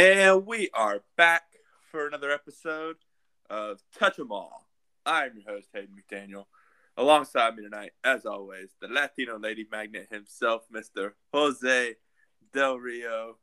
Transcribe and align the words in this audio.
And 0.00 0.46
we 0.46 0.70
are 0.72 1.02
back 1.18 1.42
for 1.90 2.06
another 2.06 2.30
episode 2.30 2.96
of 3.50 3.82
Touch 3.94 4.18
'em 4.18 4.32
All. 4.32 4.66
I'm 5.04 5.36
your 5.36 5.44
host, 5.44 5.68
Hayden 5.74 5.94
McDaniel. 5.94 6.46
Alongside 6.96 7.54
me 7.54 7.64
tonight, 7.64 7.92
as 8.02 8.24
always, 8.24 8.70
the 8.80 8.88
Latino 8.88 9.38
lady 9.38 9.68
magnet 9.70 10.08
himself, 10.10 10.66
Mr. 10.70 11.12
Jose 11.34 11.96
Del 12.50 12.78
Rio. 12.78 13.40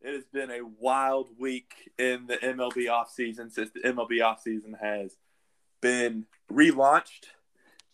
It 0.00 0.14
has 0.14 0.26
been 0.26 0.50
a 0.50 0.66
wild 0.66 1.38
week 1.38 1.92
in 1.98 2.26
the 2.26 2.44
MLB 2.44 2.86
offseason 2.86 3.52
since 3.52 3.70
the 3.70 3.84
MLB 3.84 4.18
offseason 4.18 4.80
has 4.80 5.16
been 5.80 6.26
relaunched. 6.50 7.26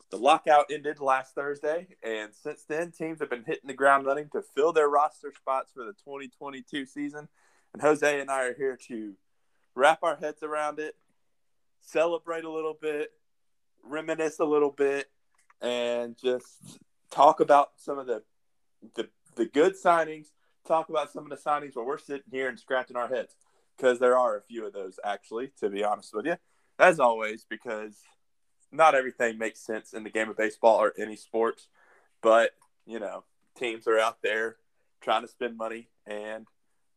The 0.09 0.17
lockout 0.17 0.73
ended 0.73 0.99
last 0.99 1.35
Thursday, 1.35 1.99
and 2.03 2.35
since 2.35 2.65
then, 2.65 2.91
teams 2.91 3.21
have 3.21 3.29
been 3.29 3.45
hitting 3.45 3.69
the 3.69 3.75
ground 3.75 4.07
running 4.07 4.31
to 4.31 4.41
fill 4.41 4.73
their 4.73 4.89
roster 4.89 5.31
spots 5.31 5.73
for 5.73 5.85
the 5.85 5.93
2022 5.93 6.87
season. 6.87 7.29
And 7.73 7.83
Jose 7.83 8.21
and 8.21 8.31
I 8.31 8.45
are 8.45 8.55
here 8.55 8.77
to 8.89 9.15
wrap 9.75 10.01
our 10.03 10.17
heads 10.17 10.43
around 10.43 10.79
it, 10.79 10.97
celebrate 11.81 12.45
a 12.45 12.51
little 12.51 12.77
bit, 12.81 13.11
reminisce 13.85 14.39
a 14.39 14.45
little 14.45 14.71
bit, 14.71 15.11
and 15.61 16.17
just 16.17 16.79
talk 17.11 17.41
about 17.41 17.73
some 17.77 17.99
of 17.99 18.07
the 18.07 18.23
the, 18.95 19.09
the 19.37 19.47
good 19.47 19.75
signings. 19.75 20.29
Talk 20.67 20.89
about 20.89 21.11
some 21.11 21.25
of 21.25 21.31
the 21.31 21.37
signings 21.37 21.75
where 21.75 21.85
we're 21.85 21.99
sitting 21.99 22.31
here 22.31 22.49
and 22.49 22.59
scratching 22.59 22.97
our 22.97 23.09
heads 23.09 23.35
because 23.77 23.99
there 23.99 24.17
are 24.17 24.37
a 24.37 24.43
few 24.43 24.67
of 24.67 24.73
those 24.73 24.99
actually. 25.05 25.53
To 25.61 25.69
be 25.69 25.85
honest 25.85 26.15
with 26.15 26.27
you, 26.27 26.37
as 26.79 26.99
always, 27.01 27.47
because 27.49 27.97
not 28.73 28.95
everything 28.95 29.39
makes 29.39 29.61
sense 29.61 29.93
in 29.93 30.05
the 30.05 30.11
game 30.11 30.29
of 30.29 30.37
baseball 30.37 30.77
or 30.83 30.93
any 30.99 31.17
sports, 31.17 31.69
but 32.23 32.53
you 32.87 32.99
know, 32.99 33.25
teams 33.57 33.87
are 33.87 33.99
out 33.99 34.19
there 34.23 34.57
trying 35.01 35.23
to 35.23 35.29
spend 35.29 35.57
money 35.57 35.89
and 36.07 36.47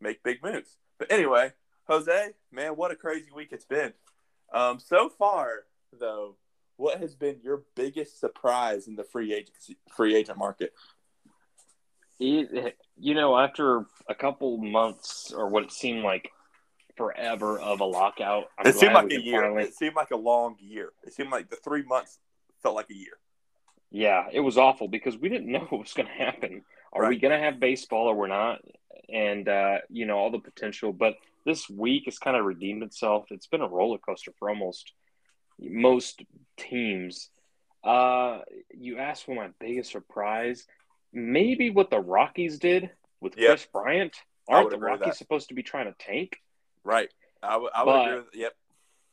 make 0.04 0.23
big 0.23 0.44
moves. 0.44 0.78
But 1.00 1.12
anyway, 1.12 1.54
Jose, 1.88 2.30
man, 2.52 2.72
what 2.73 2.92
a 2.92 2.96
crazy 2.96 3.30
week 3.36 3.50
it's 3.52 3.66
been. 3.66 3.94
Um, 4.54 4.80
so 4.80 5.10
far, 5.10 5.66
though, 6.00 6.36
what 6.78 7.00
has 7.00 7.16
been 7.16 7.40
your 7.44 7.64
biggest 7.76 8.20
surprise 8.20 8.88
in 8.88 8.95
the 8.95 9.04
free 9.04 9.34
agency 9.34 9.78
free 9.95 10.16
agent 10.16 10.38
market? 10.38 10.73
It, 12.20 12.78
you 12.98 13.16
know, 13.16 13.38
after 13.38 13.86
a 14.08 14.16
couple 14.16 14.58
months 14.58 15.34
or 15.36 15.50
what 15.50 15.64
it 15.64 15.72
seemed 15.72 16.04
like 16.04 16.30
forever 16.95 17.60
of 17.60 17.80
a 17.80 17.86
lockout, 17.86 18.45
I'm 18.58 18.67
it 18.67 18.76
seemed 18.76 18.94
like 18.94 19.12
a 19.12 19.22
year. 19.22 19.42
Finally... 19.42 19.64
It 19.64 19.76
seemed 19.76 19.95
like 19.95 20.12
a 20.12 20.17
long 20.17 20.56
year. 20.60 20.94
It 21.04 21.14
seemed 21.14 21.32
like 21.32 21.50
the 21.50 21.58
three 21.58 21.84
months 21.84 22.20
felt 22.62 22.76
like 22.76 22.90
a 22.92 22.95
year. 22.95 23.17
Yeah, 23.92 24.26
it 24.32 24.40
was 24.40 24.58
awful 24.58 24.88
because 24.88 25.17
we 25.17 25.30
didn't 25.30 25.48
know 25.52 25.66
what 25.70 25.82
was 25.82 25.94
going 25.94 26.08
to 26.08 26.14
happen. 26.14 26.64
Are 26.92 27.04
right. 27.04 27.10
we 27.10 27.17
going 27.17 27.38
to 27.38 27.44
have 27.44 27.60
baseball 27.60 28.08
or 28.08 28.16
we're 28.16 28.28
not? 28.28 28.62
And 29.12 29.48
uh, 29.48 29.80
you 29.90 30.06
know 30.06 30.18
all 30.18 30.32
the 30.32 30.40
potential, 30.40 30.94
but 30.94 31.16
this 31.46 31.70
week 31.70 32.04
has 32.06 32.20
kind 32.20 32.38
of 32.38 32.46
redeemed 32.46 32.84
itself. 32.84 33.26
It's 33.30 33.48
been 33.48 33.62
a 33.62 33.68
roller 33.68 33.98
coaster 33.98 34.32
for 34.40 34.50
almost 34.50 34.94
most 35.60 36.23
teams. 36.58 37.30
Uh, 37.84 38.40
you 38.73 38.98
asked 38.98 39.26
for 39.26 39.36
my 39.36 39.50
biggest 39.60 39.92
surprise, 39.92 40.66
maybe 41.12 41.70
what 41.70 41.90
the 41.90 42.00
Rockies 42.00 42.60
did 42.60 42.90
with 43.20 43.38
yep. 43.38 43.50
Kris 43.50 43.68
Bryant. 43.72 44.16
Aren't 44.48 44.72
the 44.72 44.78
Rockies 44.78 45.17
supposed 45.17 45.50
to 45.50 45.54
be 45.54 45.64
trying 45.64 45.86
to 45.86 45.95
tank? 46.00 46.38
Right. 46.84 47.10
I, 47.42 47.54
w- 47.54 47.72
I 47.73 47.84
would 47.84 47.92
but, 47.92 48.08
agree 48.08 48.16
with 48.20 48.36
Yep. 48.36 48.54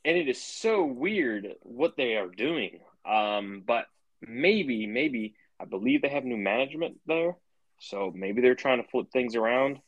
And 0.05 0.17
it 0.17 0.29
is 0.29 0.43
so 0.43 0.85
weird 0.85 1.49
what 1.63 1.97
they 1.97 2.17
are 2.17 2.29
doing. 2.29 2.81
Um, 3.05 3.63
but 3.67 3.87
maybe, 4.21 4.87
maybe 4.87 5.35
I 5.61 5.65
believe 5.67 6.03
they 6.03 6.09
have 6.09 6.25
new 6.25 6.37
management 6.37 6.99
there, 7.07 7.37
so 7.79 8.13
maybe 8.15 8.41
they're 8.41 8.55
trying 8.55 8.83
to 8.83 8.89
flip 8.89 9.09
things 9.13 9.37
around. 9.37 9.79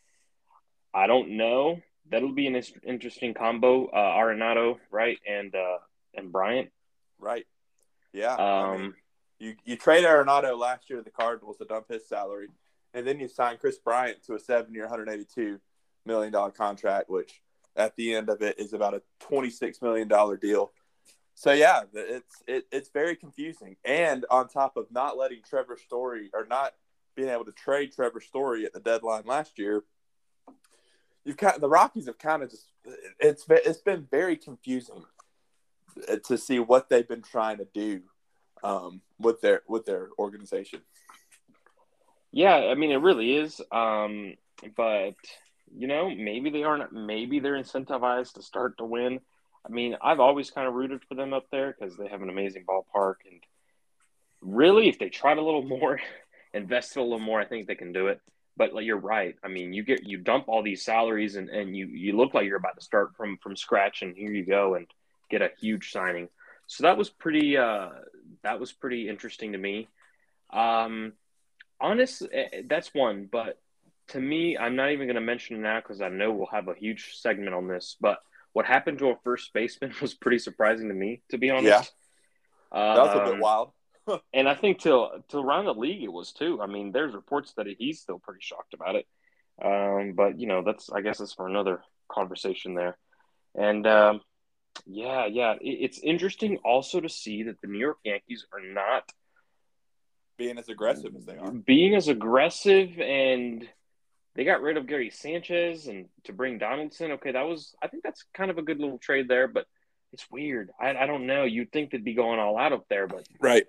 I 0.95 1.07
don't 1.07 1.37
know. 1.37 1.81
That'll 2.11 2.33
be 2.33 2.47
an 2.47 2.61
interesting 2.85 3.35
combo. 3.35 3.87
Uh, 3.87 3.97
Arenado, 3.97 4.79
right, 4.91 5.19
and 5.27 5.55
uh, 5.55 5.79
and 6.15 6.31
Bryant, 6.31 6.71
right? 7.19 7.47
Yeah. 8.13 8.35
Um, 8.35 8.41
I 8.41 8.77
mean, 8.77 8.95
you 9.39 9.55
you 9.65 9.77
trade 9.77 10.05
Arenado 10.05 10.59
last 10.59 10.91
year 10.91 10.99
to 10.99 11.05
the 11.05 11.11
Cardinals 11.11 11.59
to 11.59 11.65
dump 11.65 11.89
his 11.89 12.07
salary, 12.07 12.49
and 12.93 13.07
then 13.07 13.21
you 13.21 13.29
sign 13.29 13.57
Kris 13.57 13.79
Bryant 13.79 14.23
to 14.27 14.35
a 14.35 14.39
seven-year, 14.39 14.85
182 14.85 15.61
million 16.05 16.33
dollar 16.33 16.51
contract, 16.51 17.09
which 17.09 17.41
at 17.77 17.97
the 17.97 18.15
end 18.15 18.29
of 18.29 18.43
it 18.43 18.59
is 18.59 18.73
about 18.73 18.95
a 18.95 19.03
26 19.21 19.81
million 19.81 20.09
dollar 20.09 20.37
deal. 20.37 20.73
So 21.35 21.53
yeah, 21.53 21.83
it's 21.95 22.43
it, 22.47 22.67
it's 22.71 22.91
very 22.91 23.17
confusing. 23.17 23.77
And 23.85 24.27
on 24.31 24.49
top 24.49 24.77
of 24.77 24.87
not 24.91 25.17
letting 25.17 25.41
Trevor 25.49 25.79
Story 25.79 26.31
or 26.35 26.47
not 26.47 26.73
being 27.15 27.29
able 27.29 27.45
to 27.45 27.53
trade 27.53 27.93
Trevor 27.93 28.21
Story 28.21 28.65
at 28.65 28.73
the 28.73 28.81
deadline 28.81 29.25
last 29.25 29.59
year, 29.59 29.85
you've 31.25 31.37
kind 31.37 31.61
the 31.61 31.69
Rockies 31.69 32.07
have 32.07 32.19
kind 32.19 32.43
of 32.43 32.51
just 32.51 32.67
it's 33.19 33.45
it's 33.49 33.81
been 33.81 34.07
very 34.11 34.37
confusing 34.37 35.05
to 36.25 36.39
see 36.39 36.59
what 36.59 36.89
they've 36.89 37.09
been 37.09 37.23
trying 37.23 37.59
to 37.59 37.67
do 37.73 38.03
um, 38.65 39.01
with 39.19 39.41
their 39.41 39.63
with 39.69 39.85
their 39.87 40.09
organization. 40.19 40.81
Yeah, 42.31 42.57
I 42.57 42.75
mean 42.75 42.91
it 42.91 42.97
really 42.97 43.37
is. 43.37 43.61
Um, 43.71 44.35
but 44.77 45.15
you 45.75 45.87
know, 45.87 46.11
maybe 46.11 46.51
they 46.51 46.65
aren't. 46.65 46.93
Maybe 46.93 47.41
they're 47.41 47.55
incentivized 47.55 48.35
to 48.35 48.43
start 48.43 48.79
to 48.79 48.85
win. 48.85 49.21
I 49.67 49.73
mean, 49.73 49.97
I've 50.03 50.21
always 50.21 50.51
kind 50.51 50.67
of 50.67 50.75
rooted 50.75 51.03
for 51.09 51.15
them 51.15 51.33
up 51.33 51.47
there 51.51 51.75
because 51.79 51.97
they 51.97 52.09
have 52.09 52.23
an 52.23 52.29
amazing 52.29 52.65
ballpark, 52.65 53.17
and 53.31 53.41
really, 54.41 54.89
if 54.89 54.99
they 54.99 55.09
tried 55.09 55.39
a 55.39 55.43
little 55.43 55.63
more, 55.79 56.01
invest 56.53 56.97
a 56.97 57.03
little 57.03 57.19
more, 57.19 57.41
I 57.41 57.47
think 57.47 57.67
they 57.67 57.75
can 57.75 57.93
do 57.93 58.09
it. 58.09 58.21
But 58.57 58.75
like, 58.75 58.85
you're 58.85 58.99
right. 58.99 59.35
I 59.43 59.49
mean, 59.49 59.73
you 59.73 59.83
get 59.83 60.07
you 60.07 60.19
dump 60.19 60.45
all 60.49 60.63
these 60.63 60.85
salaries, 60.85 61.37
and, 61.37 61.49
and 61.49 61.77
you 61.77 61.87
you 61.87 62.17
look 62.17 62.35
like 62.35 62.47
you're 62.47 62.57
about 62.57 62.79
to 62.79 62.85
start 62.85 63.17
from 63.17 63.39
from 63.39 63.57
scratch, 63.57 64.03
and 64.03 64.17
here 64.17 64.31
you 64.31 64.45
go, 64.45 64.75
and 64.75 64.87
get 65.31 65.43
a 65.43 65.51
huge 65.61 65.91
signing. 65.91 66.29
So 66.67 66.85
that 66.85 66.97
was 66.97 67.11
pretty. 67.11 67.57
Uh, 67.57 67.91
that 68.43 68.61
was 68.61 68.73
pretty 68.73 69.09
interesting 69.09 69.53
to 69.53 69.59
me. 69.59 69.89
Um, 70.53 71.15
honest, 71.81 72.23
eh, 72.33 72.49
eh, 72.53 72.63
that's 72.67 72.95
one. 72.95 73.29
But 73.31 73.59
to 74.09 74.21
me, 74.21 74.57
I'm 74.57 74.77
not 74.77 74.91
even 74.91 75.07
going 75.07 75.17
to 75.17 75.21
mention 75.21 75.57
it 75.57 75.61
now 75.61 75.81
because 75.81 76.01
I 76.01 76.09
know 76.09 76.33
we'll 76.33 76.47
have 76.47 76.69
a 76.69 76.75
huge 76.75 77.17
segment 77.17 77.55
on 77.55 77.69
this. 77.69 77.97
But 78.01 78.19
what 78.53 78.67
happened 78.67 78.99
to 78.99 79.09
a 79.09 79.17
first 79.25 79.53
baseman 79.53 79.95
was 80.01 80.15
pretty 80.15 80.39
surprising 80.39 80.89
to 80.89 80.95
me, 80.95 81.23
to 81.31 81.39
be 81.39 81.51
honest. 81.51 81.93
Yeah, 82.73 82.95
that 82.95 83.03
was 83.03 83.17
a 83.17 83.25
bit 83.25 83.35
um, 83.35 83.41
wild. 83.41 83.73
And 84.33 84.49
I 84.49 84.55
think 84.55 84.81
to 84.81 85.09
to 85.29 85.39
around 85.39 85.67
the 85.67 85.75
league 85.75 86.03
it 86.03 86.13
was 86.13 86.33
too. 86.33 86.61
I 86.61 86.67
mean, 86.67 86.93
there's 86.93 87.15
reports 87.15 87.53
that 87.57 87.67
he's 87.79 88.01
still 88.01 88.19
pretty 88.19 88.41
shocked 88.41 88.75
about 88.75 88.97
it. 88.97 89.07
Um, 89.63 90.15
but 90.15 90.39
you 90.39 90.47
know, 90.47 90.63
that's 90.65 90.91
I 90.91 91.01
guess 91.01 91.19
that's 91.19 91.35
for 91.35 91.47
another 91.47 91.83
conversation 92.11 92.75
there. 92.75 92.97
And 93.55 93.87
um, 93.87 94.21
yeah, 94.87 95.27
yeah, 95.27 95.55
it, 95.55 95.79
it's 95.81 95.99
interesting 95.99 96.59
also 96.65 97.01
to 97.01 97.09
see 97.09 97.45
that 97.45 97.61
the 97.61 97.69
New 97.69 97.79
York 97.79 97.99
Yankees 98.05 98.47
are 98.53 98.61
not 98.61 99.05
being 100.39 100.59
as 100.59 100.69
aggressive 100.69 101.15
as 101.17 101.25
they 101.25 101.37
are. 101.37 101.51
Being 101.51 101.95
as 101.95 102.09
aggressive 102.09 102.99
and 102.99 103.69
they 104.35 104.45
got 104.45 104.63
rid 104.63 104.77
of 104.77 104.87
Gary 104.87 105.11
Sanchez 105.11 105.87
and 105.87 106.07
to 106.25 106.33
bring 106.33 106.59
Donaldson. 106.59 107.13
Okay, 107.13 107.33
that 107.33 107.47
was 107.47 107.75
I 107.83 107.89
think 107.89 108.03
that's 108.03 108.25
kind 108.35 108.51
of 108.51 108.59
a 108.59 108.63
good 108.63 108.79
little 108.79 108.99
trade 108.99 109.29
there, 109.29 109.47
but 109.47 109.67
it's 110.13 110.31
weird. 110.31 110.71
I, 110.81 110.91
I 110.95 111.07
don't 111.07 111.27
know. 111.27 111.45
You'd 111.45 111.73
think 111.73 111.91
they'd 111.91 112.05
be 112.05 112.15
going 112.15 112.39
all 112.39 112.59
out 112.59 112.73
up 112.73 112.87
there, 112.89 113.07
but 113.07 113.27
right. 113.41 113.65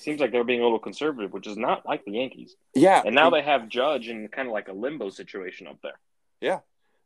Seems 0.00 0.20
like 0.20 0.32
they're 0.32 0.44
being 0.44 0.60
a 0.60 0.64
little 0.64 0.78
conservative, 0.78 1.32
which 1.32 1.46
is 1.46 1.56
not 1.56 1.86
like 1.86 2.04
the 2.04 2.12
Yankees. 2.12 2.54
Yeah. 2.74 3.02
And 3.04 3.14
now 3.14 3.30
they 3.30 3.42
have 3.42 3.68
Judge 3.68 4.08
in 4.08 4.28
kind 4.28 4.46
of 4.48 4.52
like 4.52 4.68
a 4.68 4.72
limbo 4.72 5.10
situation 5.10 5.66
up 5.66 5.78
there. 5.82 5.98
Yeah, 6.40 6.60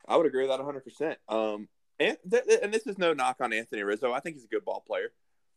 I 0.09 0.17
would 0.17 0.27
agree 0.27 0.43
with 0.43 0.50
that 0.50 0.59
100. 0.59 0.81
percent 0.85 1.19
Um, 1.29 1.69
and 1.99 2.17
th- 2.31 2.44
and 2.62 2.73
this 2.75 2.87
is 2.87 2.99
no 2.99 3.12
knock 3.12 3.37
on 3.41 3.53
Anthony 3.53 3.82
Rizzo. 3.82 4.12
I 4.12 4.21
think 4.21 4.37
he's 4.37 4.44
a 4.44 4.49
good 4.49 4.65
ball 4.65 4.83
player, 4.87 5.12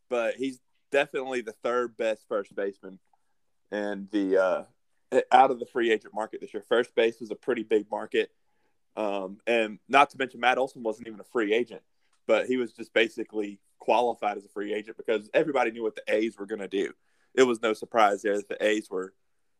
but 0.09 0.35
he's 0.35 0.59
definitely 0.91 1.41
the 1.41 1.53
third 1.63 1.97
best 1.97 2.25
first 2.27 2.55
baseman 2.55 2.99
and 3.71 4.07
the 4.11 4.37
uh, 4.37 4.63
out 5.31 5.51
of 5.51 5.59
the 5.59 5.65
free 5.65 5.91
agent 5.91 6.13
market 6.13 6.41
this 6.41 6.53
year. 6.53 6.63
First 6.67 6.95
base 6.95 7.19
was 7.19 7.31
a 7.31 7.35
pretty 7.35 7.63
big 7.63 7.89
market. 7.89 8.31
Um, 8.95 9.39
and 9.47 9.79
not 9.89 10.11
to 10.11 10.17
mention, 10.17 10.39
Matt 10.39 10.59
Olson 10.59 10.83
wasn't 10.83 11.07
even 11.07 11.19
a 11.19 11.23
free 11.23 11.51
agent, 11.53 11.81
but 12.27 12.47
he 12.47 12.57
was 12.57 12.73
just 12.73 12.93
basically 12.93 13.59
qualified 13.79 14.37
as 14.37 14.45
a 14.45 14.49
free 14.49 14.73
agent 14.73 14.97
because 14.97 15.29
everybody 15.33 15.71
knew 15.71 15.83
what 15.83 15.95
the 15.95 16.03
A's 16.07 16.37
were 16.37 16.45
going 16.45 16.61
to 16.61 16.67
do. 16.67 16.93
It 17.33 17.43
was 17.43 17.61
no 17.61 17.73
surprise 17.73 18.21
there 18.21 18.35
that 18.35 18.49
the 18.49 18.63
A's 18.63 18.89
were 18.89 19.13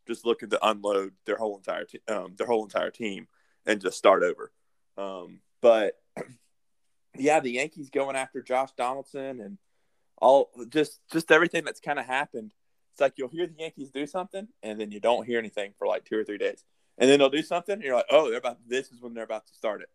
just 0.08 0.26
looking 0.26 0.50
to 0.52 0.68
unload 0.68 1.14
their 1.26 1.38
whole 1.38 1.58
entire 1.58 1.86
te- 1.86 2.02
um, 2.08 2.36
their 2.38 2.48
whole 2.48 2.64
entire 2.64 2.92
team 2.92 3.28
and 3.66 3.82
just 3.82 3.98
start 3.98 4.24
over. 4.24 4.52
Um, 4.98 5.40
but 5.62 6.00
yeah, 7.18 7.40
the 7.40 7.52
Yankees 7.52 7.90
going 7.90 8.16
after 8.16 8.42
Josh 8.42 8.72
Donaldson 8.78 9.40
and 9.40 9.58
all 10.22 10.52
just 10.70 11.00
just 11.12 11.32
everything 11.32 11.66
that's 11.66 11.80
kind 11.80 12.00
of 12.00 12.06
happened 12.06 12.54
it's 12.94 13.02
like 13.02 13.14
you'll 13.18 13.30
hear 13.30 13.48
the 13.48 13.56
Yankees 13.58 13.90
do 13.90 14.06
something, 14.06 14.48
and 14.62 14.80
then 14.80 14.92
you 14.92 15.00
don't 15.00 15.26
hear 15.26 15.40
anything 15.40 15.74
for 15.80 15.88
like 15.88 16.06
two 16.06 16.18
or 16.18 16.24
three 16.24 16.38
days, 16.38 16.64
and 17.00 17.10
then 17.10 17.18
they'll 17.18 17.30
do 17.30 17.42
something, 17.42 17.74
and 17.74 17.84
you're 17.84 17.96
like, 17.96 18.06
oh, 18.12 18.30
they're 18.30 18.38
about. 18.38 18.60
This 18.68 18.92
is 18.92 19.02
when 19.02 19.16
they're 19.16 19.24
about 19.24 19.48
to 19.48 19.54
start 19.56 19.82
it, 19.82 19.90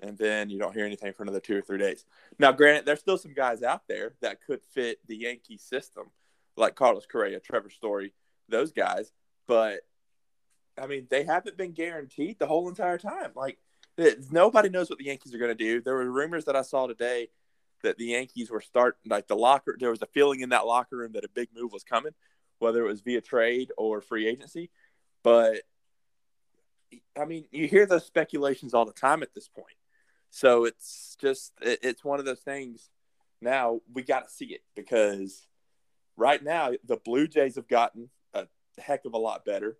and 0.00 0.18
then 0.18 0.50
you 0.50 0.58
don't 0.58 0.74
hear 0.74 0.86
anything 0.86 1.12
for 1.12 1.22
another 1.22 1.40
two 1.40 1.56
or 1.56 1.62
three 1.62 1.78
days. 1.78 2.04
Now, 2.38 2.52
granted, 2.52 2.86
there's 2.86 3.00
still 3.00 3.18
some 3.18 3.34
guys 3.34 3.62
out 3.62 3.82
there 3.88 4.14
that 4.20 4.44
could 4.46 4.62
fit 4.62 4.98
the 5.06 5.16
Yankee 5.16 5.58
system, 5.58 6.10
like 6.56 6.74
Carlos 6.74 7.06
Correa, 7.06 7.40
Trevor 7.40 7.70
Story, 7.70 8.12
those 8.48 8.72
guys, 8.72 9.12
but 9.46 9.80
I 10.78 10.86
mean, 10.86 11.06
they 11.10 11.24
haven't 11.24 11.56
been 11.56 11.72
guaranteed 11.72 12.38
the 12.38 12.46
whole 12.46 12.68
entire 12.68 12.98
time. 12.98 13.32
Like 13.34 13.58
It, 13.96 14.30
nobody 14.30 14.68
knows 14.68 14.90
what 14.90 14.98
the 14.98 15.06
Yankees 15.06 15.34
are 15.34 15.38
going 15.38 15.56
to 15.56 15.64
do. 15.64 15.80
There 15.80 15.94
were 15.94 16.10
rumors 16.10 16.44
that 16.44 16.56
I 16.56 16.62
saw 16.62 16.86
today 16.86 17.28
that 17.82 17.96
the 17.96 18.06
Yankees 18.06 18.50
were 18.50 18.60
starting 18.60 19.10
like 19.10 19.26
the 19.26 19.36
locker. 19.36 19.76
There 19.78 19.90
was 19.90 20.02
a 20.02 20.06
feeling 20.06 20.40
in 20.40 20.50
that 20.50 20.66
locker 20.66 20.96
room 20.96 21.12
that 21.12 21.24
a 21.24 21.28
big 21.28 21.48
move 21.54 21.72
was 21.72 21.84
coming, 21.84 22.12
whether 22.58 22.84
it 22.84 22.88
was 22.88 23.00
via 23.00 23.20
trade 23.20 23.72
or 23.76 24.00
free 24.00 24.26
agency. 24.26 24.70
But 25.22 25.62
I 27.18 27.24
mean, 27.24 27.46
you 27.50 27.66
hear 27.66 27.86
those 27.86 28.04
speculations 28.04 28.74
all 28.74 28.84
the 28.84 28.92
time 28.92 29.22
at 29.22 29.34
this 29.34 29.48
point. 29.48 29.76
So 30.36 30.66
it's 30.66 31.16
just 31.18 31.54
it, 31.62 31.78
it's 31.82 32.04
one 32.04 32.18
of 32.18 32.26
those 32.26 32.40
things. 32.40 32.90
Now 33.40 33.80
we 33.94 34.02
got 34.02 34.28
to 34.28 34.30
see 34.30 34.44
it 34.44 34.60
because 34.74 35.46
right 36.14 36.42
now 36.42 36.72
the 36.84 36.98
Blue 36.98 37.26
Jays 37.26 37.56
have 37.56 37.68
gotten 37.68 38.10
a 38.34 38.46
heck 38.76 39.06
of 39.06 39.14
a 39.14 39.18
lot 39.18 39.46
better 39.46 39.78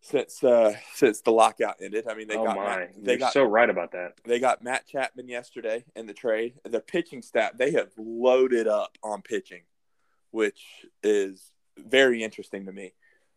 since 0.00 0.42
uh 0.42 0.74
since 0.94 1.20
the 1.20 1.30
lockout 1.30 1.76
ended. 1.80 2.08
I 2.10 2.14
mean, 2.14 2.26
they 2.26 2.36
oh 2.36 2.46
got 2.46 2.56
my, 2.56 2.64
Matt, 2.64 2.94
they 2.98 3.12
You're 3.12 3.20
got 3.20 3.32
so 3.32 3.44
right 3.44 3.70
about 3.70 3.92
that. 3.92 4.14
they 4.24 4.40
got 4.40 4.64
Matt 4.64 4.88
Chapman 4.88 5.28
yesterday 5.28 5.84
in 5.94 6.06
the 6.06 6.14
trade. 6.14 6.54
The 6.64 6.80
pitching 6.80 7.22
staff 7.22 7.52
they 7.56 7.70
have 7.72 7.92
loaded 7.96 8.66
up 8.66 8.98
on 9.04 9.22
pitching, 9.22 9.62
which 10.32 10.84
is 11.04 11.52
very 11.78 12.24
interesting 12.24 12.66
to 12.66 12.72
me. 12.72 12.92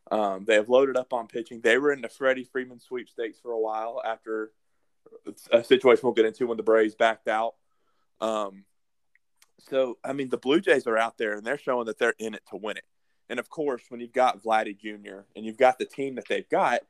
Um, 0.09 0.45
they 0.45 0.55
have 0.55 0.67
loaded 0.69 0.97
up 0.97 1.13
on 1.13 1.27
pitching. 1.27 1.61
They 1.61 1.77
were 1.77 1.91
in 1.91 2.01
the 2.01 2.09
Freddie 2.09 2.49
Freeman 2.51 2.79
sweepstakes 2.79 3.37
for 3.39 3.51
a 3.51 3.59
while 3.59 4.01
after 4.03 4.51
a 5.51 5.63
situation 5.63 6.01
we'll 6.03 6.13
get 6.13 6.25
into 6.25 6.47
when 6.47 6.57
the 6.57 6.63
Braves 6.63 6.95
backed 6.95 7.27
out. 7.27 7.55
Um, 8.21 8.65
so 9.59 9.97
I 10.03 10.13
mean, 10.13 10.29
the 10.29 10.37
Blue 10.37 10.61
Jays 10.61 10.87
are 10.87 10.97
out 10.97 11.17
there 11.17 11.33
and 11.33 11.45
they're 11.45 11.57
showing 11.57 11.85
that 11.85 11.97
they're 11.97 12.15
in 12.19 12.33
it 12.33 12.43
to 12.49 12.57
win 12.57 12.77
it. 12.77 12.85
And 13.29 13.39
of 13.39 13.49
course, 13.49 13.83
when 13.89 14.01
you've 14.01 14.13
got 14.13 14.41
Vladdy 14.41 14.77
Jr. 14.77 15.21
and 15.35 15.45
you've 15.45 15.57
got 15.57 15.77
the 15.77 15.85
team 15.85 16.15
that 16.15 16.27
they've 16.27 16.49
got, 16.49 16.81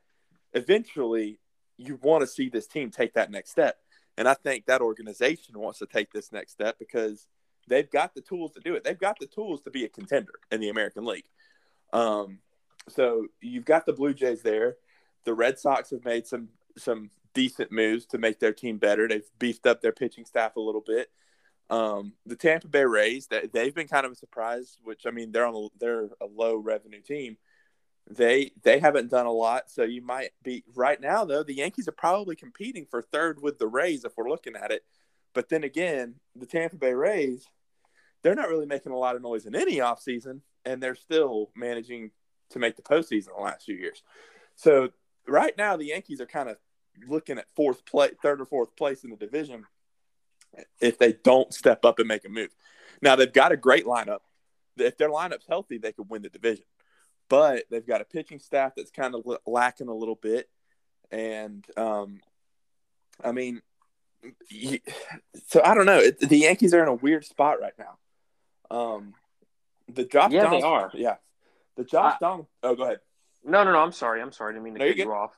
eventually 0.54 1.38
you 1.76 1.98
want 2.02 2.22
to 2.22 2.26
see 2.26 2.48
this 2.48 2.66
team 2.66 2.90
take 2.90 3.14
that 3.14 3.30
next 3.30 3.50
step. 3.50 3.76
And 4.16 4.28
I 4.28 4.34
think 4.34 4.66
that 4.66 4.80
organization 4.80 5.58
wants 5.58 5.78
to 5.78 5.86
take 5.86 6.12
this 6.12 6.32
next 6.32 6.52
step 6.52 6.78
because 6.78 7.26
they've 7.68 7.90
got 7.90 8.14
the 8.14 8.20
tools 8.20 8.52
to 8.52 8.60
do 8.60 8.74
it. 8.74 8.84
They've 8.84 8.98
got 8.98 9.18
the 9.18 9.26
tools 9.26 9.62
to 9.62 9.70
be 9.70 9.84
a 9.84 9.88
contender 9.88 10.40
in 10.50 10.60
the 10.60 10.68
American 10.68 11.04
League. 11.04 11.28
Um, 11.92 12.38
so 12.88 13.26
you've 13.40 13.64
got 13.64 13.86
the 13.86 13.92
Blue 13.92 14.14
Jays 14.14 14.42
there. 14.42 14.76
The 15.24 15.34
Red 15.34 15.58
Sox 15.58 15.90
have 15.90 16.04
made 16.04 16.26
some 16.26 16.48
some 16.76 17.10
decent 17.34 17.72
moves 17.72 18.06
to 18.06 18.18
make 18.18 18.40
their 18.40 18.52
team 18.52 18.78
better. 18.78 19.08
They've 19.08 19.28
beefed 19.38 19.66
up 19.66 19.80
their 19.80 19.92
pitching 19.92 20.24
staff 20.24 20.56
a 20.56 20.60
little 20.60 20.82
bit. 20.84 21.10
Um, 21.68 22.14
the 22.26 22.36
Tampa 22.36 22.68
Bay 22.68 22.84
Rays, 22.84 23.28
that 23.28 23.52
they've 23.52 23.74
been 23.74 23.88
kind 23.88 24.04
of 24.04 24.12
a 24.12 24.16
surprise. 24.16 24.78
Which 24.82 25.06
I 25.06 25.10
mean, 25.10 25.32
they're 25.32 25.46
on 25.46 25.54
a, 25.54 25.68
they're 25.78 26.08
a 26.20 26.26
low 26.26 26.56
revenue 26.56 27.00
team. 27.00 27.36
They 28.08 28.52
they 28.62 28.80
haven't 28.80 29.10
done 29.10 29.26
a 29.26 29.32
lot, 29.32 29.70
so 29.70 29.84
you 29.84 30.02
might 30.02 30.30
be 30.42 30.64
right 30.74 31.00
now 31.00 31.24
though. 31.24 31.44
The 31.44 31.54
Yankees 31.54 31.86
are 31.86 31.92
probably 31.92 32.34
competing 32.34 32.86
for 32.90 33.02
third 33.02 33.40
with 33.40 33.58
the 33.58 33.68
Rays 33.68 34.04
if 34.04 34.16
we're 34.16 34.28
looking 34.28 34.56
at 34.56 34.72
it. 34.72 34.84
But 35.32 35.48
then 35.48 35.62
again, 35.62 36.16
the 36.34 36.46
Tampa 36.46 36.76
Bay 36.76 36.92
Rays, 36.92 37.46
they're 38.22 38.34
not 38.34 38.48
really 38.48 38.66
making 38.66 38.90
a 38.90 38.98
lot 38.98 39.14
of 39.14 39.22
noise 39.22 39.46
in 39.46 39.54
any 39.54 39.76
offseason, 39.76 40.40
and 40.64 40.82
they're 40.82 40.96
still 40.96 41.50
managing 41.54 42.10
to 42.50 42.58
make 42.58 42.74
the 42.74 42.82
postseason 42.82 43.28
the 43.36 43.42
last 43.42 43.64
few 43.64 43.76
years. 43.76 44.02
So 44.56 44.88
right 45.28 45.56
now, 45.56 45.76
the 45.76 45.86
Yankees 45.86 46.20
are 46.20 46.26
kind 46.26 46.48
of 46.48 46.56
looking 47.08 47.38
at 47.38 47.46
fourth 47.54 47.84
place, 47.84 48.12
third 48.22 48.40
or 48.40 48.44
fourth 48.44 48.74
place 48.76 49.04
in 49.04 49.10
the 49.10 49.16
division 49.16 49.64
if 50.80 50.98
they 50.98 51.12
don't 51.12 51.52
step 51.54 51.84
up 51.84 51.98
and 51.98 52.08
make 52.08 52.24
a 52.24 52.28
move. 52.28 52.50
Now 53.02 53.16
they've 53.16 53.32
got 53.32 53.52
a 53.52 53.56
great 53.56 53.86
lineup. 53.86 54.18
If 54.76 54.96
their 54.96 55.10
lineup's 55.10 55.46
healthy, 55.48 55.78
they 55.78 55.92
could 55.92 56.08
win 56.10 56.22
the 56.22 56.28
division. 56.28 56.64
But 57.28 57.64
they've 57.70 57.86
got 57.86 58.00
a 58.00 58.04
pitching 58.04 58.40
staff 58.40 58.72
that's 58.76 58.90
kind 58.90 59.14
of 59.14 59.24
lacking 59.46 59.88
a 59.88 59.94
little 59.94 60.16
bit, 60.16 60.48
and 61.12 61.64
um, 61.76 62.20
I 63.22 63.30
mean, 63.30 63.62
so 65.46 65.62
I 65.64 65.74
don't 65.74 65.86
know. 65.86 65.98
It, 65.98 66.18
the 66.18 66.38
Yankees 66.38 66.74
are 66.74 66.82
in 66.82 66.88
a 66.88 66.94
weird 66.94 67.24
spot 67.24 67.60
right 67.60 67.74
now. 67.78 68.76
Um, 68.76 69.14
the 69.88 70.04
Josh 70.04 70.32
Yeah, 70.32 70.50
they 70.50 70.62
are. 70.62 70.90
Yeah, 70.94 71.16
the 71.76 71.84
Josh 71.84 72.14
I- 72.14 72.18
Donaldson. 72.20 72.48
Oh, 72.64 72.74
go 72.74 72.82
ahead. 72.84 72.98
No, 73.44 73.64
no, 73.64 73.72
no. 73.72 73.78
I'm 73.78 73.92
sorry. 73.92 74.20
I'm 74.20 74.32
sorry. 74.32 74.50
I 74.50 74.52
didn't 74.54 74.64
mean 74.64 74.74
to 74.74 74.80
No, 74.80 74.88
cut 74.88 74.96
you 74.96 75.12
off. 75.12 75.32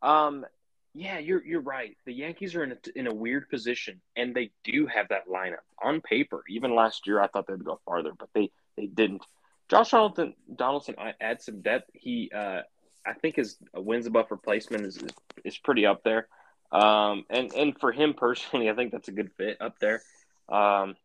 Um, 0.00 0.46
yeah, 0.94 1.18
you're 1.18 1.44
you're 1.44 1.60
right. 1.62 1.96
The 2.04 2.12
Yankees 2.12 2.54
are 2.54 2.64
in 2.64 2.72
a, 2.72 2.76
in 2.94 3.06
a 3.06 3.14
weird 3.14 3.48
position, 3.48 4.00
and 4.16 4.34
they 4.34 4.50
do 4.64 4.86
have 4.86 5.08
that 5.08 5.28
lineup 5.28 5.64
on 5.82 6.00
paper. 6.00 6.42
Even 6.48 6.74
last 6.74 7.06
year, 7.06 7.20
I 7.20 7.28
thought 7.28 7.46
they'd 7.46 7.64
go 7.64 7.80
farther, 7.86 8.12
but 8.18 8.28
they 8.34 8.50
they 8.76 8.86
didn't. 8.86 9.24
Josh 9.68 9.90
Donaldson, 9.90 10.34
Donaldson 10.54 10.96
adds 11.20 11.46
some 11.46 11.62
depth. 11.62 11.88
He, 11.94 12.30
uh, 12.34 12.60
I 13.06 13.12
think 13.14 13.36
his 13.36 13.56
wins 13.74 14.06
above 14.06 14.30
replacement 14.30 14.84
is, 14.84 14.96
is 14.98 15.10
is 15.44 15.58
pretty 15.58 15.86
up 15.86 16.02
there. 16.04 16.28
Um, 16.70 17.24
and 17.30 17.52
and 17.54 17.78
for 17.78 17.92
him 17.92 18.12
personally, 18.14 18.68
I 18.70 18.74
think 18.74 18.92
that's 18.92 19.08
a 19.08 19.12
good 19.12 19.30
fit 19.38 19.56
up 19.60 19.78
there. 19.78 20.02
Um, 20.48 20.96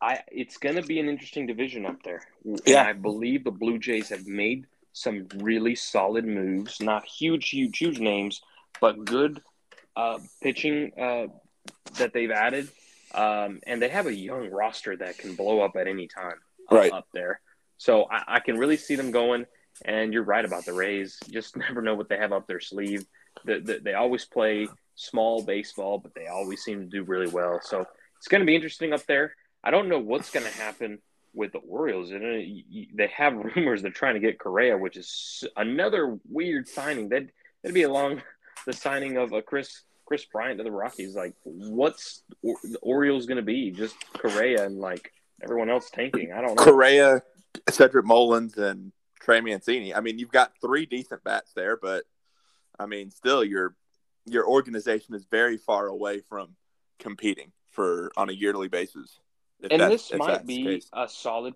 I 0.00 0.20
it's 0.30 0.58
going 0.58 0.76
to 0.76 0.82
be 0.82 1.00
an 1.00 1.08
interesting 1.08 1.46
division 1.46 1.86
up 1.86 2.02
there. 2.02 2.22
And 2.44 2.60
Yeah. 2.66 2.84
I 2.84 2.92
believe 2.92 3.44
the 3.44 3.50
Blue 3.50 3.78
Jays 3.78 4.10
have 4.10 4.26
made 4.26 4.66
some 4.98 5.26
really 5.36 5.74
solid 5.74 6.24
moves. 6.26 6.80
Not 6.80 7.06
huge, 7.06 7.50
huge, 7.50 7.78
huge 7.78 8.00
names, 8.00 8.42
but 8.80 9.04
good 9.04 9.40
uh, 9.96 10.18
pitching 10.42 10.92
uh, 11.00 11.26
that 11.98 12.12
they've 12.12 12.30
added. 12.30 12.68
Um, 13.14 13.60
and 13.66 13.80
they 13.80 13.88
have 13.88 14.06
a 14.06 14.14
young 14.14 14.50
roster 14.50 14.96
that 14.96 15.18
can 15.18 15.34
blow 15.34 15.60
up 15.60 15.76
at 15.76 15.86
any 15.86 16.08
time 16.08 16.34
uh, 16.70 16.76
Right. 16.76 16.92
up 16.92 17.06
there. 17.14 17.40
So 17.78 18.06
I, 18.10 18.36
I 18.36 18.40
can 18.40 18.58
really 18.58 18.76
see 18.76 18.96
them 18.96 19.10
going. 19.10 19.46
And 19.84 20.12
you're 20.12 20.24
right 20.24 20.44
about 20.44 20.64
the 20.64 20.72
Rays. 20.72 21.18
You 21.26 21.32
just 21.32 21.56
never 21.64 21.80
know 21.80 21.94
what 21.94 22.08
they 22.08 22.16
have 22.18 22.32
up 22.32 22.46
their 22.48 22.60
sleeve. 22.60 23.06
The, 23.44 23.60
the, 23.60 23.78
they 23.78 23.94
always 23.94 24.24
play 24.24 24.68
small 24.96 25.42
baseball, 25.44 25.98
but 25.98 26.12
they 26.14 26.26
always 26.26 26.62
seem 26.62 26.80
to 26.80 26.86
do 26.86 27.04
really 27.04 27.28
well. 27.28 27.60
So 27.62 27.86
it's 28.16 28.26
going 28.26 28.40
to 28.40 28.46
be 28.46 28.56
interesting 28.56 28.92
up 28.92 29.06
there. 29.06 29.34
I 29.62 29.70
don't 29.70 29.88
know 29.88 30.00
what's 30.00 30.30
going 30.30 30.44
to 30.46 30.52
happen 30.58 30.98
with 31.34 31.52
the 31.52 31.58
Orioles. 31.58 32.10
And 32.10 32.24
uh, 32.24 32.86
they 32.94 33.06
have 33.08 33.34
rumors 33.56 33.82
they're 33.82 33.90
trying 33.90 34.14
to 34.14 34.20
get 34.20 34.38
Correa, 34.38 34.76
which 34.76 34.96
is 34.96 35.44
another 35.56 36.18
weird 36.28 36.68
signing. 36.68 37.08
That 37.08 37.26
that'd 37.62 37.74
be 37.74 37.82
along 37.82 38.22
the 38.66 38.72
signing 38.72 39.16
of 39.16 39.32
a 39.32 39.42
Kris 39.42 39.82
Kris 40.06 40.24
Bryant 40.24 40.58
to 40.58 40.64
the 40.64 40.70
Rockies. 40.70 41.14
Like, 41.14 41.34
what's 41.44 42.22
the 42.42 42.78
Orioles 42.82 43.26
going 43.26 43.36
to 43.36 43.42
be? 43.42 43.70
Just 43.70 43.96
Correa 44.14 44.64
and 44.64 44.78
like 44.78 45.12
everyone 45.42 45.70
else 45.70 45.90
tanking. 45.90 46.32
I 46.32 46.40
don't 46.40 46.56
know. 46.56 46.64
Correa, 46.64 47.22
Cedric 47.68 48.06
Mullins, 48.06 48.56
and 48.56 48.92
Trey 49.20 49.40
Mancini. 49.40 49.94
I 49.94 50.00
mean, 50.00 50.18
you've 50.18 50.32
got 50.32 50.52
three 50.60 50.86
decent 50.86 51.22
bats 51.24 51.52
there, 51.54 51.76
but 51.76 52.04
I 52.78 52.86
mean, 52.86 53.10
still, 53.10 53.44
your 53.44 53.74
your 54.24 54.46
organization 54.46 55.14
is 55.14 55.26
very 55.30 55.56
far 55.56 55.86
away 55.86 56.20
from 56.20 56.56
competing 56.98 57.52
for 57.70 58.10
on 58.16 58.28
a 58.28 58.32
yearly 58.32 58.68
basis. 58.68 59.20
And 59.70 59.82
this 59.90 60.12
might 60.14 60.46
be 60.46 60.82
a 60.92 61.08
solid 61.08 61.54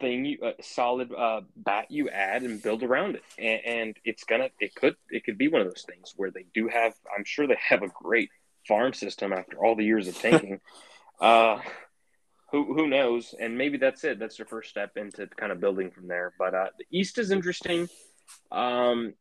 thing 0.00 0.24
you 0.24 0.38
a 0.42 0.62
solid 0.62 1.12
uh, 1.12 1.40
bat 1.56 1.90
you 1.90 2.08
add 2.08 2.42
and 2.42 2.62
build 2.62 2.82
around 2.82 3.16
it. 3.16 3.22
And, 3.38 3.80
and 3.80 3.96
it's 4.04 4.24
gonna 4.24 4.50
it 4.60 4.74
could 4.74 4.96
it 5.10 5.24
could 5.24 5.38
be 5.38 5.48
one 5.48 5.62
of 5.62 5.68
those 5.68 5.84
things 5.88 6.12
where 6.16 6.30
they 6.30 6.46
do 6.54 6.68
have 6.68 6.94
i'm 7.16 7.24
sure 7.24 7.46
they 7.46 7.58
have 7.60 7.82
a 7.82 7.88
great 7.88 8.30
farm 8.66 8.92
system 8.92 9.32
after 9.32 9.64
all 9.64 9.74
the 9.74 9.84
years 9.84 10.08
of 10.08 10.18
tanking. 10.18 10.60
Uh 11.18 11.62
who 12.52 12.74
who 12.74 12.86
knows? 12.86 13.34
And 13.40 13.56
maybe 13.56 13.78
that's 13.78 14.04
it. 14.04 14.18
That's 14.18 14.36
their 14.36 14.44
first 14.44 14.68
step 14.68 14.98
into 14.98 15.26
kind 15.28 15.50
of 15.50 15.60
building 15.60 15.90
from 15.90 16.08
there. 16.08 16.34
But 16.38 16.54
uh 16.54 16.66
the 16.78 16.84
east 16.90 17.16
is 17.16 17.30
interesting. 17.30 17.88
Um 18.52 19.14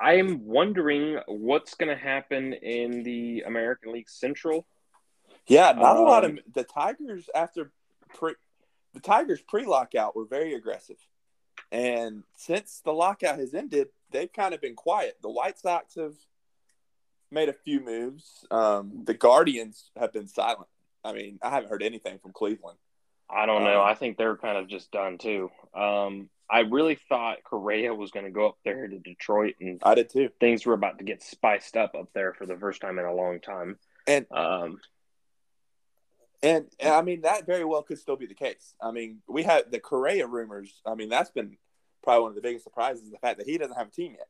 i 0.00 0.14
am 0.14 0.44
wondering 0.44 1.18
what's 1.26 1.74
going 1.74 1.88
to 1.88 2.02
happen 2.02 2.52
in 2.54 3.02
the 3.02 3.42
american 3.46 3.92
league 3.92 4.08
central 4.08 4.66
Yeah, 5.48 5.72
not 5.72 5.96
a 5.96 6.00
lot 6.00 6.24
of 6.24 6.30
Um, 6.32 6.40
the 6.52 6.64
Tigers 6.64 7.28
after 7.34 7.72
pre, 8.14 8.34
the 8.94 9.00
Tigers 9.00 9.40
pre 9.40 9.64
lockout 9.64 10.14
were 10.14 10.24
very 10.26 10.54
aggressive, 10.54 10.98
and 11.72 12.24
since 12.36 12.80
the 12.84 12.92
lockout 12.92 13.38
has 13.38 13.54
ended, 13.54 13.88
they've 14.10 14.32
kind 14.32 14.54
of 14.54 14.60
been 14.60 14.74
quiet. 14.76 15.18
The 15.22 15.30
White 15.30 15.58
Sox 15.58 15.94
have 15.96 16.14
made 17.30 17.48
a 17.48 17.52
few 17.52 17.80
moves. 17.80 18.46
Um, 18.50 19.02
the 19.04 19.14
Guardians 19.14 19.90
have 19.98 20.12
been 20.12 20.28
silent. 20.28 20.68
I 21.04 21.12
mean, 21.12 21.38
I 21.42 21.50
haven't 21.50 21.70
heard 21.70 21.82
anything 21.82 22.18
from 22.18 22.32
Cleveland. 22.32 22.78
I 23.30 23.46
don't 23.46 23.64
know. 23.64 23.82
Um, 23.82 23.86
I 23.86 23.94
think 23.94 24.16
they're 24.16 24.36
kind 24.36 24.56
of 24.56 24.68
just 24.68 24.90
done 24.90 25.18
too. 25.18 25.50
Um, 25.74 26.30
I 26.50 26.60
really 26.60 26.98
thought 27.08 27.44
Correa 27.44 27.94
was 27.94 28.10
going 28.10 28.24
to 28.24 28.32
go 28.32 28.48
up 28.48 28.56
there 28.64 28.88
to 28.88 28.98
Detroit, 28.98 29.56
and 29.60 29.80
I 29.84 29.94
did 29.94 30.08
too. 30.08 30.30
things 30.40 30.64
were 30.64 30.72
about 30.72 30.98
to 30.98 31.04
get 31.04 31.22
spiced 31.22 31.76
up 31.76 31.94
up 31.94 32.08
there 32.14 32.32
for 32.32 32.46
the 32.46 32.56
first 32.56 32.80
time 32.80 32.98
in 32.98 33.04
a 33.04 33.12
long 33.14 33.40
time. 33.40 33.78
And 34.06 34.26
Um, 34.30 34.80
And, 36.42 36.66
and 36.78 36.94
I 36.94 37.02
mean 37.02 37.22
that 37.22 37.46
very 37.46 37.64
well 37.64 37.82
could 37.82 37.98
still 37.98 38.16
be 38.16 38.26
the 38.26 38.34
case. 38.34 38.74
I 38.80 38.92
mean, 38.92 39.18
we 39.28 39.42
had 39.42 39.70
the 39.72 39.80
Correa 39.80 40.26
rumors. 40.26 40.80
I 40.86 40.94
mean, 40.94 41.08
that's 41.08 41.30
been 41.30 41.56
probably 42.02 42.22
one 42.22 42.30
of 42.30 42.36
the 42.36 42.42
biggest 42.42 42.64
surprises 42.64 43.10
the 43.10 43.18
fact 43.18 43.38
that 43.38 43.46
he 43.46 43.58
doesn't 43.58 43.76
have 43.76 43.88
a 43.88 43.90
team 43.90 44.12
yet. 44.12 44.28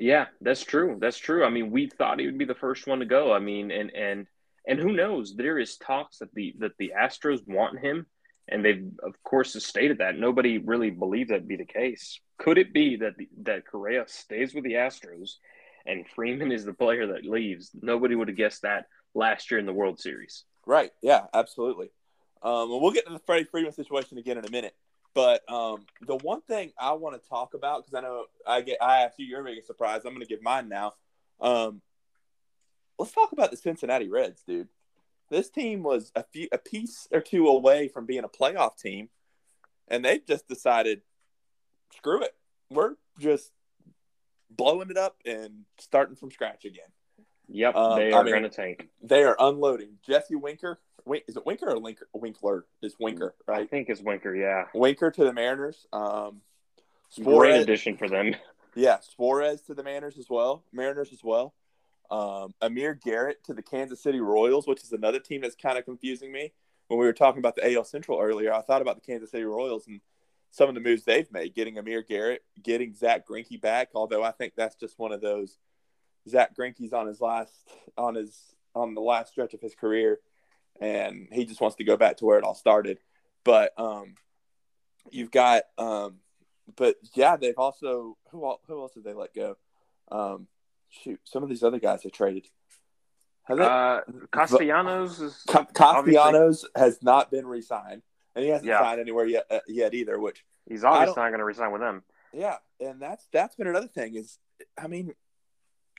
yeah, 0.00 0.26
that's 0.40 0.64
true. 0.64 0.96
That's 0.98 1.18
true. 1.18 1.44
I 1.44 1.50
mean, 1.50 1.70
we 1.70 1.86
thought 1.88 2.18
he 2.18 2.26
would 2.26 2.38
be 2.38 2.46
the 2.46 2.54
first 2.54 2.86
one 2.86 3.00
to 3.00 3.06
go. 3.06 3.32
I 3.32 3.38
mean, 3.38 3.70
and 3.70 3.90
and 3.94 4.26
and 4.66 4.80
who 4.80 4.92
knows? 4.92 5.36
There 5.36 5.58
is 5.58 5.76
talks 5.76 6.18
that 6.18 6.34
the 6.34 6.54
that 6.58 6.72
the 6.78 6.92
Astros 6.98 7.46
want 7.46 7.78
him, 7.78 8.06
and 8.48 8.64
they've 8.64 8.90
of 9.02 9.22
course 9.22 9.62
stated 9.62 9.98
that 9.98 10.18
nobody 10.18 10.58
really 10.58 10.90
believed 10.90 11.30
that'd 11.30 11.46
be 11.46 11.56
the 11.56 11.66
case. 11.66 12.18
Could 12.38 12.56
it 12.56 12.72
be 12.72 12.96
that 12.96 13.12
that 13.42 13.66
Correa 13.66 14.04
stays 14.06 14.54
with 14.54 14.64
the 14.64 14.74
Astros 14.74 15.32
and 15.86 16.08
Freeman 16.08 16.50
is 16.50 16.64
the 16.64 16.72
player 16.72 17.08
that 17.08 17.26
leaves? 17.26 17.70
Nobody 17.74 18.14
would 18.14 18.28
have 18.28 18.36
guessed 18.38 18.62
that 18.62 18.86
last 19.14 19.50
year 19.50 19.58
in 19.58 19.66
the 19.66 19.72
World 19.72 20.00
Series. 20.00 20.44
Right. 20.66 20.90
Yeah. 21.02 21.26
Absolutely. 21.34 21.90
Um, 22.42 22.70
we'll 22.70 22.92
get 22.92 23.06
to 23.06 23.12
the 23.12 23.18
Freddie 23.20 23.44
Freeman 23.44 23.72
situation 23.72 24.18
again 24.18 24.38
in 24.38 24.44
a 24.44 24.50
minute. 24.50 24.74
But 25.14 25.42
um, 25.50 25.86
the 26.06 26.16
one 26.16 26.40
thing 26.42 26.72
I 26.78 26.92
want 26.92 27.20
to 27.20 27.28
talk 27.28 27.54
about 27.54 27.84
because 27.84 27.94
I 27.94 28.00
know 28.00 28.26
I 28.46 28.60
get 28.60 28.78
I 28.80 29.02
asked 29.02 29.18
you 29.18 29.26
your 29.26 29.42
biggest 29.42 29.66
surprise. 29.66 30.02
I'm 30.04 30.12
going 30.12 30.20
to 30.20 30.26
give 30.26 30.42
mine 30.42 30.68
now. 30.68 30.92
Um, 31.40 31.82
let's 32.98 33.12
talk 33.12 33.32
about 33.32 33.50
the 33.50 33.56
Cincinnati 33.56 34.08
Reds, 34.08 34.42
dude. 34.46 34.68
This 35.28 35.50
team 35.50 35.82
was 35.82 36.12
a 36.14 36.22
few 36.22 36.48
a 36.52 36.58
piece 36.58 37.08
or 37.10 37.20
two 37.20 37.48
away 37.48 37.88
from 37.88 38.06
being 38.06 38.24
a 38.24 38.28
playoff 38.28 38.76
team, 38.78 39.08
and 39.88 40.04
they've 40.04 40.24
just 40.24 40.46
decided, 40.48 41.02
screw 41.96 42.22
it, 42.22 42.34
we're 42.70 42.94
just 43.18 43.52
blowing 44.48 44.90
it 44.90 44.96
up 44.96 45.16
and 45.24 45.64
starting 45.78 46.16
from 46.16 46.30
scratch 46.30 46.64
again. 46.64 46.88
Yep, 47.52 47.74
um, 47.74 47.98
they 47.98 48.12
are 48.12 48.20
I 48.20 48.22
mean, 48.22 48.32
going 48.32 48.42
to 48.44 48.48
tank. 48.48 48.88
They 49.02 49.24
are 49.24 49.36
unloading. 49.38 49.98
Jesse 50.06 50.36
Winker, 50.36 50.78
is 51.26 51.36
it 51.36 51.44
Winker 51.44 51.70
or 51.70 51.76
Linker? 51.76 52.04
Winkler? 52.12 52.66
Is 52.82 52.94
Winker 52.98 53.34
right? 53.46 53.60
I 53.60 53.66
think 53.66 53.88
it's 53.88 54.00
Winker. 54.00 54.34
Yeah, 54.34 54.64
Winker 54.74 55.10
to 55.10 55.24
the 55.24 55.32
Mariners. 55.32 55.86
Um, 55.92 56.42
Great 57.22 57.60
addition 57.60 57.96
for 57.96 58.08
them. 58.08 58.34
Yeah, 58.76 58.98
Suarez 59.00 59.62
to 59.62 59.74
the 59.74 59.82
Mariners 59.82 60.16
as 60.16 60.30
well. 60.30 60.62
Mariners 60.72 61.12
as 61.12 61.24
well. 61.24 61.54
Um, 62.08 62.54
Amir 62.60 62.94
Garrett 62.94 63.42
to 63.44 63.52
the 63.52 63.62
Kansas 63.62 64.00
City 64.00 64.20
Royals, 64.20 64.68
which 64.68 64.84
is 64.84 64.92
another 64.92 65.18
team 65.18 65.40
that's 65.40 65.56
kind 65.56 65.76
of 65.76 65.84
confusing 65.84 66.30
me. 66.30 66.52
When 66.86 66.98
we 66.98 67.06
were 67.06 67.12
talking 67.12 67.40
about 67.40 67.56
the 67.56 67.74
AL 67.74 67.84
Central 67.84 68.20
earlier, 68.20 68.52
I 68.52 68.62
thought 68.62 68.82
about 68.82 68.94
the 68.94 69.00
Kansas 69.00 69.30
City 69.32 69.42
Royals 69.42 69.86
and 69.86 70.00
some 70.50 70.68
of 70.68 70.74
the 70.74 70.80
moves 70.80 71.04
they've 71.04 71.30
made, 71.32 71.54
getting 71.54 71.78
Amir 71.78 72.02
Garrett, 72.02 72.42
getting 72.62 72.94
Zack 72.94 73.26
Greinke 73.26 73.60
back. 73.60 73.90
Although 73.94 74.22
I 74.22 74.32
think 74.32 74.54
that's 74.56 74.76
just 74.76 74.98
one 74.98 75.12
of 75.12 75.20
those 75.20 75.58
Zack 76.28 76.56
Greinke's 76.56 76.92
on 76.92 77.06
his 77.06 77.20
last 77.20 77.52
on 77.96 78.14
his 78.14 78.36
on 78.74 78.94
the 78.94 79.00
last 79.00 79.32
stretch 79.32 79.54
of 79.54 79.60
his 79.60 79.74
career, 79.74 80.18
and 80.80 81.28
he 81.32 81.44
just 81.44 81.60
wants 81.60 81.76
to 81.76 81.84
go 81.84 81.96
back 81.96 82.18
to 82.18 82.24
where 82.24 82.38
it 82.38 82.44
all 82.44 82.54
started. 82.54 82.98
But 83.44 83.72
um, 83.78 84.14
you've 85.10 85.30
got 85.30 85.62
um, 85.78 86.16
but 86.76 86.96
yeah, 87.14 87.36
they've 87.36 87.58
also 87.58 88.16
who 88.30 88.54
who 88.66 88.80
else 88.80 88.92
did 88.92 89.04
they 89.04 89.14
let 89.14 89.34
go? 89.34 89.56
Um, 90.10 90.46
shoot, 90.88 91.20
some 91.24 91.42
of 91.42 91.48
these 91.48 91.62
other 91.62 91.78
guys 91.78 92.02
they 92.02 92.10
traded. 92.10 92.46
They, 93.48 93.64
uh, 93.64 94.02
Castellanos 94.30 95.20
is 95.20 95.44
Castellanos 95.48 96.64
has 96.76 97.02
not 97.02 97.30
been 97.30 97.46
re-signed, 97.46 98.02
and 98.34 98.44
he 98.44 98.50
hasn't 98.50 98.68
yeah. 98.68 98.80
signed 98.80 99.00
anywhere 99.00 99.26
yet 99.26 99.46
uh, 99.50 99.60
yet 99.66 99.94
either. 99.94 100.18
Which 100.18 100.44
he's 100.68 100.84
obviously 100.84 101.20
not 101.20 101.30
going 101.30 101.38
to 101.38 101.44
resign 101.44 101.72
with 101.72 101.80
them. 101.80 102.02
Yeah, 102.32 102.56
and 102.78 103.00
that's 103.00 103.26
that's 103.32 103.56
been 103.56 103.66
another 103.66 103.88
thing. 103.88 104.14
Is 104.14 104.38
I 104.78 104.86
mean, 104.86 105.14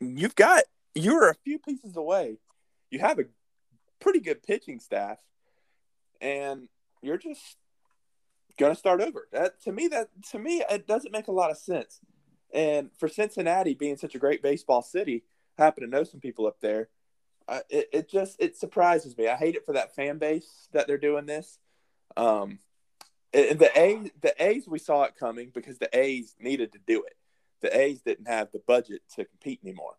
you've 0.02 0.36
got 0.36 0.64
you're 0.94 1.30
a 1.30 1.36
few 1.36 1.60
pieces 1.60 1.96
away. 1.96 2.38
You 2.90 3.00
have 3.00 3.20
a 3.20 3.26
pretty 4.00 4.20
good 4.20 4.44
pitching 4.44 4.80
staff, 4.80 5.18
and 6.20 6.68
you're 7.02 7.18
just 7.18 7.58
to 8.70 8.76
start 8.76 9.02
over. 9.02 9.28
That 9.32 9.62
to 9.64 9.72
me, 9.72 9.88
that 9.88 10.10
to 10.32 10.40
me, 10.40 10.64
it 10.70 10.88
doesn't 10.88 11.12
make 11.12 11.28
a 11.28 11.32
lot 11.32 11.52
of 11.52 11.58
sense. 11.58 12.00
And 12.54 12.90
for 12.98 13.08
Cincinnati 13.08 13.74
being 13.74 13.98
such 13.98 14.14
a 14.14 14.20
great 14.20 14.44
baseball 14.44 14.82
city, 14.82 15.24
I 15.58 15.64
happen 15.64 15.84
to 15.84 15.90
know 15.90 16.04
some 16.04 16.20
people 16.20 16.46
up 16.46 16.60
there. 16.62 16.90
Uh, 17.48 17.62
it, 17.70 17.90
it 17.92 18.10
just 18.10 18.36
it 18.40 18.58
surprises 18.58 19.18
me. 19.18 19.28
I 19.28 19.36
hate 19.36 19.56
it 19.56 19.66
for 19.66 19.74
that 19.74 19.96
fan 19.96 20.18
base 20.18 20.68
that 20.74 20.88
they're 20.88 20.98
doing 20.98 21.26
this. 21.26 21.60
Um, 22.18 22.60
and 23.34 23.58
the 23.58 23.72
A 23.78 24.12
the 24.22 24.34
A's 24.38 24.68
we 24.68 24.80
saw 24.80 25.04
it 25.04 25.16
coming 25.18 25.52
because 25.54 25.78
the 25.80 25.90
A's 25.98 26.36
needed 26.40 26.74
to 26.74 26.80
do 26.86 27.04
it. 27.04 27.16
The 27.62 27.78
A's 27.78 28.02
didn't 28.02 28.28
have 28.28 28.52
the 28.52 28.62
budget 28.66 29.02
to 29.16 29.26
compete 29.26 29.60
anymore. 29.64 29.96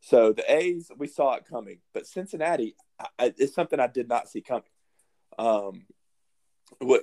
So 0.00 0.32
the 0.32 0.50
A's 0.52 0.90
we 0.96 1.06
saw 1.06 1.34
it 1.34 1.44
coming, 1.48 1.78
but 1.94 2.06
Cincinnati 2.06 2.74
I, 3.18 3.32
it's 3.36 3.54
something 3.54 3.80
I 3.80 3.86
did 3.86 4.08
not 4.08 4.28
see 4.28 4.40
coming. 4.40 4.64
Um, 5.38 5.86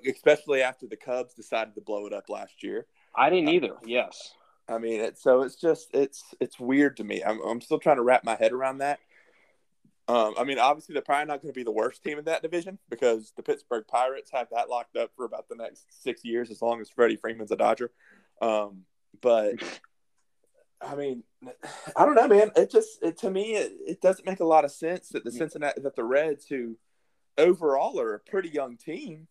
especially 0.08 0.62
after 0.62 0.88
the 0.88 0.96
Cubs 0.96 1.34
decided 1.34 1.76
to 1.76 1.82
blow 1.82 2.06
it 2.08 2.14
up 2.14 2.30
last 2.30 2.64
year. 2.64 2.86
I 3.16 3.30
didn't 3.30 3.50
either. 3.50 3.76
yes. 3.86 4.34
I 4.68 4.78
mean, 4.78 5.02
it, 5.02 5.18
so 5.18 5.42
it's 5.42 5.56
just 5.56 5.90
it's 5.94 6.24
it's 6.40 6.60
weird 6.60 6.98
to 6.98 7.04
me. 7.04 7.24
I'm 7.24 7.42
I'm 7.42 7.62
still 7.62 7.80
trying 7.80 7.98
to 7.98 8.04
wrap 8.04 8.24
my 8.24 8.36
head 8.36 8.52
around 8.52 8.80
that. 8.80 9.00
Um, 10.08 10.34
I 10.40 10.44
mean, 10.44 10.58
obviously 10.58 10.94
they're 10.94 11.04
probably 11.04 11.26
not 11.26 11.42
going 11.42 11.54
to 11.54 11.58
be 11.58 11.64
the 11.64 11.72
worst 11.72 12.04
team 12.04 12.18
in 12.18 12.26
that 12.26 12.42
division 12.42 12.80
because 12.90 13.32
the 13.36 13.44
Pittsburgh 13.44 13.86
Pirates 13.88 14.32
have 14.34 14.48
that 14.52 14.70
locked 14.70 14.96
up 14.96 15.12
for 15.16 15.24
about 15.24 15.48
the 15.50 15.56
next 15.56 15.86
six 16.04 16.26
years, 16.26 16.50
as 16.50 16.64
long 16.64 16.82
as 16.82 16.90
Freddie 16.90 17.16
Freeman's 17.16 17.52
a 17.52 17.56
Dodger. 17.56 17.92
Um, 18.42 18.86
but 19.22 19.56
I 20.82 20.96
mean, 20.96 21.24
I 21.96 22.06
don't 22.06 22.16
know, 22.16 22.28
man. 22.28 22.52
It 22.56 22.72
just 22.72 23.02
it, 23.02 23.18
to 23.20 23.30
me 23.30 23.54
it, 23.54 23.74
it 23.86 24.02
doesn't 24.02 24.26
make 24.26 24.40
a 24.40 24.46
lot 24.46 24.66
of 24.66 24.72
sense 24.72 25.10
that 25.10 25.24
the 25.24 25.30
mm. 25.30 25.38
Cincinnati 25.38 25.82
that 25.82 25.96
the 25.96 26.04
Reds, 26.04 26.46
who 26.48 26.78
overall 27.38 28.00
are 28.00 28.16
a 28.16 28.20
pretty 28.20 28.50
young 28.50 28.78
team, 28.78 29.28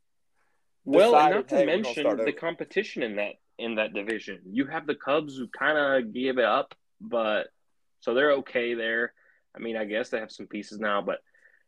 well, 0.84 1.16
and 1.16 1.34
not 1.34 1.48
to 1.48 1.56
hey, 1.56 1.66
mention 1.66 2.16
the 2.24 2.32
competition 2.32 3.02
in 3.02 3.16
that 3.16 3.34
in 3.58 3.76
that 3.76 3.94
division. 3.94 4.40
You 4.50 4.66
have 4.66 4.86
the 4.86 4.94
Cubs 4.94 5.36
who 5.36 5.48
kind 5.48 5.78
of 5.78 6.12
gave 6.12 6.38
it 6.38 6.44
up, 6.44 6.74
but 7.00 7.48
so 8.00 8.14
they're 8.14 8.32
okay 8.32 8.74
there. 8.74 9.12
I 9.54 9.58
mean, 9.58 9.76
I 9.76 9.84
guess 9.84 10.10
they 10.10 10.20
have 10.20 10.30
some 10.30 10.46
pieces 10.46 10.78
now, 10.78 11.02
but 11.02 11.18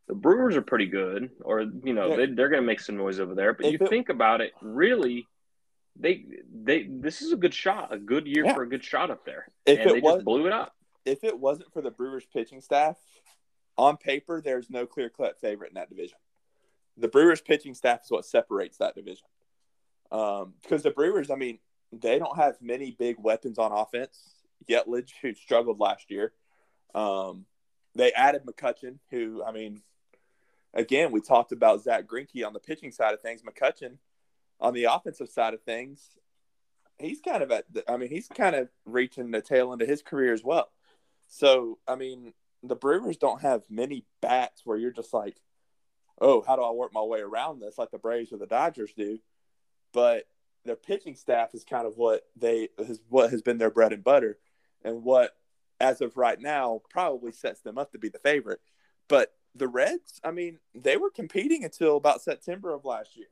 the 0.08 0.14
Brewers 0.14 0.56
are 0.56 0.62
pretty 0.62 0.86
good, 0.86 1.30
or 1.42 1.60
you 1.60 1.92
know, 1.92 2.10
yeah. 2.10 2.16
they, 2.16 2.26
they're 2.26 2.48
going 2.48 2.62
to 2.62 2.66
make 2.66 2.80
some 2.80 2.96
noise 2.96 3.20
over 3.20 3.34
there. 3.34 3.54
But 3.54 3.66
if 3.66 3.72
you 3.72 3.78
it, 3.86 3.88
think 3.88 4.08
about 4.08 4.40
it, 4.40 4.52
really, 4.60 5.26
they 5.96 6.24
they 6.52 6.84
this 6.88 7.22
is 7.22 7.32
a 7.32 7.36
good 7.36 7.54
shot, 7.54 7.92
a 7.92 7.98
good 7.98 8.26
year 8.26 8.44
yeah. 8.44 8.54
for 8.54 8.62
a 8.62 8.68
good 8.68 8.84
shot 8.84 9.10
up 9.10 9.24
there, 9.24 9.48
if 9.66 9.80
and 9.80 9.90
it 9.90 9.94
they 9.94 10.00
was, 10.00 10.14
just 10.16 10.24
blew 10.24 10.46
it 10.46 10.52
up. 10.52 10.74
If 11.04 11.24
it 11.24 11.38
wasn't 11.38 11.72
for 11.72 11.82
the 11.82 11.90
Brewers 11.90 12.24
pitching 12.32 12.60
staff, 12.60 12.96
on 13.76 13.96
paper, 13.96 14.40
there's 14.40 14.70
no 14.70 14.86
clear 14.86 15.08
cut 15.08 15.40
favorite 15.40 15.70
in 15.70 15.74
that 15.74 15.88
division 15.88 16.18
the 17.00 17.08
Brewers 17.08 17.40
pitching 17.40 17.74
staff 17.74 18.04
is 18.04 18.10
what 18.10 18.24
separates 18.24 18.78
that 18.78 18.94
division. 18.94 19.26
Um, 20.12 20.54
because 20.62 20.82
the 20.82 20.90
Brewers, 20.90 21.30
I 21.30 21.36
mean, 21.36 21.58
they 21.92 22.18
don't 22.18 22.36
have 22.36 22.56
many 22.60 22.90
big 22.92 23.16
weapons 23.18 23.58
on 23.58 23.72
offense. 23.72 24.18
Yelich, 24.68 25.12
who 25.22 25.34
struggled 25.34 25.80
last 25.80 26.10
year. 26.10 26.32
Um, 26.94 27.46
they 27.94 28.12
added 28.12 28.42
McCutchen, 28.44 28.98
who, 29.10 29.42
I 29.42 29.52
mean, 29.52 29.80
again, 30.74 31.10
we 31.12 31.20
talked 31.20 31.52
about 31.52 31.82
Zack 31.82 32.06
Greinke 32.06 32.46
on 32.46 32.52
the 32.52 32.60
pitching 32.60 32.92
side 32.92 33.14
of 33.14 33.20
things. 33.20 33.42
McCutchen 33.42 33.98
on 34.60 34.74
the 34.74 34.84
offensive 34.84 35.28
side 35.28 35.54
of 35.54 35.62
things, 35.62 36.18
he's 36.98 37.20
kind 37.20 37.42
of 37.42 37.50
at, 37.50 37.64
the, 37.72 37.90
I 37.90 37.96
mean, 37.96 38.10
he's 38.10 38.28
kind 38.28 38.54
of 38.54 38.68
reaching 38.84 39.30
the 39.30 39.40
tail 39.40 39.72
end 39.72 39.82
of 39.82 39.88
his 39.88 40.02
career 40.02 40.32
as 40.32 40.44
well. 40.44 40.70
So, 41.28 41.78
I 41.88 41.94
mean, 41.94 42.34
the 42.62 42.76
Brewers 42.76 43.16
don't 43.16 43.40
have 43.42 43.62
many 43.70 44.04
bats 44.20 44.62
where 44.64 44.76
you're 44.76 44.90
just 44.90 45.14
like, 45.14 45.36
oh, 46.20 46.44
how 46.46 46.56
do 46.56 46.62
I 46.62 46.70
work 46.72 46.92
my 46.92 47.02
way 47.02 47.20
around 47.20 47.60
this 47.60 47.78
like 47.78 47.90
the 47.90 47.98
Braves 47.98 48.32
or 48.32 48.36
the 48.36 48.46
Dodgers 48.46 48.92
do? 48.96 49.18
But 49.92 50.24
their 50.64 50.76
pitching 50.76 51.16
staff 51.16 51.54
is 51.54 51.64
kind 51.64 51.86
of 51.86 51.96
what 51.96 52.22
they 52.36 52.68
is 52.78 53.00
what 53.08 53.30
has 53.30 53.40
been 53.40 53.58
their 53.58 53.70
bread 53.70 53.92
and 53.92 54.04
butter, 54.04 54.38
and 54.84 55.02
what 55.02 55.34
as 55.80 56.02
of 56.02 56.16
right 56.16 56.38
now 56.38 56.82
probably 56.90 57.32
sets 57.32 57.60
them 57.62 57.78
up 57.78 57.92
to 57.92 57.98
be 57.98 58.10
the 58.10 58.18
favorite. 58.18 58.60
But 59.08 59.32
the 59.54 59.68
Reds, 59.68 60.20
I 60.22 60.30
mean, 60.30 60.58
they 60.74 60.96
were 60.96 61.10
competing 61.10 61.64
until 61.64 61.96
about 61.96 62.22
September 62.22 62.74
of 62.74 62.84
last 62.84 63.16
year. 63.16 63.28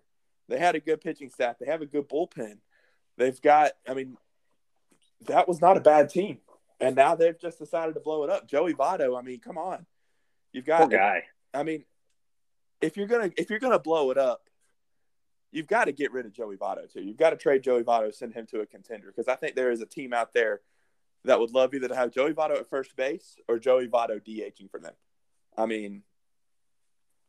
They 0.48 0.58
had 0.58 0.74
a 0.74 0.80
good 0.80 1.00
pitching 1.00 1.30
staff. 1.30 1.56
They 1.58 1.66
have 1.66 1.82
a 1.82 1.86
good 1.86 2.08
bullpen. 2.08 2.58
They've 3.16 3.40
got, 3.40 3.72
I 3.88 3.94
mean, 3.94 4.16
that 5.26 5.48
was 5.48 5.60
not 5.60 5.76
a 5.76 5.80
bad 5.80 6.08
team. 6.08 6.38
And 6.80 6.94
now 6.94 7.14
they've 7.14 7.38
just 7.38 7.58
decided 7.58 7.94
to 7.94 8.00
blow 8.00 8.24
it 8.24 8.30
up. 8.30 8.48
Joey 8.48 8.72
Votto, 8.72 9.18
I 9.18 9.22
mean, 9.22 9.40
come 9.40 9.58
on. 9.58 9.84
You've 10.52 10.64
got 10.64 10.80
Poor 10.80 10.88
guy. 10.88 11.24
I 11.52 11.62
mean, 11.64 11.84
if 12.80 12.96
you're 12.96 13.08
gonna 13.08 13.30
if 13.36 13.50
you're 13.50 13.58
gonna 13.58 13.80
blow 13.80 14.10
it 14.12 14.18
up, 14.18 14.42
you've 15.50 15.66
got 15.66 15.86
to 15.86 15.92
get 15.92 16.12
rid 16.12 16.26
of 16.26 16.32
Joey 16.32 16.56
Votto 16.56 16.90
too. 16.90 17.02
You've 17.02 17.16
got 17.16 17.30
to 17.30 17.36
trade 17.36 17.62
Joey 17.62 17.82
Votto, 17.82 18.14
send 18.14 18.34
him 18.34 18.46
to 18.46 18.60
a 18.60 18.66
contender 18.66 19.08
because 19.08 19.28
I 19.28 19.34
think 19.34 19.56
there 19.56 19.72
is 19.72 19.80
a 19.80 19.86
team 19.86 20.12
out 20.12 20.32
there 20.32 20.60
that 21.24 21.40
would 21.40 21.50
love 21.50 21.74
either 21.74 21.88
to 21.88 21.96
have 21.96 22.12
Joey 22.12 22.32
Votto 22.32 22.58
at 22.58 22.70
first 22.70 22.94
base 22.96 23.36
or 23.48 23.58
Joey 23.58 23.88
Votto 23.88 24.20
DHing 24.24 24.70
for 24.70 24.78
them. 24.78 24.94
I 25.56 25.66
mean, 25.66 26.02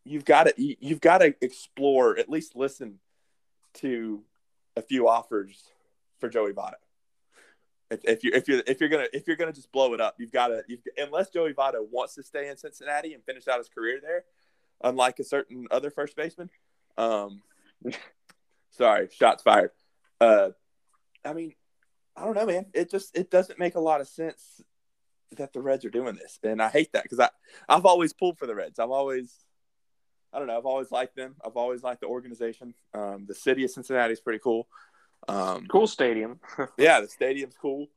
you've 0.05 0.25
got 0.25 0.43
to 0.43 0.53
you've 0.57 1.01
got 1.01 1.19
to 1.19 1.33
explore 1.41 2.17
at 2.17 2.29
least 2.29 2.55
listen 2.55 2.99
to 3.75 4.23
a 4.75 4.81
few 4.81 5.07
offers 5.07 5.63
for 6.19 6.29
Joey 6.29 6.53
Votto. 6.53 6.73
If, 7.91 8.01
if 8.03 8.23
you're 8.23 8.35
if 8.35 8.47
you're 8.47 8.63
if 8.67 8.79
you're 8.79 8.89
gonna 8.89 9.07
if 9.13 9.27
you're 9.27 9.35
gonna 9.35 9.53
just 9.53 9.71
blow 9.71 9.93
it 9.93 10.01
up, 10.01 10.15
you've 10.19 10.31
got 10.31 10.47
to 10.47 10.63
unless 10.97 11.29
Joey 11.29 11.53
Votto 11.53 11.87
wants 11.89 12.15
to 12.15 12.23
stay 12.23 12.47
in 12.47 12.57
Cincinnati 12.57 13.13
and 13.13 13.23
finish 13.23 13.47
out 13.47 13.57
his 13.57 13.69
career 13.69 13.99
there 14.01 14.25
unlike 14.83 15.19
a 15.19 15.23
certain 15.23 15.67
other 15.71 15.89
first 15.89 16.15
baseman. 16.15 16.49
Um, 16.97 17.41
sorry, 18.71 19.09
shots 19.11 19.43
fired. 19.43 19.71
Uh, 20.21 20.49
I 21.25 21.33
mean, 21.33 21.53
I 22.15 22.25
don't 22.25 22.35
know, 22.35 22.45
man. 22.45 22.67
It 22.73 22.91
just 22.91 23.17
it 23.17 23.31
doesn't 23.31 23.59
make 23.59 23.75
a 23.75 23.79
lot 23.79 24.01
of 24.01 24.07
sense 24.07 24.61
that 25.37 25.53
the 25.53 25.61
Reds 25.61 25.85
are 25.85 25.89
doing 25.89 26.15
this, 26.15 26.39
and 26.43 26.61
I 26.61 26.69
hate 26.69 26.93
that 26.93 27.03
because 27.03 27.19
I 27.19 27.29
I've 27.67 27.85
always 27.85 28.13
pulled 28.13 28.37
for 28.37 28.47
the 28.47 28.55
Reds. 28.55 28.79
I've 28.79 28.91
always 28.91 29.33
I 30.33 30.37
don't 30.39 30.47
know. 30.47 30.57
I've 30.57 30.65
always 30.65 30.91
liked 30.91 31.15
them. 31.15 31.35
I've 31.45 31.57
always 31.57 31.81
liked 31.83 32.01
the 32.01 32.07
organization. 32.07 32.73
Um, 32.93 33.25
the 33.27 33.33
city 33.35 33.63
of 33.63 33.71
Cincinnati 33.71 34.13
is 34.13 34.19
pretty 34.19 34.39
cool. 34.39 34.67
Um, 35.27 35.65
Cool 35.67 35.87
stadium. 35.87 36.39
Yeah, 36.77 37.01
the 37.01 37.07
stadium's 37.07 37.55
cool. 37.61 37.87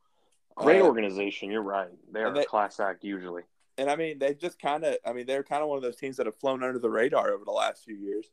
Great 0.56 0.80
Uh, 0.82 0.86
organization. 0.86 1.50
You're 1.50 1.62
right. 1.62 1.88
They 2.12 2.20
are 2.22 2.32
they- 2.32 2.42
a 2.42 2.44
class 2.46 2.80
act 2.80 3.04
usually. 3.04 3.42
and 3.78 3.90
I 3.90 3.96
mean, 3.96 4.18
they've 4.18 4.38
just 4.38 4.60
kind 4.60 4.84
of, 4.84 4.96
I 5.06 5.12
mean, 5.12 5.26
they're 5.26 5.42
kind 5.44 5.62
of 5.62 5.68
one 5.68 5.76
of 5.76 5.82
those 5.82 5.96
teams 5.96 6.16
that 6.18 6.26
have 6.26 6.36
flown 6.36 6.62
under 6.62 6.78
the 6.78 6.90
radar 6.90 7.30
over 7.32 7.44
the 7.44 7.52
last 7.52 7.84
few 7.84 7.96
years. 7.96 8.26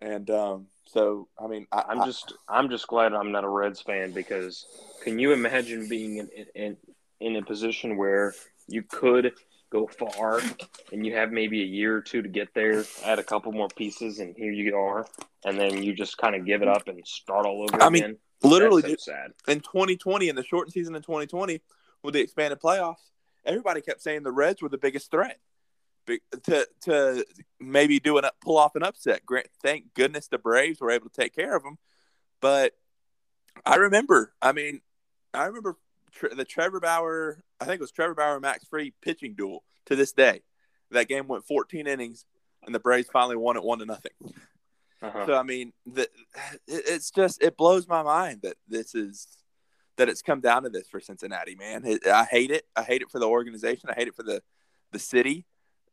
And 0.00 0.30
um, 0.30 0.66
so, 0.86 1.28
I 1.38 1.46
mean, 1.46 1.66
I, 1.72 1.84
I'm 1.88 2.00
I- 2.02 2.06
just 2.06 2.32
I'm 2.48 2.68
just 2.70 2.86
glad 2.86 3.12
I'm 3.12 3.32
not 3.32 3.44
a 3.44 3.48
Reds 3.48 3.80
fan 3.80 4.12
because 4.12 4.66
can 5.02 5.18
you 5.18 5.32
imagine 5.32 5.88
being 5.88 6.16
in 6.18 6.28
in, 6.54 6.76
in 7.20 7.36
a 7.36 7.42
position 7.42 7.96
where 7.96 8.34
you 8.66 8.82
could 8.82 9.32
go 9.72 9.86
far 9.86 10.40
and 10.92 11.06
you 11.06 11.14
have 11.16 11.32
maybe 11.32 11.62
a 11.62 11.66
year 11.66 11.96
or 11.96 12.02
two 12.02 12.20
to 12.20 12.28
get 12.28 12.52
there, 12.54 12.84
add 13.04 13.18
a 13.18 13.24
couple 13.24 13.50
more 13.52 13.68
pieces, 13.68 14.18
and 14.18 14.36
here 14.36 14.52
you 14.52 14.76
are, 14.76 15.06
and 15.44 15.58
then 15.58 15.82
you 15.82 15.94
just 15.94 16.18
kind 16.18 16.36
of 16.36 16.44
give 16.44 16.60
it 16.60 16.68
up 16.68 16.86
and 16.88 17.06
start 17.06 17.46
all 17.46 17.62
over 17.62 17.82
I 17.82 17.88
mean, 17.88 18.18
literally 18.42 18.82
so 18.82 18.94
sad. 18.98 19.32
in 19.48 19.60
2020, 19.60 20.28
in 20.28 20.36
the 20.36 20.44
shortened 20.44 20.74
season 20.74 20.94
in 20.94 21.02
2020, 21.02 21.60
with 22.02 22.14
the 22.14 22.20
expanded 22.20 22.60
playoffs, 22.60 23.10
everybody 23.44 23.80
kept 23.80 24.02
saying 24.02 24.22
the 24.22 24.30
Reds 24.30 24.60
were 24.60 24.68
the 24.68 24.78
biggest 24.78 25.10
threat 25.10 25.38
to 26.42 26.68
to 26.82 27.24
maybe 27.60 28.00
do 28.00 28.18
an 28.18 28.24
pull 28.40 28.58
off 28.58 28.76
an 28.76 28.82
upset. 28.82 29.24
Grant, 29.24 29.46
thank 29.62 29.94
goodness 29.94 30.28
the 30.28 30.38
Braves 30.38 30.80
were 30.80 30.90
able 30.90 31.08
to 31.08 31.20
take 31.20 31.34
care 31.34 31.56
of 31.56 31.62
them. 31.62 31.78
But 32.40 32.72
I 33.64 33.76
remember, 33.76 34.34
I 34.42 34.52
mean, 34.52 34.80
I 35.32 35.44
remember 35.44 35.76
the 36.20 36.44
Trevor 36.44 36.80
Bauer, 36.80 37.42
I 37.60 37.64
think 37.64 37.76
it 37.76 37.80
was 37.80 37.92
Trevor 37.92 38.14
Bauer 38.14 38.34
and 38.34 38.42
Max 38.42 38.64
Fried 38.64 38.92
pitching 39.00 39.34
duel 39.34 39.64
to 39.86 39.96
this 39.96 40.12
day. 40.12 40.42
That 40.90 41.08
game 41.08 41.26
went 41.26 41.46
14 41.46 41.86
innings, 41.86 42.26
and 42.64 42.74
the 42.74 42.78
Braves 42.78 43.08
finally 43.12 43.36
won 43.36 43.56
it 43.56 43.62
one 43.62 43.78
to 43.78 43.86
nothing. 43.86 44.12
Uh-huh. 45.02 45.26
So 45.26 45.34
I 45.34 45.42
mean, 45.42 45.72
the, 45.84 46.02
it, 46.02 46.10
it's 46.86 47.10
just 47.10 47.42
it 47.42 47.56
blows 47.56 47.88
my 47.88 48.02
mind 48.02 48.40
that 48.42 48.56
this 48.68 48.94
is 48.94 49.26
that 49.96 50.08
it's 50.08 50.22
come 50.22 50.40
down 50.40 50.62
to 50.62 50.68
this 50.68 50.88
for 50.88 51.00
Cincinnati, 51.00 51.56
man. 51.56 51.84
It, 51.84 52.06
I 52.06 52.24
hate 52.24 52.50
it. 52.50 52.66
I 52.76 52.82
hate 52.82 53.02
it 53.02 53.10
for 53.10 53.18
the 53.18 53.28
organization. 53.28 53.90
I 53.90 53.94
hate 53.94 54.08
it 54.08 54.14
for 54.14 54.22
the 54.22 54.42
the 54.92 55.00
city, 55.00 55.44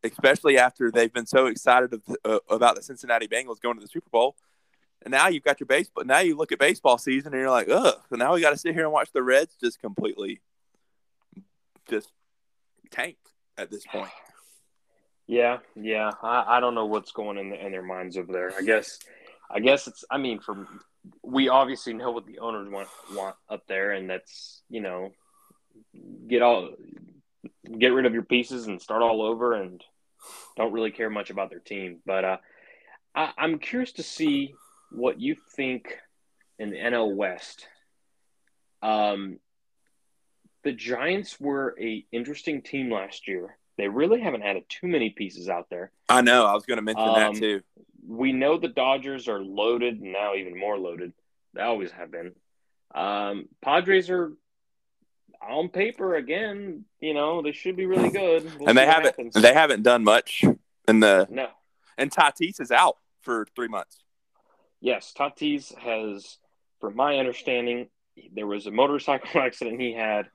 especially 0.04 0.58
after 0.58 0.92
they've 0.92 1.12
been 1.12 1.26
so 1.26 1.48
excited 1.48 1.94
of, 1.94 2.02
uh, 2.24 2.40
about 2.50 2.76
the 2.76 2.84
Cincinnati 2.84 3.28
Bengals 3.28 3.60
going 3.62 3.76
to 3.76 3.82
the 3.82 3.88
Super 3.88 4.10
Bowl. 4.12 4.36
And 5.04 5.12
now 5.12 5.28
you've 5.28 5.44
got 5.44 5.60
your 5.60 5.68
baseball. 5.68 6.04
Now 6.04 6.20
you 6.20 6.36
look 6.36 6.52
at 6.52 6.60
baseball 6.60 6.98
season 6.98 7.34
and 7.34 7.42
you're 7.42 7.50
like, 7.50 7.70
ugh. 7.70 7.96
So 8.10 8.16
now 8.16 8.34
we 8.34 8.42
got 8.42 8.52
to 8.52 8.58
sit 8.58 8.74
here 8.74 8.84
and 8.84 8.92
watch 8.92 9.12
the 9.14 9.24
Reds 9.24 9.56
just 9.62 9.80
completely, 9.80 10.42
just 11.90 12.12
tank 12.92 13.18
at 13.58 13.72
this 13.72 13.86
point. 13.86 14.12
Yeah, 15.28 15.60
yeah. 15.76 16.12
I, 16.22 16.58
I 16.58 16.60
don't 16.60 16.76
know 16.76 16.88
what's 16.88 17.12
going 17.12 17.38
in, 17.38 17.54
in 17.54 17.72
their 17.72 17.84
minds 17.84 18.18
over 18.18 18.34
there. 18.34 18.52
I 18.58 18.62
guess, 18.62 19.00
I 19.50 19.60
guess 19.60 19.88
it's. 19.88 20.04
I 20.10 20.18
mean, 20.18 20.40
from 20.40 20.68
we 21.24 21.50
obviously 21.50 21.94
know 21.94 22.12
what 22.12 22.26
the 22.26 22.40
owners 22.40 22.68
want 22.70 22.88
want 23.14 23.36
up 23.48 23.62
there, 23.68 23.92
and 23.92 24.10
that's 24.10 24.64
you 24.70 24.82
know, 24.82 25.12
get 26.28 26.42
all 26.42 26.72
get 27.78 27.90
rid 27.90 28.06
of 28.06 28.14
your 28.14 28.24
pieces 28.24 28.66
and 28.66 28.82
start 28.82 29.04
all 29.04 29.22
over, 29.22 29.54
and 29.54 29.84
don't 30.58 30.74
really 30.74 30.92
care 30.92 31.10
much 31.10 31.30
about 31.30 31.52
their 31.52 31.60
team. 31.60 32.00
But 32.06 32.26
uh, 32.26 32.38
I, 33.14 33.32
I'm 33.38 33.60
curious 33.60 33.94
to 33.94 34.04
see 34.04 34.56
what 34.92 35.20
you 35.20 35.36
think 35.56 35.98
in 36.58 36.70
the 36.70 36.78
NL 36.78 37.16
West. 37.16 37.68
Um, 38.82 39.40
the 40.64 40.72
Giants 40.72 41.40
were 41.40 41.76
a 41.80 42.06
interesting 42.12 42.62
team 42.62 42.92
last 42.92 43.28
year. 43.28 43.58
They 43.78 43.88
really 43.88 44.20
haven't 44.20 44.44
added 44.44 44.64
too 44.68 44.88
many 44.88 45.10
pieces 45.10 45.48
out 45.48 45.70
there. 45.70 45.92
I 46.10 46.22
know. 46.22 46.46
I 46.46 46.54
was 46.54 46.66
going 46.66 46.78
to 46.78 46.82
mention 46.84 47.08
Um, 47.08 47.16
that 47.16 47.36
too. 47.36 47.62
We 48.06 48.34
know 48.34 48.58
the 48.58 48.68
Dodgers 48.68 49.28
are 49.28 49.40
loaded, 49.42 50.02
now 50.02 50.36
even 50.36 50.58
more 50.58 50.78
loaded. 50.78 51.14
They 51.54 51.62
always 51.62 51.92
have 51.92 52.12
been. 52.12 52.34
Um, 52.94 53.48
Padres 53.62 54.10
are 54.10 54.34
on 55.42 55.70
paper 55.70 56.16
again. 56.16 56.84
You 57.00 57.14
know 57.14 57.42
they 57.42 57.52
should 57.54 57.78
be 57.78 57.86
really 57.86 58.10
good, 58.10 58.44
We'll 58.60 58.70
and 58.70 58.78
they 58.78 58.86
haven't. 58.86 59.06
happens. 59.16 59.34
They 59.36 59.54
haven't 59.54 59.84
done 59.84 60.04
much. 60.04 60.44
in 60.88 61.00
the 61.00 61.28
no. 61.30 61.48
and 61.98 62.12
Tatis 62.12 62.60
is 62.60 62.72
out 62.72 62.98
for 63.22 63.46
three 63.56 63.68
months. 63.68 64.00
Yes, 64.82 65.14
Tatis 65.18 65.78
has, 65.78 66.38
from 66.80 66.96
my 66.96 67.18
understanding, 67.18 67.90
there 68.34 68.48
was 68.48 68.66
a 68.66 68.72
motorcycle 68.72 69.30
accident 69.42 69.80
he 69.80 69.94
had. 69.94 70.30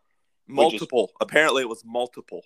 Which 0.46 0.74
is- 0.74 0.80
Multiple. 0.80 1.12
Apparently, 1.20 1.62
it 1.62 1.68
was 1.68 1.83
multiple. 1.85 2.42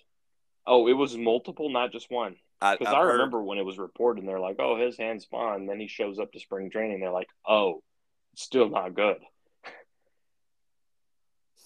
Oh, 0.65 0.87
it 0.87 0.93
was 0.93 1.17
multiple, 1.17 1.69
not 1.69 1.91
just 1.91 2.09
one. 2.11 2.35
Because 2.61 2.93
I 2.93 2.99
heard- 2.99 3.13
remember 3.13 3.41
when 3.41 3.57
it 3.57 3.65
was 3.65 3.77
reported, 3.77 4.19
and 4.21 4.29
they're 4.29 4.39
like, 4.39 4.57
"Oh, 4.59 4.75
his 4.77 4.97
hand's 4.97 5.25
fine." 5.25 5.65
Then 5.65 5.79
he 5.79 5.87
shows 5.87 6.19
up 6.19 6.31
to 6.33 6.39
spring 6.39 6.69
training. 6.69 6.99
They're 6.99 7.11
like, 7.11 7.29
"Oh, 7.47 7.83
still 8.35 8.69
not 8.69 8.93
good." 8.93 9.17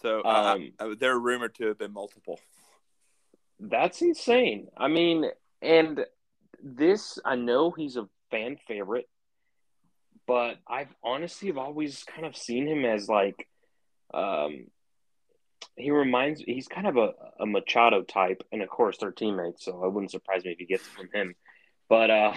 So 0.01 0.23
Um, 0.25 0.73
I- 0.79 0.95
they're 0.99 1.17
rumored 1.17 1.55
to 1.55 1.67
have 1.67 1.77
been 1.77 1.93
multiple. 1.93 2.39
That's 3.59 4.01
insane. 4.01 4.67
I 4.75 4.87
mean, 4.89 5.25
and 5.61 6.05
this, 6.61 7.19
I 7.23 7.35
know 7.35 7.71
he's 7.71 7.95
a 7.95 8.09
fan 8.29 8.57
favorite, 8.67 9.09
but 10.27 10.57
I've 10.67 10.93
honestly 11.03 11.49
have 11.49 11.57
always 11.57 12.03
kind 12.03 12.25
of 12.25 12.35
seen 12.35 12.67
him 12.67 12.85
as 12.85 13.07
like, 13.09 13.47
um, 14.13 14.67
he 15.75 15.91
reminds 15.91 16.41
he's 16.41 16.67
kind 16.67 16.87
of 16.87 16.97
a, 16.97 17.13
a 17.39 17.45
Machado 17.45 18.03
type, 18.03 18.43
and 18.51 18.61
of 18.61 18.69
course 18.69 18.97
they're 18.99 19.11
teammates, 19.11 19.65
so 19.65 19.83
it 19.85 19.91
wouldn't 19.91 20.11
surprise 20.11 20.43
me 20.45 20.51
if 20.51 20.59
he 20.59 20.65
gets 20.65 20.83
it 20.85 20.91
from 20.91 21.09
him. 21.13 21.35
But 21.89 22.09
uh, 22.09 22.33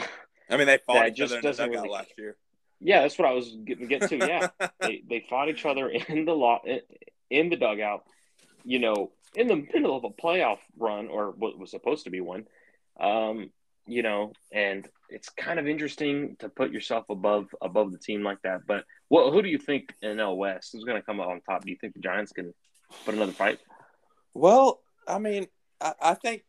I 0.51 0.57
mean, 0.57 0.67
they 0.67 0.79
fought 0.79 1.09
each 1.09 1.21
other 1.21 1.37
in 1.37 1.43
the 1.43 1.49
doesn't 1.49 1.71
really- 1.71 1.89
last 1.89 2.13
year. 2.19 2.37
yeah, 2.81 3.03
that's 3.03 3.19
what 3.19 3.29
I 3.29 3.33
was 3.33 3.57
getting 3.65 3.89
get 3.89 4.09
to. 4.09 4.17
Yeah, 4.17 4.49
they 4.81 5.03
they 5.09 5.27
fought 5.29 5.49
each 5.49 5.65
other 5.67 5.89
in 5.89 6.25
the 6.25 6.35
lot 6.35 6.63
in 7.31 7.49
the 7.51 7.57
dugout. 7.57 8.05
You 8.65 8.79
know, 8.81 9.13
in 9.35 9.47
the 9.49 9.57
middle 9.57 9.97
of 9.97 10.05
a 10.05 10.11
playoff 10.11 10.59
run 10.79 11.09
or 11.09 11.31
what 11.31 11.59
was 11.59 11.71
supposed 11.71 12.05
to 12.05 12.11
be 12.11 12.21
one. 12.21 12.47
Um, 12.99 13.51
you 13.87 14.03
know, 14.03 14.33
and 14.53 14.89
it's 15.09 15.29
kind 15.29 15.59
of 15.59 15.67
interesting 15.67 16.37
to 16.41 16.49
put 16.49 16.73
yourself 16.73 17.05
above 17.09 17.55
above 17.63 17.93
the 17.93 17.99
team 17.99 18.23
like 18.23 18.43
that. 18.43 18.67
But 18.67 18.85
what 19.09 19.33
who 19.33 19.43
do 19.43 19.49
you 19.49 19.59
think 19.59 19.95
in 20.03 20.21
L 20.21 20.37
West 20.37 20.71
who's 20.73 20.85
going 20.85 21.01
to 21.01 21.07
come 21.07 21.21
out 21.21 21.29
on 21.29 21.41
top? 21.41 21.65
Do 21.65 21.71
you 21.71 21.77
think 21.81 21.95
the 21.95 22.01
Giants 22.01 22.33
can 22.33 22.53
put 23.05 23.15
another 23.15 23.33
fight? 23.33 23.61
Well, 24.35 24.81
I 25.07 25.19
mean, 25.19 25.47
I, 25.81 25.95
I 26.01 26.15
think 26.15 26.45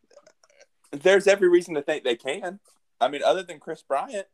there's 0.91 1.27
every 1.27 1.49
reason 1.49 1.75
to 1.75 1.81
think 1.81 2.03
they 2.03 2.15
can. 2.15 2.59
I 2.99 3.09
mean, 3.09 3.21
other 3.23 3.43
than 3.43 3.59
Kris 3.59 3.83
Bryant, 3.83 4.27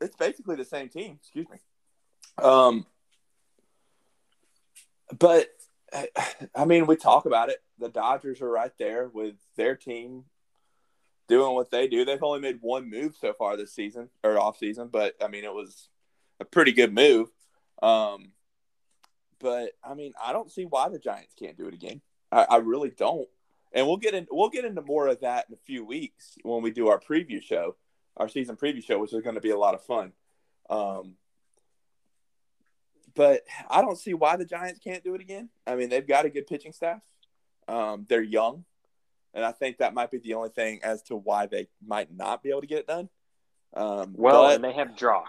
it's 0.00 0.16
basically 0.16 0.56
the 0.56 0.64
same 0.64 0.88
team. 0.88 1.18
Excuse 1.20 1.46
me. 1.48 1.58
Um, 2.42 2.86
but 5.18 5.48
I 6.54 6.64
mean, 6.64 6.86
we 6.86 6.96
talk 6.96 7.26
about 7.26 7.48
it. 7.48 7.62
The 7.78 7.88
Dodgers 7.88 8.40
are 8.40 8.50
right 8.50 8.72
there 8.78 9.08
with 9.08 9.34
their 9.56 9.76
team 9.76 10.24
doing 11.28 11.54
what 11.54 11.70
they 11.70 11.88
do. 11.88 12.04
They've 12.04 12.22
only 12.22 12.40
made 12.40 12.58
one 12.60 12.90
move 12.90 13.16
so 13.16 13.32
far 13.32 13.56
this 13.56 13.74
season 13.74 14.10
or 14.22 14.38
off 14.38 14.58
season, 14.58 14.88
but 14.92 15.14
I 15.22 15.28
mean, 15.28 15.44
it 15.44 15.54
was 15.54 15.88
a 16.40 16.44
pretty 16.44 16.72
good 16.72 16.94
move. 16.94 17.28
Um, 17.82 18.32
but 19.40 19.72
I 19.82 19.94
mean, 19.94 20.12
I 20.22 20.32
don't 20.32 20.50
see 20.50 20.64
why 20.64 20.88
the 20.88 20.98
Giants 20.98 21.34
can't 21.38 21.56
do 21.56 21.68
it 21.68 21.74
again. 21.74 22.00
I, 22.30 22.44
I 22.44 22.56
really 22.56 22.90
don't. 22.90 23.28
And 23.72 23.86
we'll 23.86 23.96
get 23.96 24.14
in. 24.14 24.26
We'll 24.30 24.50
get 24.50 24.64
into 24.64 24.82
more 24.82 25.08
of 25.08 25.20
that 25.20 25.46
in 25.48 25.54
a 25.54 25.64
few 25.66 25.84
weeks 25.84 26.36
when 26.42 26.62
we 26.62 26.70
do 26.70 26.88
our 26.88 27.00
preview 27.00 27.42
show, 27.42 27.76
our 28.16 28.28
season 28.28 28.56
preview 28.56 28.84
show, 28.84 28.98
which 28.98 29.12
is 29.12 29.22
going 29.22 29.34
to 29.34 29.40
be 29.40 29.50
a 29.50 29.58
lot 29.58 29.74
of 29.74 29.82
fun. 29.82 30.12
Um, 30.70 31.16
but 33.14 33.42
I 33.68 33.80
don't 33.80 33.98
see 33.98 34.14
why 34.14 34.36
the 34.36 34.44
Giants 34.44 34.80
can't 34.80 35.04
do 35.04 35.14
it 35.14 35.20
again. 35.20 35.48
I 35.66 35.76
mean, 35.76 35.88
they've 35.88 36.06
got 36.06 36.24
a 36.24 36.30
good 36.30 36.46
pitching 36.46 36.72
staff. 36.72 37.00
Um, 37.66 38.06
they're 38.08 38.22
young, 38.22 38.64
and 39.34 39.44
I 39.44 39.52
think 39.52 39.78
that 39.78 39.92
might 39.92 40.10
be 40.10 40.18
the 40.18 40.34
only 40.34 40.48
thing 40.50 40.80
as 40.82 41.02
to 41.04 41.16
why 41.16 41.46
they 41.46 41.68
might 41.84 42.14
not 42.14 42.42
be 42.42 42.50
able 42.50 42.62
to 42.62 42.66
get 42.66 42.78
it 42.78 42.86
done. 42.86 43.08
Um, 43.74 44.14
Well, 44.16 44.44
but, 44.44 44.54
and 44.54 44.64
they 44.64 44.72
have 44.72 44.88
Joc. 44.90 45.26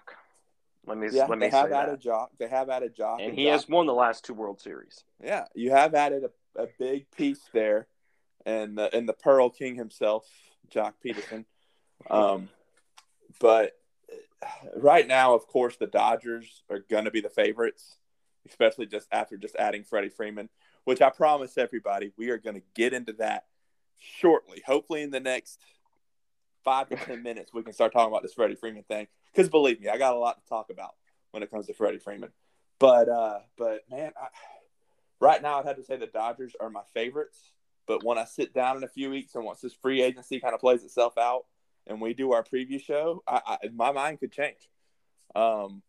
Let 0.86 0.98
me 1.00 1.08
yeah, 1.12 1.26
let 1.26 1.40
me 1.40 1.48
they 1.48 1.50
have 1.50 1.72
added 1.72 2.02
that. 2.02 2.08
Joc. 2.08 2.28
They 2.38 2.48
have 2.48 2.70
added 2.70 2.96
Joc, 2.96 3.20
And 3.20 3.34
he 3.34 3.46
Joc- 3.46 3.52
has 3.52 3.68
won 3.68 3.88
the 3.88 3.94
last 3.94 4.24
two 4.24 4.36
World 4.36 4.62
Series. 4.62 5.04
Yeah, 5.24 5.46
you 5.56 5.72
have 5.72 5.96
added 5.96 6.24
a, 6.24 6.62
a 6.62 6.68
big 6.78 7.10
piece 7.10 7.42
there, 7.54 7.88
and 8.46 8.78
the 8.78 8.96
and 8.96 9.10
the 9.10 9.14
Pearl 9.14 9.50
King 9.50 9.76
himself, 9.76 10.28
Joc 10.72 10.94
Pederson. 11.04 11.46
Um, 12.08 12.50
but 13.40 13.72
right 14.76 15.08
now, 15.08 15.34
of 15.34 15.48
course, 15.48 15.76
the 15.78 15.88
Dodgers 15.88 16.64
are 16.70 16.80
going 16.80 17.06
to 17.06 17.12
be 17.12 17.22
the 17.22 17.30
favorites, 17.30 17.98
especially 18.48 18.86
just 18.86 19.08
after 19.12 19.38
just 19.38 19.56
adding 19.56 19.84
Freddie 19.84 20.10
Freeman, 20.10 20.50
which 20.84 21.02
I 21.02 21.10
promise 21.10 21.58
everybody 21.58 22.12
we 22.16 22.30
are 22.30 22.38
going 22.38 22.56
to 22.58 22.66
get 22.76 22.94
into 22.94 23.14
that 23.14 23.46
shortly. 23.98 24.62
Hopefully, 24.66 25.02
in 25.02 25.12
the 25.12 25.20
next 25.20 25.60
five 26.64 26.90
to 26.90 26.96
ten 26.96 27.24
minutes, 27.24 27.54
we 27.54 27.64
can 27.64 27.74
start 27.74 27.94
talking 27.94 28.12
about 28.12 28.24
this 28.24 28.34
Freddie 28.34 28.56
Freeman 28.56 28.84
thing. 28.84 29.08
Because 29.34 29.50
believe 29.50 29.82
me, 29.82 29.90
I 29.90 29.98
got 29.98 30.16
a 30.16 30.20
lot 30.20 30.42
to 30.42 30.50
talk 30.50 30.70
about 30.70 30.96
when 31.32 31.44
it 31.44 31.52
comes 31.52 31.68
to 31.68 31.74
Freddie 31.74 32.00
Freeman. 32.00 32.32
But 32.80 33.10
uh, 33.10 33.40
but 33.58 33.82
man, 33.90 34.12
I, 34.20 34.28
right 35.20 35.42
now 35.42 35.60
I'd 35.60 35.66
have 35.66 35.78
to 35.78 35.84
say 35.84 35.98
the 35.98 36.08
Dodgers 36.08 36.54
are 36.60 36.70
my 36.70 36.84
favorites. 36.94 37.52
But 37.88 38.04
when 38.04 38.18
I 38.18 38.26
sit 38.26 38.54
down 38.54 38.78
in 38.78 38.84
a 38.84 38.88
few 38.88 39.12
weeks 39.12 39.36
and 39.36 39.46
once 39.46 39.62
this 39.62 39.74
free 39.74 40.02
agency 40.02 40.40
kind 40.40 40.56
of 40.56 40.60
plays 40.60 40.84
itself 40.84 41.18
out, 41.18 41.46
and 41.86 42.02
we 42.02 42.14
do 42.14 42.32
our 42.32 42.44
preview 42.44 42.82
show, 42.82 43.24
I, 43.28 43.42
I, 43.46 43.58
my 43.74 43.92
mind 43.92 44.20
could 44.20 44.32
change. 44.32 44.70
Um, 45.36 45.84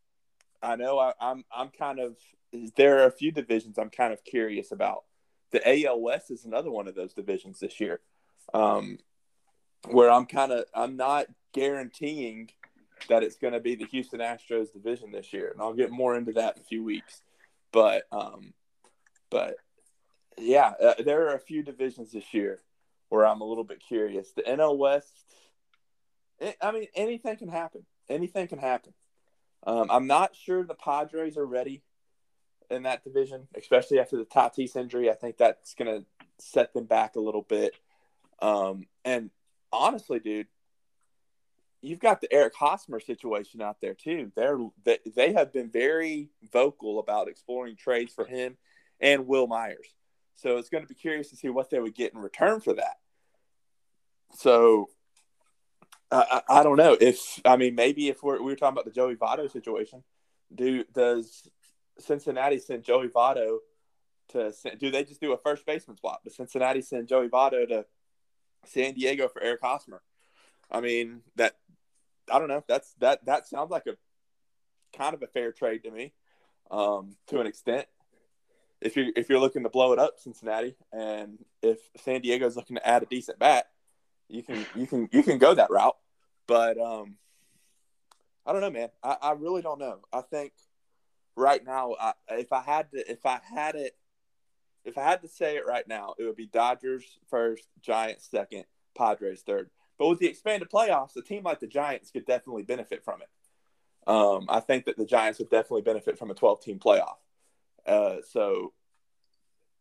I 0.62 0.76
know 0.76 0.98
I, 0.98 1.12
I'm 1.20 1.44
I'm 1.54 1.70
kind 1.70 1.98
of 1.98 2.16
there 2.76 3.02
are 3.02 3.06
a 3.06 3.12
few 3.12 3.32
divisions 3.32 3.78
I'm 3.78 3.90
kind 3.90 4.12
of 4.12 4.24
curious 4.24 4.72
about. 4.72 5.04
The 5.52 5.86
AL 5.86 6.00
West 6.00 6.30
is 6.30 6.44
another 6.44 6.70
one 6.70 6.88
of 6.88 6.94
those 6.94 7.14
divisions 7.14 7.60
this 7.60 7.80
year, 7.80 8.00
um, 8.52 8.98
where 9.88 10.10
I'm 10.10 10.26
kind 10.26 10.52
of 10.52 10.64
I'm 10.74 10.96
not 10.96 11.26
guaranteeing 11.52 12.50
that 13.08 13.22
it's 13.22 13.36
going 13.36 13.52
to 13.52 13.60
be 13.60 13.74
the 13.74 13.86
Houston 13.86 14.20
Astros 14.20 14.72
division 14.72 15.12
this 15.12 15.32
year, 15.32 15.50
and 15.50 15.60
I'll 15.60 15.74
get 15.74 15.90
more 15.90 16.16
into 16.16 16.32
that 16.32 16.56
in 16.56 16.62
a 16.62 16.66
few 16.66 16.82
weeks. 16.82 17.22
But 17.72 18.04
um, 18.10 18.52
but 19.30 19.56
yeah, 20.38 20.72
uh, 20.82 20.94
there 21.04 21.28
are 21.28 21.34
a 21.34 21.40
few 21.40 21.62
divisions 21.62 22.12
this 22.12 22.34
year 22.34 22.60
where 23.08 23.26
I'm 23.26 23.40
a 23.40 23.44
little 23.44 23.64
bit 23.64 23.82
curious. 23.86 24.32
The 24.32 24.42
NL 24.42 24.76
West, 24.76 25.12
it, 26.40 26.56
eh, 26.60 26.66
I 26.66 26.72
mean, 26.72 26.86
anything 26.94 27.36
can 27.36 27.48
happen. 27.48 27.84
Anything 28.08 28.48
can 28.48 28.58
happen. 28.58 28.92
Um, 29.66 29.88
I'm 29.90 30.06
not 30.06 30.36
sure 30.36 30.64
the 30.64 30.74
Padres 30.74 31.36
are 31.36 31.46
ready 31.46 31.82
in 32.70 32.84
that 32.84 33.04
division, 33.04 33.48
especially 33.56 33.98
after 33.98 34.16
the 34.16 34.24
Tatis 34.24 34.76
injury. 34.76 35.10
I 35.10 35.14
think 35.14 35.36
that's 35.36 35.74
going 35.74 36.00
to 36.00 36.04
set 36.38 36.72
them 36.72 36.84
back 36.84 37.16
a 37.16 37.20
little 37.20 37.42
bit. 37.42 37.74
Um, 38.40 38.86
and 39.04 39.30
honestly, 39.72 40.18
dude, 40.18 40.46
you've 41.82 42.00
got 42.00 42.20
the 42.20 42.32
Eric 42.32 42.54
Hosmer 42.54 43.00
situation 43.00 43.62
out 43.62 43.80
there 43.80 43.94
too. 43.94 44.32
They're 44.34 44.58
they, 44.84 44.98
they 45.14 45.32
have 45.32 45.52
been 45.52 45.70
very 45.70 46.30
vocal 46.52 46.98
about 46.98 47.28
exploring 47.28 47.76
trades 47.76 48.12
for 48.12 48.24
him 48.24 48.56
and 49.00 49.26
Wil 49.26 49.46
Myers. 49.46 49.86
So 50.34 50.58
it's 50.58 50.68
going 50.68 50.84
to 50.84 50.88
be 50.88 50.94
curious 50.94 51.30
to 51.30 51.36
see 51.36 51.48
what 51.48 51.70
they 51.70 51.80
would 51.80 51.94
get 51.94 52.12
in 52.12 52.20
return 52.20 52.60
for 52.60 52.74
that. 52.74 52.96
So 54.34 54.88
I, 56.10 56.42
I, 56.48 56.62
don't 56.62 56.76
know 56.76 56.96
if 57.00 57.40
I 57.44 57.56
mean 57.56 57.74
maybe 57.74 58.08
if 58.08 58.22
we're 58.22 58.38
we 58.38 58.52
were 58.52 58.56
talking 58.56 58.74
about 58.74 58.84
the 58.84 58.90
Joey 58.90 59.16
Votto 59.16 59.50
situation, 59.50 60.02
do 60.54 60.84
does 60.92 61.48
Cincinnati 61.98 62.58
sent 62.58 62.84
Joey 62.84 63.08
Votto 63.08 63.58
to 64.30 64.52
do 64.78 64.90
they 64.90 65.04
just 65.04 65.20
do 65.20 65.32
a 65.32 65.38
first 65.38 65.64
baseman 65.66 65.96
swap? 65.96 66.20
But 66.24 66.32
Cincinnati 66.32 66.82
sent 66.82 67.08
Joey 67.08 67.28
Votto 67.28 67.66
to 67.68 67.86
San 68.64 68.94
Diego 68.94 69.28
for 69.28 69.42
Eric 69.42 69.60
Hosmer? 69.62 70.02
I 70.70 70.80
mean 70.80 71.20
that 71.36 71.56
I 72.30 72.38
don't 72.38 72.48
know. 72.48 72.64
That's 72.66 72.92
that 73.00 73.24
that 73.26 73.46
sounds 73.46 73.70
like 73.70 73.86
a 73.86 73.96
kind 74.96 75.14
of 75.14 75.22
a 75.22 75.26
fair 75.26 75.52
trade 75.52 75.84
to 75.84 75.90
me, 75.90 76.12
um, 76.70 77.16
to 77.28 77.40
an 77.40 77.46
extent. 77.46 77.86
If 78.80 78.96
you're 78.96 79.08
if 79.16 79.28
you're 79.28 79.40
looking 79.40 79.62
to 79.62 79.70
blow 79.70 79.92
it 79.92 79.98
up, 79.98 80.18
Cincinnati, 80.18 80.76
and 80.92 81.38
if 81.62 81.78
San 81.96 82.20
Diego's 82.20 82.56
looking 82.56 82.76
to 82.76 82.86
add 82.86 83.02
a 83.02 83.06
decent 83.06 83.38
bat, 83.38 83.66
you 84.28 84.42
can 84.42 84.66
you 84.74 84.86
can 84.86 85.08
you 85.12 85.22
can 85.22 85.38
go 85.38 85.54
that 85.54 85.70
route. 85.70 85.96
But 86.46 86.78
um, 86.78 87.16
I 88.44 88.52
don't 88.52 88.60
know, 88.60 88.70
man. 88.70 88.88
I, 89.02 89.16
I 89.22 89.32
really 89.32 89.62
don't 89.62 89.78
know. 89.78 90.00
I 90.12 90.20
think 90.20 90.52
right 91.36 91.64
now, 91.64 91.94
I, 92.00 92.12
if 92.30 92.52
I 92.52 92.62
had 92.62 92.90
to, 92.92 93.10
if 93.10 93.24
I 93.26 93.40
had 93.42 93.74
it, 93.76 93.96
if 94.84 94.98
I 94.98 95.02
had 95.02 95.22
to 95.22 95.28
say 95.28 95.56
it 95.56 95.66
right 95.66 95.86
now, 95.86 96.14
it 96.18 96.24
would 96.24 96.36
be 96.36 96.46
Dodgers 96.46 97.04
first, 97.28 97.68
Giants 97.80 98.28
second, 98.30 98.64
Padres 98.96 99.42
third. 99.42 99.70
But 99.98 100.08
with 100.08 100.18
the 100.18 100.28
expanded 100.28 100.70
playoffs, 100.70 101.16
a 101.16 101.22
team 101.22 101.42
like 101.42 101.60
the 101.60 101.66
Giants 101.66 102.10
could 102.10 102.26
definitely 102.26 102.62
benefit 102.62 103.04
from 103.04 103.22
it. 103.22 103.28
Um, 104.06 104.46
I 104.48 104.60
think 104.60 104.84
that 104.84 104.96
the 104.96 105.04
Giants 105.04 105.38
would 105.38 105.50
definitely 105.50 105.82
benefit 105.82 106.18
from 106.18 106.30
a 106.30 106.34
12 106.34 106.62
team 106.62 106.78
playoff. 106.78 107.16
Uh, 107.86 108.16
so 108.28 108.72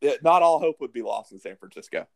it, 0.02 0.24
not 0.24 0.42
all 0.42 0.60
hope 0.60 0.80
would 0.80 0.94
be 0.94 1.02
lost 1.02 1.32
in 1.32 1.40
San 1.40 1.58
Francisco. 1.58 2.08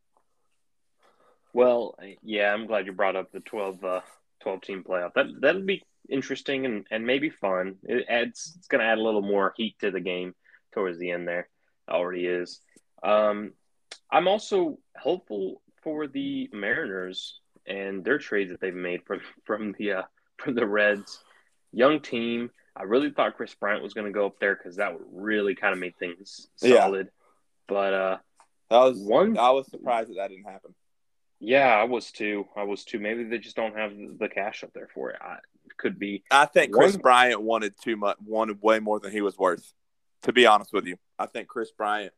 Well, 1.54 1.96
yeah, 2.22 2.54
I'm 2.54 2.68
glad 2.68 2.86
you 2.86 2.94
brought 2.94 3.16
up 3.16 3.32
the 3.32 3.40
12, 3.40 3.84
uh, 3.84 4.02
12 4.42 4.62
team 4.62 4.84
playoff. 4.88 5.14
That 5.14 5.26
that'd 5.42 5.66
be 5.66 5.84
interesting 6.10 6.66
and, 6.66 6.86
and 6.92 7.06
maybe 7.06 7.30
fun. 7.30 7.76
It 7.84 8.06
adds 8.10 8.56
it's 8.58 8.68
going 8.68 8.82
to 8.82 8.88
add 8.88 8.98
a 8.98 9.04
little 9.04 9.22
more 9.22 9.54
heat 9.56 9.76
to 9.80 9.92
the 9.92 10.00
game 10.00 10.36
towards 10.74 11.00
the 11.00 11.12
end. 11.12 11.28
There 11.28 11.48
it 11.88 11.92
already 11.92 12.26
is. 12.26 12.60
Um, 13.04 13.54
I'm 14.12 14.28
also 14.28 14.80
hopeful 14.98 15.62
for 15.84 16.08
the 16.08 16.50
Mariners 16.52 17.40
and 17.66 18.04
their 18.04 18.18
trades 18.18 18.52
that 18.52 18.60
they've 18.60 18.74
made 18.74 19.04
from 19.06 19.22
from 19.46 19.76
the 19.78 19.94
uh, 19.94 20.04
from 20.38 20.56
the 20.56 20.66
Reds. 20.66 21.24
Young 21.72 22.00
team. 22.00 22.50
I 22.76 22.84
really 22.84 23.12
thought 23.12 23.36
Kris 23.36 23.54
Bryant 23.54 23.84
was 23.84 23.94
going 23.94 24.08
to 24.08 24.14
go 24.14 24.26
up 24.26 24.40
there 24.40 24.56
because 24.56 24.78
that 24.78 24.94
would 24.94 25.04
really 25.12 25.54
kind 25.54 25.74
of 25.74 25.80
make 25.80 25.98
things 26.00 26.48
solid. 26.56 27.08
Yeah. 27.08 27.12
But 27.68 27.94
uh, 27.94 28.18
that 28.70 28.78
was 28.78 29.00
one. 29.00 29.38
I 29.38 29.52
was 29.52 29.70
surprised 29.70 30.10
that 30.10 30.16
that 30.16 30.30
didn't 30.30 30.46
happen. 30.46 30.74
Yeah, 31.40 31.68
I 31.68 31.84
was 31.84 32.12
too. 32.12 32.48
I 32.56 32.64
was 32.64 32.84
too. 32.84 33.00
Maybe 33.00 33.24
they 33.24 33.38
just 33.38 33.56
don't 33.56 33.78
have 33.78 33.94
the 34.18 34.30
cash 34.30 34.64
up 34.64 34.74
there 34.74 34.90
for 34.94 35.12
it. 35.12 35.18
I, 35.22 35.34
it 35.34 35.59
could 35.80 35.98
be. 35.98 36.24
I 36.30 36.46
think 36.46 36.72
Kris 36.72 36.94
one... 36.94 37.02
Bryant 37.02 37.42
wanted 37.42 37.74
too 37.82 37.96
much. 37.96 38.18
Wanted 38.24 38.62
way 38.62 38.80
more 38.80 39.00
than 39.00 39.12
he 39.12 39.22
was 39.22 39.38
worth. 39.38 39.74
To 40.24 40.34
be 40.34 40.46
honest 40.46 40.74
with 40.74 40.86
you, 40.86 40.98
I 41.18 41.26
think 41.26 41.48
Kris 41.48 41.72
Bryant 41.72 42.14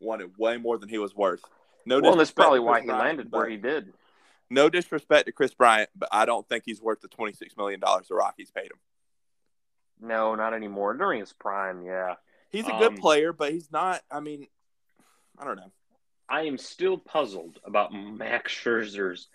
wanted 0.00 0.30
way 0.38 0.56
more 0.56 0.78
than 0.78 0.88
he 0.88 0.98
was 0.98 1.14
worth. 1.14 1.42
No, 1.84 2.00
well, 2.00 2.16
that's 2.16 2.32
probably 2.32 2.60
why 2.60 2.80
he 2.80 2.88
landed 2.88 3.30
where 3.30 3.48
he 3.48 3.56
did. 3.56 3.92
No 4.50 4.68
disrespect 4.68 5.26
to 5.26 5.32
Kris 5.32 5.54
Bryant, 5.54 5.90
but 5.94 6.08
I 6.10 6.24
don't 6.24 6.48
think 6.48 6.64
he's 6.66 6.80
worth 6.80 7.00
the 7.00 7.08
twenty 7.08 7.34
six 7.34 7.56
million 7.56 7.78
dollars 7.78 8.08
the 8.08 8.14
Rockies 8.14 8.50
paid 8.50 8.66
him. 8.66 8.78
No, 10.00 10.34
not 10.34 10.54
anymore. 10.54 10.94
During 10.94 11.20
his 11.20 11.32
prime, 11.32 11.82
yeah. 11.82 12.14
He's 12.50 12.66
a 12.66 12.72
good 12.72 12.92
um, 12.92 12.96
player, 12.96 13.32
but 13.32 13.52
he's 13.52 13.70
not. 13.70 14.02
I 14.10 14.20
mean, 14.20 14.46
I 15.38 15.44
don't 15.44 15.56
know. 15.56 15.72
I 16.28 16.42
am 16.42 16.58
still 16.58 16.98
puzzled 16.98 17.60
about 17.64 17.92
Max 17.92 18.52
Scherzer's 18.52 19.28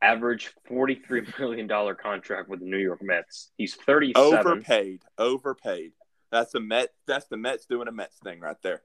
average 0.00 0.52
$43 0.70 1.38
million 1.38 1.68
contract 1.96 2.48
with 2.48 2.60
the 2.60 2.66
New 2.66 2.78
York 2.78 3.02
Mets. 3.02 3.50
He's 3.56 3.74
37. 3.74 4.16
Overpaid. 4.16 5.02
Overpaid. 5.18 5.92
That's 6.30 6.52
the 6.52 6.60
Met 6.60 6.90
that's 7.06 7.26
the 7.26 7.38
Mets 7.38 7.66
doing 7.66 7.88
a 7.88 7.92
Mets 7.92 8.18
thing 8.22 8.40
right 8.40 8.56
there. 8.62 8.82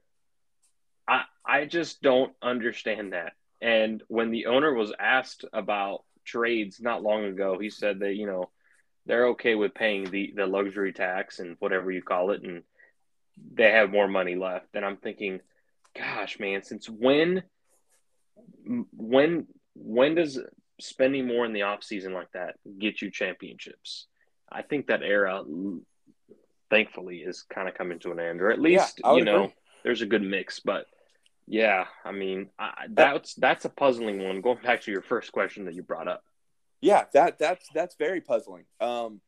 I 1.06 1.24
I 1.44 1.66
just 1.66 2.00
don't 2.00 2.32
understand 2.40 3.12
that. 3.12 3.34
And 3.60 4.02
when 4.08 4.30
the 4.30 4.46
owner 4.46 4.72
was 4.72 4.92
asked 4.98 5.44
about 5.52 6.04
trades 6.24 6.80
not 6.80 7.02
long 7.02 7.24
ago, 7.24 7.58
he 7.58 7.68
said 7.68 8.00
that, 8.00 8.14
you 8.14 8.26
know, 8.26 8.50
they're 9.04 9.28
okay 9.28 9.54
with 9.54 9.74
paying 9.74 10.10
the, 10.10 10.32
the 10.34 10.46
luxury 10.46 10.92
tax 10.92 11.38
and 11.38 11.56
whatever 11.58 11.90
you 11.90 12.02
call 12.02 12.30
it, 12.30 12.42
and 12.42 12.62
they 13.52 13.70
have 13.70 13.90
more 13.90 14.08
money 14.08 14.36
left. 14.36 14.68
And 14.74 14.84
I'm 14.84 14.96
thinking– 14.96 15.40
gosh, 15.96 16.38
man, 16.38 16.62
since 16.62 16.88
when 16.88 17.42
when 18.96 19.46
when 19.74 20.14
does 20.14 20.40
spending 20.80 21.26
more 21.26 21.44
in 21.44 21.52
the 21.52 21.62
off 21.62 21.82
season 21.82 22.12
like 22.12 22.30
that 22.32 22.56
get 22.78 23.02
you 23.02 23.10
championships? 23.10 24.06
I 24.50 24.62
think 24.62 24.86
that 24.86 25.02
era 25.02 25.42
thankfully 26.70 27.18
is 27.18 27.44
kind 27.52 27.68
of 27.68 27.74
coming 27.74 27.98
to 28.00 28.12
an 28.12 28.20
end 28.20 28.40
or 28.40 28.50
at 28.50 28.60
least 28.60 29.00
yeah, 29.04 29.14
you 29.14 29.24
know 29.24 29.44
agree. 29.44 29.54
there's 29.84 30.02
a 30.02 30.06
good 30.06 30.22
mix 30.22 30.60
but 30.60 30.86
yeah 31.46 31.84
i 32.04 32.10
mean 32.10 32.48
I, 32.58 32.86
that's 32.88 33.34
that's 33.34 33.64
a 33.64 33.68
puzzling 33.68 34.24
one 34.24 34.40
going 34.40 34.58
back 34.62 34.80
to 34.82 34.90
your 34.90 35.02
first 35.02 35.30
question 35.30 35.66
that 35.66 35.74
you 35.74 35.82
brought 35.82 36.08
up 36.08 36.24
yeah 36.80 37.04
that 37.12 37.38
that's 37.38 37.68
that's 37.74 37.96
very 37.96 38.20
puzzling 38.22 38.64
um 38.80 39.20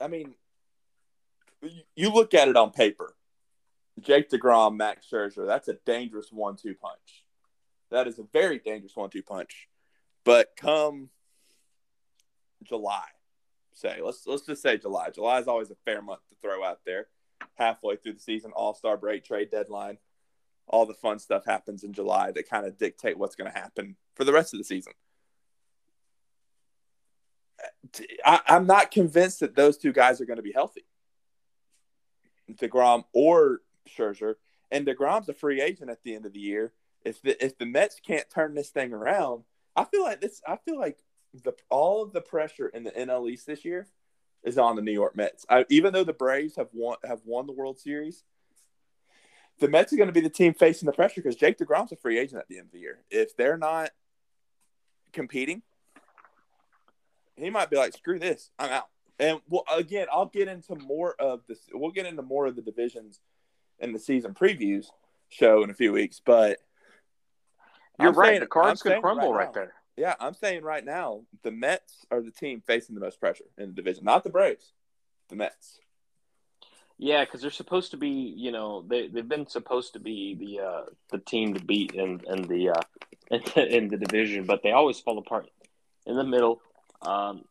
i 0.00 0.06
mean 0.06 0.32
you 1.96 2.10
look 2.10 2.34
at 2.34 2.48
it 2.48 2.56
on 2.56 2.70
paper 2.70 3.14
Jake 4.00 4.30
DeGrom, 4.30 4.76
Max 4.76 5.06
Scherzer, 5.12 5.46
that's 5.46 5.68
a 5.68 5.74
dangerous 5.84 6.28
one 6.30 6.56
two 6.56 6.74
punch. 6.74 7.24
That 7.90 8.06
is 8.06 8.18
a 8.18 8.24
very 8.32 8.58
dangerous 8.58 8.94
one 8.94 9.10
two 9.10 9.22
punch. 9.22 9.68
But 10.24 10.48
come 10.56 11.10
July, 12.62 13.06
say, 13.72 14.00
let's 14.02 14.26
let's 14.26 14.46
just 14.46 14.62
say 14.62 14.76
July. 14.76 15.10
July 15.10 15.38
is 15.38 15.48
always 15.48 15.70
a 15.70 15.76
fair 15.84 16.02
month 16.02 16.20
to 16.28 16.36
throw 16.42 16.64
out 16.64 16.80
there. 16.84 17.08
Halfway 17.54 17.96
through 17.96 18.14
the 18.14 18.20
season, 18.20 18.52
all 18.54 18.74
star 18.74 18.96
break, 18.96 19.24
trade 19.24 19.50
deadline, 19.50 19.98
all 20.66 20.86
the 20.86 20.94
fun 20.94 21.18
stuff 21.18 21.44
happens 21.46 21.84
in 21.84 21.92
July 21.92 22.30
that 22.32 22.48
kind 22.48 22.66
of 22.66 22.78
dictate 22.78 23.18
what's 23.18 23.36
going 23.36 23.50
to 23.50 23.58
happen 23.58 23.96
for 24.14 24.24
the 24.24 24.32
rest 24.32 24.54
of 24.54 24.58
the 24.58 24.64
season. 24.64 24.92
I, 28.24 28.40
I'm 28.46 28.66
not 28.66 28.90
convinced 28.90 29.40
that 29.40 29.56
those 29.56 29.78
two 29.78 29.92
guys 29.92 30.20
are 30.20 30.26
going 30.26 30.36
to 30.36 30.42
be 30.42 30.52
healthy. 30.52 30.84
DeGrom 32.50 33.04
or 33.12 33.60
Scherzer, 33.88 34.34
and 34.70 34.86
Degrom's 34.86 35.28
a 35.28 35.34
free 35.34 35.60
agent 35.60 35.90
at 35.90 36.02
the 36.02 36.14
end 36.14 36.26
of 36.26 36.32
the 36.32 36.40
year. 36.40 36.72
If 37.04 37.22
the 37.22 37.42
if 37.44 37.56
the 37.58 37.66
Mets 37.66 38.00
can't 38.04 38.28
turn 38.30 38.54
this 38.54 38.70
thing 38.70 38.92
around, 38.92 39.44
I 39.78 39.84
feel 39.84 40.02
like 40.02 40.20
this. 40.20 40.42
I 40.46 40.56
feel 40.56 40.78
like 40.78 40.98
the 41.44 41.52
all 41.70 42.02
of 42.02 42.12
the 42.12 42.20
pressure 42.20 42.68
in 42.68 42.82
the 42.82 42.90
NL 42.90 43.30
East 43.30 43.46
this 43.46 43.64
year 43.64 43.86
is 44.42 44.58
on 44.58 44.74
the 44.74 44.82
New 44.82 44.92
York 44.92 45.14
Mets. 45.14 45.46
I, 45.48 45.64
even 45.68 45.92
though 45.92 46.04
the 46.04 46.12
Braves 46.12 46.56
have 46.56 46.68
won 46.72 46.96
have 47.04 47.20
won 47.24 47.46
the 47.46 47.52
World 47.52 47.78
Series, 47.78 48.24
the 49.60 49.68
Mets 49.68 49.92
are 49.92 49.96
going 49.96 50.08
to 50.08 50.12
be 50.12 50.20
the 50.20 50.28
team 50.28 50.52
facing 50.52 50.86
the 50.86 50.92
pressure 50.92 51.22
because 51.22 51.36
Jake 51.36 51.58
Degrom's 51.58 51.92
a 51.92 51.96
free 51.96 52.18
agent 52.18 52.40
at 52.40 52.48
the 52.48 52.58
end 52.58 52.66
of 52.66 52.72
the 52.72 52.80
year. 52.80 52.98
If 53.08 53.36
they're 53.36 53.56
not 53.56 53.90
competing, 55.12 55.62
he 57.36 57.48
might 57.50 57.70
be 57.70 57.76
like, 57.76 57.96
"Screw 57.96 58.18
this, 58.18 58.50
I'm 58.58 58.70
out." 58.70 58.88
And 59.20 59.40
well, 59.48 59.64
again, 59.72 60.08
I'll 60.12 60.26
get 60.26 60.48
into 60.48 60.74
more 60.74 61.14
of 61.20 61.42
this. 61.46 61.68
We'll 61.72 61.92
get 61.92 62.06
into 62.06 62.22
more 62.22 62.46
of 62.46 62.56
the 62.56 62.62
divisions 62.62 63.20
in 63.78 63.92
the 63.92 64.00
season 64.00 64.34
previews 64.34 64.86
show 65.28 65.62
in 65.62 65.70
a 65.70 65.74
few 65.74 65.92
weeks. 65.92 66.20
But 66.24 66.58
you're 67.98 68.10
I'm 68.10 68.14
right. 68.14 68.28
Saying, 68.28 68.40
the 68.40 68.46
cards 68.46 68.82
could 68.82 69.00
crumble 69.00 69.32
right, 69.32 69.46
right 69.46 69.54
there. 69.54 69.74
Yeah, 69.96 70.14
I'm 70.20 70.34
saying 70.34 70.62
right 70.62 70.84
now 70.84 71.22
the 71.42 71.50
Mets 71.50 72.06
are 72.10 72.22
the 72.22 72.30
team 72.30 72.62
facing 72.66 72.94
the 72.94 73.00
most 73.00 73.18
pressure 73.18 73.44
in 73.56 73.70
the 73.70 73.74
division, 73.74 74.04
not 74.04 74.22
the 74.22 74.30
Braves. 74.30 74.72
The 75.28 75.36
Mets. 75.36 75.80
Yeah, 76.98 77.24
because 77.24 77.42
they're 77.42 77.50
supposed 77.50 77.92
to 77.92 77.96
be, 77.96 78.08
you 78.08 78.50
know, 78.50 78.84
they 78.86 79.08
they've 79.08 79.28
been 79.28 79.46
supposed 79.48 79.92
to 79.92 80.00
be 80.00 80.34
the 80.34 80.64
uh, 80.64 80.82
the 81.10 81.18
team 81.18 81.54
to 81.54 81.64
beat 81.64 81.92
in 81.94 82.20
in 82.26 82.42
the 82.42 82.70
uh, 82.70 82.80
in, 83.30 83.42
the, 83.54 83.76
in 83.76 83.88
the 83.88 83.96
division, 83.96 84.44
but 84.44 84.62
they 84.62 84.72
always 84.72 84.98
fall 85.00 85.18
apart 85.18 85.48
in 86.06 86.16
the 86.16 86.24
middle. 86.24 86.60
Um, 87.02 87.44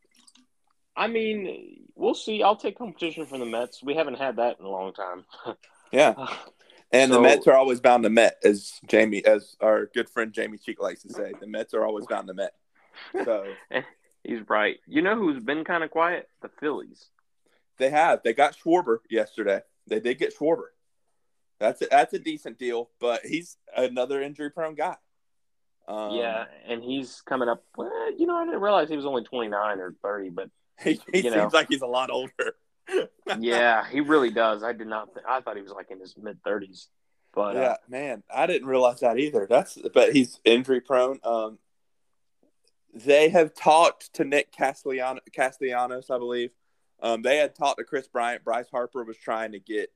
I 0.96 1.08
mean, 1.08 1.86
we'll 1.96 2.16
see. 2.16 2.44
I'll 2.44 2.56
take 2.56 2.78
competition 2.78 3.26
from 3.26 3.40
the 3.40 3.46
Mets. 3.46 3.84
We 3.84 3.96
haven't 3.96 4.18
had 4.18 4.38
that 4.38 4.60
in 4.60 4.66
a 4.66 4.70
long 4.70 4.94
time. 4.94 5.26
Yeah, 5.90 6.16
and 6.92 7.12
So- 7.12 7.16
the 7.18 7.22
Mets 7.22 7.48
are 7.48 7.56
always 7.56 7.80
bound 7.80 8.04
to 8.04 8.10
Met, 8.10 8.38
as 8.44 8.74
Jamie, 8.88 9.24
as 9.26 9.56
our 9.62 9.88
good 9.88 10.10
friend 10.10 10.32
Jamie 10.34 10.58
Cheek 10.58 10.82
likes 10.82 11.04
to 11.04 11.14
say. 11.14 11.34
The 11.40 11.48
Mets 11.48 11.74
are 11.74 11.86
always 11.86 12.06
bound 12.08 12.28
to 12.28 12.34
Met. 12.34 12.54
So 13.24 13.46
He's 14.24 14.40
right. 14.50 14.78
You 14.88 15.02
know 15.02 15.16
who's 15.16 15.42
been 15.42 15.64
kind 15.64 15.84
of 15.86 15.90
quiet? 15.92 16.28
The 16.42 16.50
Phillies. 16.60 17.06
they 17.78 17.90
have 17.90 18.22
they 18.24 18.34
got 18.34 18.58
Schwarber 18.58 18.98
yesterday. 19.10 19.62
They 19.88 20.02
did 20.02 20.18
get 20.18 20.38
Schwarber. 20.38 20.66
That's 21.60 21.82
a, 21.82 21.88
that's 21.90 22.14
a 22.14 22.20
decent 22.20 22.60
deal, 22.60 22.90
but 23.00 23.22
he's 23.26 23.58
another 23.76 24.22
injury 24.22 24.52
prone 24.52 24.76
guy. 24.76 24.96
Um, 25.88 26.12
yeah, 26.12 26.46
and 26.68 26.84
he's 26.84 27.22
coming 27.22 27.48
up. 27.48 27.64
Well, 27.78 27.90
you 28.18 28.28
know, 28.28 28.36
I 28.36 28.44
didn't 28.46 28.60
realize 28.60 28.90
he 28.90 28.98
was 28.98 29.06
only 29.06 29.24
twenty 29.24 29.48
nine 29.50 29.80
or 29.80 29.96
thirty, 30.04 30.30
but 30.30 30.50
he, 30.84 31.00
he 31.14 31.22
seems 31.22 31.36
know. 31.36 31.50
like 31.54 31.70
he's 31.70 31.82
a 31.82 31.88
lot 31.88 32.10
older. 32.10 32.56
Yeah, 33.40 33.86
he 33.90 34.00
really 34.02 34.32
does. 34.32 34.64
I 34.64 34.74
did 34.74 34.88
not. 34.88 35.14
Th- 35.14 35.26
I 35.28 35.42
thought 35.42 35.56
he 35.56 35.62
was 35.62 35.72
like 35.72 35.92
in 35.92 36.00
his 36.00 36.16
mid 36.18 36.42
thirties, 36.44 36.88
but 37.34 37.56
yeah, 37.56 37.62
uh, 37.62 37.76
man, 37.90 38.24
I 38.34 38.48
didn't 38.48 38.68
realize 38.68 39.02
that 39.02 39.20
either. 39.20 39.46
That's 39.50 39.78
but 39.94 40.14
he's 40.14 40.40
injury 40.46 40.82
prone. 40.82 41.20
Um, 41.24 41.60
they 42.94 43.30
have 43.30 43.54
talked 43.54 44.14
to 44.16 44.24
Nick 44.24 44.52
Castellano, 44.52 45.20
Castellanos, 45.34 46.10
I 46.10 46.18
believe. 46.18 46.52
Um, 47.02 47.22
they 47.22 47.38
had 47.38 47.54
talked 47.54 47.80
to 47.80 47.84
Kris 47.84 48.08
Bryant. 48.08 48.44
Bryce 48.44 48.70
Harper 48.72 49.04
was 49.04 49.18
trying 49.18 49.52
to 49.52 49.60
get 49.60 49.92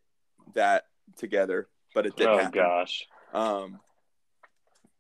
that 0.54 0.84
together, 1.18 1.68
but 1.96 2.06
it 2.06 2.16
didn't 2.16 2.34
oh 2.34 2.38
happen. 2.38 2.52
gosh, 2.52 3.08
Um, 3.34 3.80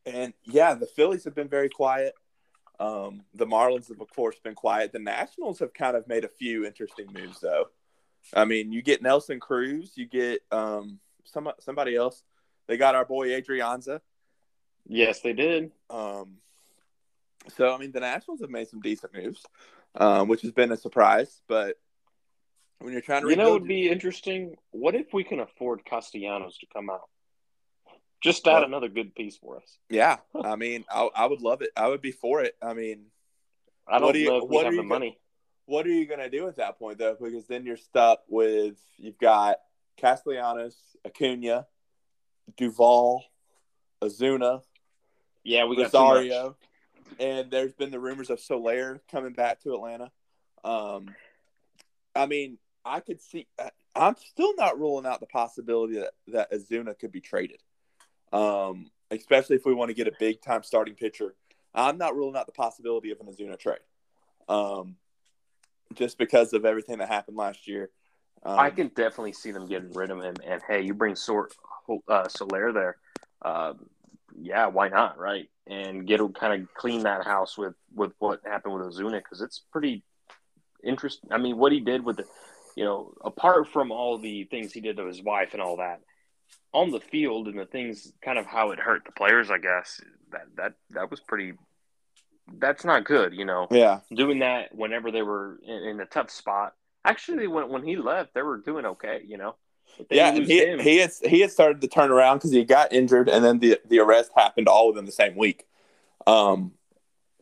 and 0.06 0.34
yeah, 0.45 0.73
the 0.73 0.88
Phillies 0.88 1.25
have 1.25 1.36
been 1.36 1.49
very 1.49 1.69
quiet. 1.69 2.13
Um, 2.80 3.21
the 3.36 3.45
Marlins 3.45 3.89
have, 3.89 4.01
of 4.01 4.12
course, 4.12 4.39
been 4.39 4.56
quiet. 4.56 4.91
The 4.91 4.99
Nationals 4.99 5.60
have 5.60 5.73
kind 5.73 5.95
of 5.95 6.08
made 6.08 6.23
a 6.25 6.30
few 6.30 6.65
interesting 6.65 7.08
moves, 7.13 7.39
though. 7.39 7.65
I 8.34 8.45
mean, 8.45 8.71
you 8.71 8.81
get 8.81 9.01
Nelson 9.01 9.39
Cruz, 9.39 9.93
you 9.95 10.05
get 10.05 10.41
um, 10.51 10.99
some 11.25 11.51
somebody 11.60 11.95
else. 11.95 12.23
They 12.67 12.77
got 12.77 12.95
our 12.95 13.05
boy 13.05 13.29
Adrianza. 13.29 14.01
yes, 14.88 15.21
they 15.21 15.34
did. 15.34 15.71
Um, 15.89 16.38
so 17.55 17.73
I 17.73 17.77
mean, 17.77 17.91
the 17.91 17.99
Nationals 17.99 18.41
have 18.41 18.49
made 18.49 18.67
some 18.69 18.81
decent 18.81 19.13
moves, 19.13 19.43
um, 19.95 20.27
which 20.27 20.41
has 20.43 20.51
been 20.51 20.71
a 20.71 20.77
surprise. 20.77 21.41
But 21.47 21.77
when 22.79 22.93
you're 22.93 23.01
trying 23.01 23.23
to 23.23 23.29
You 23.29 23.36
know, 23.36 23.49
it 23.49 23.53
would 23.62 23.67
be 23.67 23.89
interesting. 23.89 24.55
What 24.71 24.95
if 24.95 25.13
we 25.13 25.23
can 25.23 25.39
afford 25.39 25.84
Castellanos 25.86 26.57
to 26.60 26.67
come 26.73 26.89
out? 26.89 27.10
Just 28.21 28.47
add 28.47 28.53
Well- 28.53 28.63
another 28.65 28.88
good 28.89 29.15
piece 29.15 29.38
for 29.38 29.57
us. 29.57 29.77
yeah, 29.89 30.17
I 30.36 30.55
mean, 30.55 30.86
I, 30.91 31.10
I 31.15 31.25
would 31.25 31.41
love 31.41 31.62
it. 31.63 31.71
I 31.75 31.88
would 31.88 32.01
be 32.01 32.12
for 32.12 32.41
it. 32.43 32.55
I 32.62 32.73
mean, 32.75 33.07
I 33.88 33.93
don't 33.97 34.03
What 34.07 34.12
do 34.13 34.19
you- 34.19 34.27
know 34.29 34.38
if 34.38 34.43
we 34.43 34.55
what 34.55 34.65
have 34.65 34.73
the 34.75 34.81
you 34.84 34.88
money. 34.88 35.17
What 35.65 35.86
are 35.86 35.91
you 35.91 36.06
going 36.06 36.19
to 36.19 36.30
do 36.30 36.47
at 36.47 36.58
that 36.58 36.78
point 36.80 36.97
though? 36.97 37.15
Because 37.19 37.47
then 37.47 37.65
you're 37.65 37.78
stuck 37.78 38.21
with 38.28 38.78
you've 38.97 39.17
got 39.17 39.58
Castellanos, 39.97 40.76
Acuna, 41.06 41.67
Duvall, 42.58 43.24
Ozuna, 44.02 44.62
Yeah, 45.43 45.65
we. 45.65 45.82
Rosario, 45.82 46.58
and 47.19 47.52
there's 47.52 47.74
been 47.74 47.91
the 47.91 48.00
rumors 48.00 48.30
of 48.30 48.39
Soler 48.39 49.02
coming 49.12 49.34
back 49.34 49.62
to 49.62 49.74
Atlanta. 49.74 50.12
Um, 50.63 51.13
I 52.15 52.26
mean, 52.26 52.58
I 52.84 53.00
could 53.00 53.21
see. 53.21 53.47
I'm 53.95 54.15
still 54.17 54.56
not 54.56 54.80
ruling 54.80 55.06
out 55.06 55.19
the 55.19 55.28
possibility 55.28 55.95
that 55.95 56.12
that 56.28 56.52
Ozuna 56.52 56.97
could 56.97 57.12
be 57.12 57.21
traded, 57.21 57.62
um, 58.34 58.89
especially 59.12 59.56
if 59.56 59.65
we 59.65 59.74
want 59.74 59.89
to 59.89 59.95
get 59.95 60.08
a 60.08 60.13
big 60.19 60.41
time 60.41 60.63
starting 60.63 60.95
pitcher. 60.95 61.36
I'm 61.74 61.97
not 61.97 62.15
ruling 62.15 62.36
out 62.36 62.47
the 62.47 62.52
possibility 62.52 63.12
of 63.12 63.19
an 63.19 63.28
Ozuna 63.28 63.58
trade, 63.58 63.80
um, 64.50 64.97
just 65.93 66.17
because 66.17 66.54
of 66.54 66.65
everything 66.65 66.99
that 66.99 67.10
happened 67.10 67.38
last 67.38 67.67
year. 67.67 67.89
Um, 68.43 68.58
I 68.58 68.69
can 68.71 68.88
definitely 68.88 69.34
see 69.34 69.51
them 69.51 69.67
getting 69.67 69.91
rid 69.91 70.10
of 70.10 70.19
him. 70.21 70.36
And 70.45 70.62
hey, 70.67 70.82
you 70.82 70.93
bring 70.93 71.15
Sor- 71.15 71.49
uh, 72.08 72.27
Soler 72.27 72.71
there. 72.71 72.97
Um, 73.43 73.88
yeah, 74.39 74.67
why 74.67 74.89
not, 74.89 75.17
right? 75.17 75.49
And 75.67 76.08
get 76.08 76.19
him 76.19 76.34
kind 76.34 76.62
of 76.62 76.73
clean 76.73 77.04
that 77.04 77.25
house 77.25 77.58
with 77.58 77.75
with 77.93 78.13
what 78.19 78.41
happened 78.45 78.73
with 78.73 78.84
Ozuna 78.84 79.17
because 79.17 79.41
it's 79.41 79.62
pretty 79.71 80.04
interesting. 80.84 81.32
I 81.32 81.38
mean, 81.38 81.58
what 81.58 81.71
he 81.71 81.80
did 81.80 82.04
with 82.04 82.17
the, 82.17 82.25
you 82.75 82.84
know, 82.84 83.13
apart 83.23 83.67
from 83.67 83.91
all 83.91 84.17
the 84.17 84.45
things 84.45 84.73
he 84.73 84.82
did 84.82 84.97
to 84.97 85.06
his 85.06 85.21
wife 85.21 85.49
and 85.54 85.62
all 85.62 85.77
that, 85.77 86.01
on 86.73 86.91
the 86.91 86.99
field 86.99 87.47
and 87.47 87.60
the 87.60 87.65
things, 87.65 88.12
kind 88.23 88.39
of 88.39 88.45
how 88.45 88.71
it 88.71 88.80
hurt 88.80 89.04
the 89.06 89.12
players. 89.12 89.51
I 89.51 89.58
guess 89.58 90.01
that 90.32 90.47
that 90.58 90.73
that 90.91 91.12
was 91.12 91.19
pretty. 91.19 91.54
That's 92.60 92.84
not 92.84 93.06
good, 93.06 93.34
you 93.34 93.45
know 93.45 93.67
yeah, 93.71 93.99
doing 94.13 94.39
that 94.39 94.73
whenever 94.75 95.12
they 95.12 95.21
were 95.21 95.60
in, 95.63 95.84
in 95.84 95.99
a 95.99 96.06
tough 96.06 96.30
spot. 96.30 96.73
Actually, 97.06 97.47
when 97.47 97.69
when 97.69 97.84
he 97.84 97.95
left, 97.95 98.34
they 98.34 98.41
were 98.41 98.58
doing 98.58 98.86
okay. 98.86 99.21
You 99.25 99.38
know. 99.38 99.56
Yeah, 100.10 100.34
and 100.34 100.45
he 100.45 100.65
him. 100.65 100.80
he 100.80 100.97
has 100.97 101.19
he 101.25 101.41
had 101.41 101.51
started 101.51 101.82
to 101.82 101.88
turn 101.88 102.12
around 102.12 102.38
because 102.38 102.51
he 102.51 102.63
got 102.63 102.93
injured, 102.93 103.30
and 103.30 103.43
then 103.43 103.60
the 103.60 103.80
the 103.88 103.99
arrest 103.99 104.32
happened 104.36 104.67
all 104.67 104.89
within 104.89 105.06
the 105.06 105.12
same 105.12 105.36
week. 105.36 105.65
Um, 106.27 106.73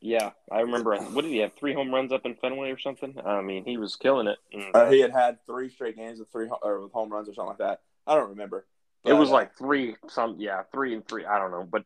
yeah, 0.02 0.32
I 0.52 0.62
remember. 0.62 0.96
What 0.98 1.24
did 1.24 1.32
he 1.32 1.40
have? 1.40 1.54
Three 1.54 1.74
home 1.74 1.94
runs 1.94 2.12
up 2.12 2.26
in 2.26 2.36
Fenway 2.36 2.72
or 2.72 2.80
something. 2.80 3.16
I 3.24 3.42
mean, 3.42 3.66
he 3.66 3.78
was 3.78 3.96
killing 3.96 4.28
it. 4.28 4.38
And, 4.54 4.76
uh, 4.76 4.90
he 4.90 5.00
had 5.00 5.12
had 5.12 5.46
three 5.46 5.70
straight 5.70 5.98
games 5.98 6.20
with 6.20 6.32
three 6.32 6.50
or 6.62 6.82
with 6.82 6.92
home 6.92 7.10
runs 7.10 7.28
or 7.28 7.34
something 7.34 7.50
like 7.50 7.58
that. 7.58 7.82
I 8.08 8.16
don't 8.16 8.30
remember. 8.30 8.66
it 9.06 9.14
was 9.14 9.30
uh, 9.30 9.34
like 9.34 9.58
three, 9.58 9.96
some 10.08 10.38
yeah, 10.40 10.64
three 10.72 10.94
and 10.94 11.06
three. 11.08 11.26
I 11.26 11.38
don't 11.38 11.52
know, 11.52 11.68
but 11.70 11.84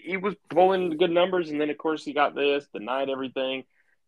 he 0.00 0.16
was 0.16 0.34
pulling 0.50 0.96
good 0.96 1.10
numbers, 1.10 1.50
and 1.50 1.60
then 1.60 1.70
of 1.70 1.78
course 1.78 2.04
he 2.04 2.12
got 2.12 2.34
this, 2.34 2.66
denied 2.72 3.08
everything. 3.10 3.64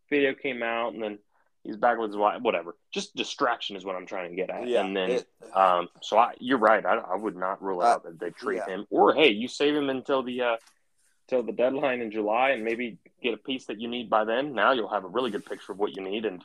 Video 0.09 0.33
came 0.33 0.61
out, 0.63 0.93
and 0.93 1.01
then 1.01 1.19
he's 1.63 1.77
back 1.77 1.97
with 1.97 2.09
his 2.09 2.17
wife. 2.17 2.41
Whatever, 2.41 2.75
just 2.91 3.15
distraction 3.15 3.75
is 3.77 3.85
what 3.85 3.95
I'm 3.95 4.05
trying 4.05 4.29
to 4.31 4.35
get 4.35 4.49
at. 4.49 4.67
yeah, 4.67 4.83
and 4.83 4.95
then 4.95 5.11
it- 5.11 5.27
Um, 5.55 5.89
so 6.01 6.17
I, 6.17 6.33
you're 6.39 6.57
right. 6.57 6.85
I, 6.85 6.95
I 6.95 7.15
would 7.15 7.35
not 7.35 7.61
rule 7.63 7.81
Uh, 7.81 7.85
out 7.85 8.03
that 8.03 8.19
they 8.19 8.29
trade 8.31 8.61
yeah. 8.67 8.73
him, 8.75 8.87
or 8.89 9.13
hey, 9.13 9.29
you 9.29 9.47
save 9.47 9.75
him 9.75 9.89
until 9.89 10.23
the 10.23 10.41
uh, 10.41 10.57
till 11.27 11.43
the 11.43 11.51
deadline 11.53 12.01
in 12.01 12.11
July, 12.11 12.49
and 12.51 12.63
maybe 12.65 12.97
get 13.23 13.33
a 13.33 13.37
piece 13.37 13.65
that 13.67 13.79
you 13.79 13.87
need 13.87 14.09
by 14.09 14.25
then. 14.25 14.53
Now 14.53 14.71
you'll 14.73 14.89
have 14.89 15.05
a 15.05 15.09
really 15.09 15.31
good 15.31 15.45
picture 15.45 15.71
of 15.71 15.79
what 15.79 15.95
you 15.95 16.01
need, 16.03 16.25
and 16.25 16.43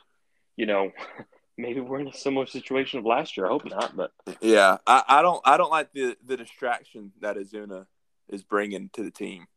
you 0.55 0.65
know, 0.65 0.91
maybe 1.57 1.81
we're 1.81 1.99
in 1.99 2.07
a 2.07 2.13
similar 2.13 2.45
situation 2.45 2.99
of 2.99 3.05
last 3.05 3.35
year. 3.35 3.45
I 3.47 3.49
hope 3.49 3.65
not, 3.65 3.95
but 3.97 4.11
yeah, 4.39 4.77
I, 4.87 5.03
I 5.07 5.21
don't 5.21 5.41
I 5.43 5.57
don't 5.57 5.71
like 5.71 5.91
the 5.91 6.15
the 6.25 6.37
distraction 6.37 7.11
that 7.19 7.35
Ozuna 7.35 7.85
is 8.29 8.43
bringing 8.43 8.89
to 8.93 9.03
the 9.03 9.11
team, 9.11 9.47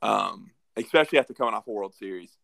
um, 0.00 0.50
especially 0.76 1.18
after 1.18 1.34
coming 1.34 1.54
off 1.54 1.66
a 1.66 1.70
World 1.70 1.94
Series. 1.94 2.36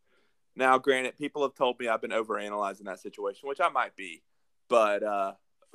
Now, 0.57 0.79
granted, 0.79 1.17
people 1.17 1.43
have 1.43 1.55
told 1.55 1.79
me 1.79 1.89
I've 1.89 2.01
been 2.03 2.11
overanalyzing 2.11 2.85
that 2.85 3.01
situation, 3.01 3.49
which 3.49 3.61
I 3.61 3.69
might 3.69 3.95
be, 3.95 4.23
but 4.69 5.03
uh, 5.03 5.33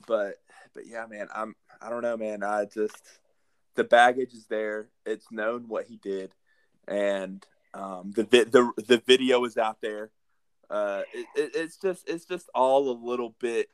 but 0.08 0.36
but 0.74 0.86
yeah, 0.86 1.06
man, 1.06 1.28
I'm 1.34 1.56
I 1.82 1.90
don't 1.90 2.02
know, 2.02 2.18
man. 2.18 2.44
I 2.44 2.66
just 2.66 3.02
the 3.76 3.84
baggage 3.84 4.34
is 4.34 4.46
there. 4.48 4.90
It's 5.06 5.32
known 5.32 5.68
what 5.68 5.88
he 5.88 5.98
did, 5.98 6.34
and 6.88 7.46
um, 7.74 8.12
the 8.16 8.24
vi- 8.24 8.44
the 8.44 8.72
the 8.88 9.02
video 9.06 9.44
is 9.46 9.58
out 9.58 9.82
there. 9.82 10.12
Uh, 10.70 11.04
it, 11.14 11.28
it, 11.36 11.52
it's 11.56 11.78
just 11.78 12.08
it's 12.08 12.26
just 12.26 12.50
all 12.54 12.90
a 12.90 12.98
little 13.06 13.36
bit. 13.40 13.70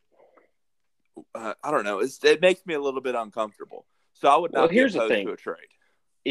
Uh, 1.36 1.54
I 1.64 1.72
don't 1.72 1.84
know. 1.84 2.00
It's, 2.00 2.24
it 2.24 2.42
makes 2.42 2.66
me 2.66 2.76
a 2.76 2.80
little 2.80 3.02
bit 3.02 3.16
uncomfortable. 3.16 3.86
So 4.14 4.28
I 4.28 4.38
would 4.38 4.54
not 4.54 4.60
Well, 4.62 4.70
here's 4.70 4.94
the 4.94 5.08
thing. 5.08 5.26
to 5.26 5.34
a 5.34 5.38
trade. 5.38 5.58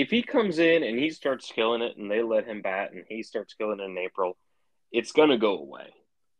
If 0.00 0.10
he 0.10 0.22
comes 0.22 0.58
in 0.58 0.82
and 0.82 0.98
he 0.98 1.10
starts 1.10 1.50
killing 1.52 1.82
it, 1.82 1.96
and 1.96 2.10
they 2.10 2.22
let 2.22 2.46
him 2.46 2.62
bat, 2.62 2.92
and 2.92 3.04
he 3.08 3.22
starts 3.22 3.54
killing 3.54 3.80
it 3.80 3.84
in 3.84 3.98
April, 3.98 4.36
it's 4.92 5.12
gonna 5.12 5.38
go 5.38 5.58
away. 5.58 5.92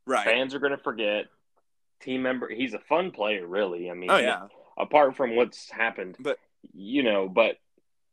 Right. 0.07 0.25
Fans 0.25 0.55
are 0.55 0.59
gonna 0.59 0.79
forget. 0.79 1.27
Team 2.01 2.23
member, 2.23 2.49
he's 2.49 2.75
a 2.75 2.79
fun 2.79 3.11
player, 3.11 3.47
really. 3.47 3.91
I 3.91 3.95
mean, 3.95 4.11
Oh 4.11 4.19
yeah. 4.19 4.47
apart 4.77 5.17
from 5.17 5.35
what's 5.37 5.71
happened. 5.71 6.17
But- 6.21 6.39
you 6.73 7.03
know, 7.03 7.29
but 7.29 7.57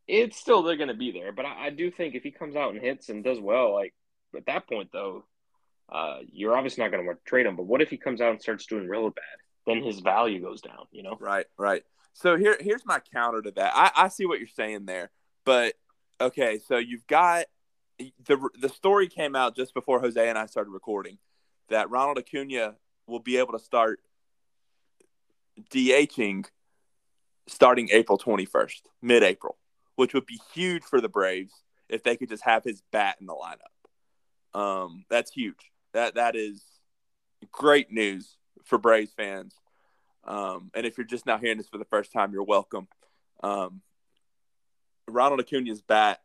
it's 0.08 0.38
still 0.38 0.62
they're 0.62 0.77
going 0.77 0.88
to 0.89 0.93
be 0.93 1.12
there. 1.12 1.31
But 1.31 1.45
I, 1.45 1.65
I 1.65 1.69
do 1.71 1.89
think 1.89 2.13
if 2.13 2.21
he 2.21 2.29
comes 2.31 2.55
out 2.55 2.73
and 2.73 2.81
hits 2.81 3.10
and 3.10 3.23
does 3.23 3.39
well, 3.39 3.73
like 3.73 3.93
at 4.38 4.45
that 4.45 4.67
point 4.67 4.89
though, 4.93 5.25
uh, 5.91 6.19
you're 6.31 6.55
obviously 6.55 6.84
not 6.84 6.91
going 6.91 7.01
to 7.03 7.08
want 7.08 7.23
to 7.25 7.29
trade 7.29 7.47
him. 7.47 7.55
But 7.55 7.65
what 7.65 7.81
if 7.81 7.89
he 7.89 7.97
comes 7.97 8.21
out 8.21 8.31
and 8.31 8.41
starts 8.41 8.67
doing 8.67 8.88
real 8.88 9.10
bad? 9.10 9.23
Then 9.65 9.81
his 9.84 9.99
value 9.99 10.41
goes 10.41 10.62
down. 10.62 10.86
You 10.91 11.01
know. 11.03 11.17
Right, 11.19 11.47
right. 11.58 11.84
So 12.13 12.38
here, 12.38 12.55
here's 12.60 12.86
my 12.86 12.99
counter 13.13 13.41
to 13.41 13.51
that. 13.51 13.71
I, 13.75 13.91
I 14.05 14.08
see 14.10 14.25
what 14.27 14.38
you're 14.39 14.47
saying 14.47 14.86
there, 14.86 15.10
but 15.45 15.75
okay. 16.19 16.60
So 16.67 16.77
you've 16.77 17.08
got 17.08 17.45
the 17.99 18.49
the 18.60 18.69
story 18.69 19.08
came 19.08 19.36
out 19.36 19.55
just 19.55 19.73
before 19.73 19.99
Jose 19.99 20.29
and 20.29 20.38
I 20.38 20.45
started 20.47 20.71
recording 20.71 21.17
that 21.69 21.89
Ronald 21.89 22.17
Acuna 22.17 22.75
will 23.08 23.19
be 23.19 23.38
able 23.38 23.53
to 23.53 23.60
start 23.60 23.99
DHing 25.71 26.45
starting 27.47 27.89
April 27.91 28.17
21st, 28.17 28.81
mid-April, 29.01 29.58
which 29.95 30.13
would 30.13 30.25
be 30.25 30.39
huge 30.53 30.84
for 30.84 30.99
the 30.99 31.10
Braves 31.10 31.53
if 31.89 32.03
they 32.03 32.17
could 32.17 32.29
just 32.29 32.43
have 32.43 32.63
his 32.63 32.81
bat 32.91 33.17
in 33.19 33.27
the 33.27 33.34
lineup. 33.34 34.60
Um, 34.60 35.05
that's 35.10 35.31
huge. 35.31 35.71
That 35.93 36.15
that 36.15 36.36
is 36.36 36.63
great 37.51 37.91
news 37.91 38.38
for 38.63 38.77
Braves 38.77 39.13
fans. 39.15 39.53
Um, 40.25 40.71
and 40.73 40.86
if 40.86 40.97
you're 40.97 41.05
just 41.05 41.25
now 41.25 41.38
hearing 41.38 41.58
this 41.58 41.69
for 41.69 41.77
the 41.77 41.86
first 41.86 42.12
time, 42.12 42.34
you're 42.34 42.43
welcome. 42.43 42.88
Um, 43.43 43.81
Ronald 45.07 45.39
Acuna's 45.39 45.81
bat. 45.81 46.21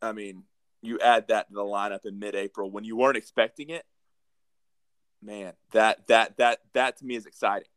I 0.00 0.12
mean, 0.12 0.44
you 0.82 0.98
add 0.98 1.28
that 1.28 1.48
to 1.48 1.54
the 1.54 1.60
lineup 1.60 2.04
in 2.04 2.18
mid-April 2.18 2.70
when 2.70 2.84
you 2.84 2.96
weren't 2.96 3.16
expecting 3.16 3.70
it. 3.70 3.84
Man, 5.22 5.52
that 5.70 6.08
that 6.08 6.36
that 6.38 6.58
that 6.72 6.96
to 6.98 7.06
me 7.06 7.14
is 7.14 7.26
exciting. 7.26 7.68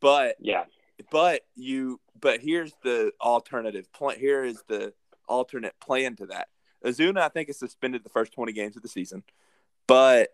But 0.00 0.36
yeah, 0.38 0.64
but 1.10 1.42
you 1.56 1.98
but 2.20 2.40
here's 2.40 2.74
the 2.82 3.12
alternative 3.22 3.90
plan. 3.92 4.18
Here 4.18 4.44
is 4.44 4.62
the 4.68 4.92
alternate 5.26 5.78
plan 5.80 6.16
to 6.16 6.26
that. 6.26 6.48
Ozuna, 6.84 7.20
I 7.20 7.28
think, 7.28 7.48
is 7.48 7.58
suspended 7.58 8.04
the 8.04 8.10
first 8.10 8.32
20 8.32 8.52
games 8.52 8.76
of 8.76 8.82
the 8.82 8.88
season, 8.88 9.22
but 9.86 10.30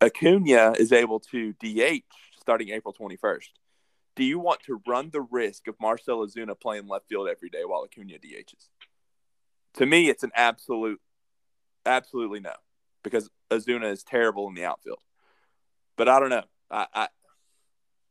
Acuna 0.00 0.74
is 0.78 0.92
able 0.92 1.20
to 1.20 1.52
DH 1.54 2.02
starting 2.40 2.70
April 2.70 2.94
21st. 2.98 3.48
Do 4.14 4.24
you 4.24 4.38
want 4.38 4.60
to 4.64 4.80
run 4.86 5.10
the 5.10 5.22
risk 5.22 5.68
of 5.68 5.76
Marcel 5.80 6.26
Ozuna 6.26 6.58
playing 6.58 6.86
left 6.86 7.08
field 7.08 7.28
every 7.28 7.48
day 7.48 7.64
while 7.64 7.84
Acuna 7.84 8.14
DHs? 8.14 8.68
To 9.74 9.86
me, 9.86 10.10
it's 10.10 10.22
an 10.22 10.32
absolute, 10.34 11.00
absolutely 11.86 12.40
no, 12.40 12.52
because 13.02 13.30
Ozuna 13.50 13.90
is 13.90 14.02
terrible 14.02 14.48
in 14.48 14.54
the 14.54 14.64
outfield. 14.64 15.00
But 15.96 16.08
I 16.08 16.20
don't 16.20 16.30
know. 16.30 16.44
I, 16.70 16.86
I 16.92 17.08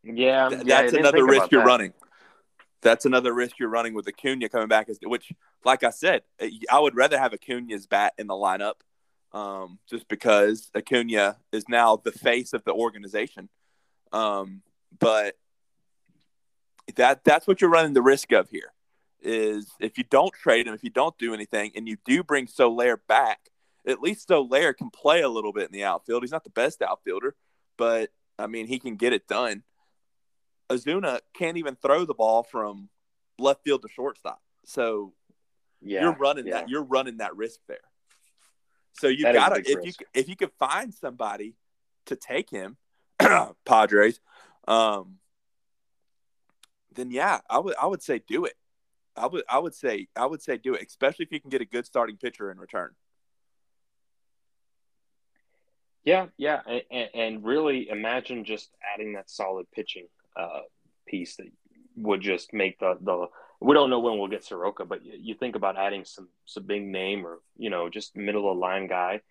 yeah, 0.04 0.50
th- 0.50 0.64
yeah, 0.66 0.82
that's 0.82 0.94
another 0.94 1.26
risk 1.26 1.52
you're 1.52 1.62
that. 1.62 1.68
running. 1.68 1.94
That's 2.82 3.06
another 3.06 3.34
risk 3.34 3.60
you're 3.60 3.70
running 3.70 3.94
with 3.94 4.08
Acuna 4.08 4.50
coming 4.50 4.68
back. 4.68 4.90
As 4.90 4.98
which, 5.04 5.32
like 5.64 5.84
I 5.84 5.92
said, 5.92 6.24
I 6.72 6.80
would 6.80 6.96
rather 6.96 7.20
have 7.20 7.34
Acuna's 7.34 7.86
bat 7.86 8.14
in 8.18 8.26
the 8.26 8.34
lineup, 8.34 8.76
um, 9.34 9.78
just 9.88 10.08
because 10.08 10.72
Acuna 10.76 11.38
is 11.52 11.66
now 11.70 11.98
the 11.98 12.12
face 12.12 12.54
of 12.54 12.64
the 12.64 12.74
organization. 12.74 13.50
Um, 14.12 14.64
but 15.00 15.36
that 16.96 17.24
that's 17.24 17.48
what 17.48 17.62
you're 17.62 17.70
running 17.70 17.94
the 17.94 18.02
risk 18.02 18.32
of 18.32 18.50
here 18.50 18.74
is 19.22 19.68
if 19.80 19.98
you 19.98 20.04
don't 20.10 20.34
trade 20.34 20.68
him, 20.68 20.74
if 20.74 20.84
you 20.84 20.90
don't 20.90 21.18
do 21.18 21.34
anything, 21.34 21.72
and 21.76 21.88
you 21.88 21.98
do 22.06 22.24
bring 22.24 22.48
Soler 22.48 22.98
back, 23.08 23.40
at 23.86 24.02
least 24.02 24.28
Soler 24.28 24.74
can 24.74 24.90
play 24.90 25.22
a 25.22 25.30
little 25.30 25.54
bit 25.54 25.66
in 25.66 25.72
the 25.72 25.84
outfield. 25.84 26.24
He's 26.24 26.32
not 26.32 26.44
the 26.44 26.50
best 26.50 26.82
outfielder, 26.82 27.36
but 27.78 28.10
I 28.38 28.48
mean 28.48 28.68
he 28.68 28.80
can 28.80 28.96
get 28.96 29.14
it 29.14 29.28
done. 29.28 29.64
Ozuna 30.70 31.20
can't 31.34 31.58
even 31.58 31.76
throw 31.76 32.06
the 32.06 32.14
ball 32.14 32.44
from 32.44 32.90
left 33.38 33.64
field 33.64 33.82
to 33.82 33.90
shortstop. 33.90 34.42
So 34.66 35.14
yeah, 35.82 36.02
you're 36.02 36.18
running 36.18 36.48
yeah. 36.48 36.54
that 36.54 36.70
you're 36.70 36.84
running 36.84 37.18
that 37.18 37.36
risk 37.36 37.60
there. 37.68 37.78
So 38.94 39.08
you 39.08 39.24
got 39.24 39.50
to 39.50 39.62
if 39.62 39.78
risk. 39.78 40.02
you 40.02 40.08
if 40.14 40.30
you 40.30 40.36
could 40.36 40.52
find 40.60 40.94
somebody 40.94 41.56
to 42.08 42.16
take 42.16 42.50
him, 42.50 42.78
Padres, 43.66 44.20
um, 44.68 45.18
then 46.94 47.12
yeah, 47.12 47.40
I 47.50 47.60
would 47.60 47.76
I 47.82 47.88
would 47.88 48.04
say 48.04 48.22
do 48.28 48.46
it. 48.46 48.54
I 49.16 49.28
would 49.28 49.44
I 49.50 49.60
would 49.60 49.76
say 49.76 50.08
I 50.16 50.26
would 50.26 50.42
say 50.42 50.58
do 50.58 50.74
it, 50.74 50.86
especially 50.88 51.26
if 51.26 51.32
you 51.32 51.40
can 51.40 51.50
get 51.50 51.62
a 51.62 51.66
good 51.66 51.86
starting 51.86 52.18
pitcher 52.18 52.52
in 52.52 52.58
return. 52.58 52.92
Yeah, 56.04 56.28
yeah, 56.38 56.62
and, 56.90 57.10
and 57.14 57.44
really 57.44 57.90
imagine 57.90 58.44
just 58.44 58.72
adding 58.94 59.14
that 59.14 59.30
solid 59.30 59.68
pitching 59.72 60.08
uh, 60.36 60.62
piece 61.08 61.36
that 61.36 61.48
would 61.96 62.22
just 62.22 62.54
make 62.54 62.80
the 62.80 62.98
the. 63.02 63.28
We 63.60 63.76
don't 63.76 63.92
know 63.92 64.00
when 64.00 64.18
we'll 64.18 64.28
get 64.28 64.44
Soroka, 64.44 64.86
but 64.86 65.06
you, 65.06 65.14
you 65.22 65.36
think 65.36 65.56
about 65.56 65.78
adding 65.78 66.04
some 66.06 66.30
some 66.46 66.64
big 66.64 66.84
name 66.84 67.26
or 67.26 67.40
you 67.58 67.70
know 67.70 67.90
just 67.90 68.16
middle 68.16 68.52
of 68.52 68.58
line 68.58 68.88
guy. 68.88 69.22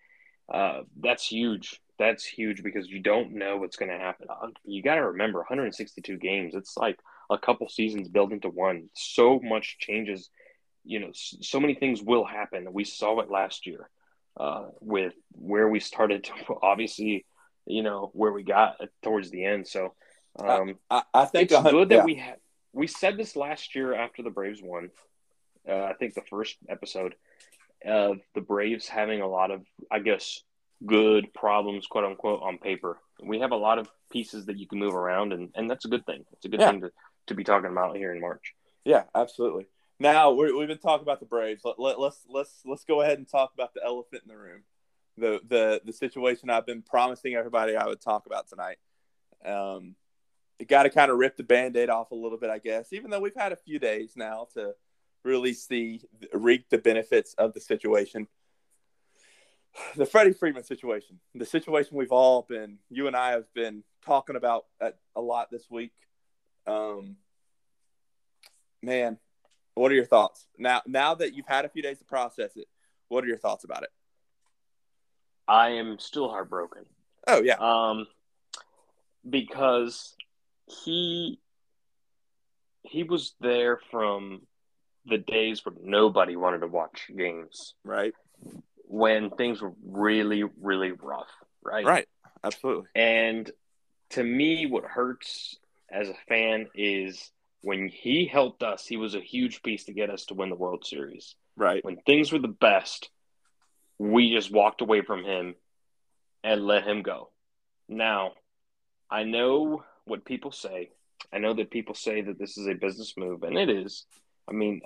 Uh, 0.51 0.81
that's 0.99 1.27
huge. 1.27 1.81
That's 1.99 2.25
huge 2.25 2.63
because 2.63 2.89
you 2.89 2.99
don't 2.99 3.33
know 3.33 3.57
what's 3.57 3.77
going 3.77 3.91
to 3.91 3.97
happen. 3.97 4.27
Uh, 4.29 4.47
you 4.63 4.81
got 4.81 4.95
to 4.95 5.07
remember 5.07 5.39
162 5.39 6.17
games. 6.17 6.55
It's 6.55 6.75
like 6.75 6.97
a 7.31 7.37
couple 7.37 7.67
seasons 7.69 8.07
built 8.07 8.31
into 8.31 8.49
one. 8.49 8.89
So 8.93 9.39
much 9.41 9.77
changes. 9.79 10.29
You 10.83 10.99
know, 10.99 11.11
so 11.13 11.59
many 11.59 11.75
things 11.75 12.01
will 12.01 12.25
happen. 12.25 12.71
We 12.71 12.83
saw 12.83 13.19
it 13.19 13.31
last 13.31 13.65
year 13.65 13.89
uh, 14.39 14.67
with 14.79 15.13
where 15.31 15.69
we 15.69 15.79
started. 15.79 16.25
To, 16.25 16.33
obviously, 16.61 17.25
you 17.65 17.83
know 17.83 18.11
where 18.13 18.31
we 18.31 18.43
got 18.43 18.75
towards 19.01 19.31
the 19.31 19.45
end. 19.45 19.67
So 19.67 19.93
um, 20.39 20.75
I, 20.89 21.03
I, 21.13 21.25
think 21.25 21.51
it's 21.51 21.61
good 21.69 21.89
that 21.89 21.95
yeah. 21.95 22.05
we 22.05 22.15
had. 22.15 22.35
We 22.73 22.87
said 22.87 23.17
this 23.17 23.35
last 23.35 23.75
year 23.75 23.93
after 23.93 24.23
the 24.23 24.29
Braves 24.29 24.61
won. 24.61 24.89
Uh, 25.67 25.83
I 25.83 25.93
think 25.93 26.13
the 26.13 26.23
first 26.29 26.57
episode 26.69 27.15
of 27.85 28.17
the 28.33 28.41
Braves 28.41 28.87
having 28.87 29.21
a 29.21 29.27
lot 29.27 29.51
of, 29.51 29.63
I 29.91 29.99
guess, 29.99 30.41
good 30.85 31.33
problems, 31.33 31.87
quote 31.87 32.05
unquote, 32.05 32.41
on 32.41 32.57
paper. 32.57 32.99
We 33.21 33.39
have 33.39 33.51
a 33.51 33.57
lot 33.57 33.77
of 33.77 33.89
pieces 34.11 34.45
that 34.45 34.57
you 34.57 34.67
can 34.67 34.79
move 34.79 34.95
around, 34.95 35.33
and, 35.33 35.49
and 35.55 35.69
that's 35.69 35.85
a 35.85 35.89
good 35.89 36.05
thing. 36.05 36.25
It's 36.33 36.45
a 36.45 36.49
good 36.49 36.59
yeah. 36.59 36.71
thing 36.71 36.81
to, 36.81 36.91
to 37.27 37.35
be 37.35 37.43
talking 37.43 37.71
about 37.71 37.95
here 37.95 38.13
in 38.13 38.21
March. 38.21 38.53
Yeah, 38.85 39.03
absolutely. 39.13 39.67
Now 39.99 40.31
we 40.31 40.47
have 40.47 40.67
been 40.67 40.77
talking 40.79 41.03
about 41.03 41.19
the 41.19 41.25
Braves. 41.25 41.61
Let, 41.63 41.79
let, 41.79 41.99
let's 41.99 42.25
let's 42.27 42.61
let's 42.65 42.85
go 42.85 43.01
ahead 43.01 43.19
and 43.19 43.27
talk 43.27 43.53
about 43.53 43.73
the 43.73 43.83
elephant 43.85 44.23
in 44.23 44.29
the 44.29 44.37
room, 44.37 44.63
the 45.17 45.39
the 45.47 45.81
the 45.85 45.93
situation 45.93 46.49
I've 46.49 46.65
been 46.65 46.81
promising 46.81 47.35
everybody 47.35 47.75
I 47.75 47.85
would 47.85 48.01
talk 48.01 48.25
about 48.25 48.49
tonight. 48.49 48.77
Um, 49.45 49.95
got 50.67 50.83
to 50.83 50.89
kind 50.89 51.11
of 51.11 51.17
rip 51.17 51.37
the 51.37 51.43
band-aid 51.43 51.89
off 51.89 52.11
a 52.11 52.15
little 52.15 52.37
bit, 52.37 52.49
I 52.49 52.59
guess. 52.59 52.93
Even 52.93 53.11
though 53.11 53.19
we've 53.19 53.35
had 53.35 53.51
a 53.51 53.55
few 53.55 53.79
days 53.79 54.13
now 54.15 54.47
to 54.53 54.73
really 55.23 55.53
see 55.53 56.01
reap 56.33 56.69
the 56.69 56.77
benefits 56.77 57.35
of 57.35 57.53
the 57.53 57.59
situation 57.59 58.27
the 59.95 60.05
Freddie 60.05 60.33
Freeman 60.33 60.63
situation, 60.63 61.19
the 61.35 61.45
situation 61.45 61.95
we've 61.95 62.11
all 62.11 62.45
been, 62.47 62.77
you 62.89 63.07
and 63.07 63.15
I 63.15 63.31
have 63.31 63.51
been 63.53 63.83
talking 64.05 64.35
about 64.35 64.65
a 65.15 65.21
lot 65.21 65.49
this 65.51 65.69
week. 65.69 65.93
Um, 66.67 67.17
man, 68.81 69.17
what 69.75 69.91
are 69.91 69.95
your 69.95 70.05
thoughts 70.05 70.45
now? 70.57 70.81
Now 70.85 71.15
that 71.15 71.33
you've 71.33 71.47
had 71.47 71.65
a 71.65 71.69
few 71.69 71.81
days 71.81 71.99
to 71.99 72.05
process 72.05 72.55
it, 72.55 72.67
what 73.07 73.23
are 73.23 73.27
your 73.27 73.37
thoughts 73.37 73.63
about 73.63 73.83
it? 73.83 73.89
I 75.47 75.69
am 75.71 75.99
still 75.99 76.29
heartbroken. 76.29 76.85
Oh 77.27 77.41
yeah. 77.41 77.55
Um, 77.59 78.07
because 79.29 80.15
he 80.85 81.39
he 82.83 83.03
was 83.03 83.35
there 83.39 83.79
from 83.91 84.41
the 85.05 85.17
days 85.17 85.65
where 85.65 85.75
nobody 85.81 86.35
wanted 86.35 86.59
to 86.59 86.67
watch 86.67 87.09
games. 87.15 87.73
Right 87.83 88.13
when 88.91 89.29
things 89.29 89.61
were 89.61 89.71
really, 89.85 90.43
really 90.59 90.91
rough, 90.91 91.29
right? 91.63 91.85
Right. 91.85 92.07
Absolutely. 92.43 92.89
And 92.93 93.49
to 94.11 94.23
me, 94.23 94.65
what 94.65 94.83
hurts 94.83 95.57
as 95.91 96.09
a 96.09 96.15
fan 96.27 96.67
is 96.75 97.31
when 97.61 97.89
he 97.89 98.25
helped 98.25 98.63
us, 98.63 98.85
he 98.85 98.97
was 98.97 99.15
a 99.15 99.21
huge 99.21 99.61
piece 99.61 99.85
to 99.85 99.93
get 99.93 100.09
us 100.09 100.25
to 100.25 100.33
win 100.33 100.49
the 100.49 100.55
World 100.55 100.85
Series. 100.85 101.35
Right. 101.55 101.83
When 101.83 101.97
things 101.97 102.31
were 102.31 102.39
the 102.39 102.47
best, 102.47 103.09
we 103.99 104.33
just 104.33 104.51
walked 104.51 104.81
away 104.81 105.01
from 105.01 105.23
him 105.23 105.55
and 106.43 106.65
let 106.65 106.87
him 106.87 107.03
go. 107.03 107.29
Now, 107.87 108.33
I 109.09 109.23
know 109.23 109.83
what 110.05 110.25
people 110.25 110.51
say. 110.51 110.89
I 111.31 111.37
know 111.37 111.53
that 111.53 111.69
people 111.69 111.93
say 111.95 112.21
that 112.21 112.39
this 112.39 112.57
is 112.57 112.67
a 112.67 112.73
business 112.73 113.13
move, 113.17 113.43
and 113.43 113.57
it 113.57 113.69
is. 113.69 114.05
I 114.49 114.53
mean, 114.53 114.81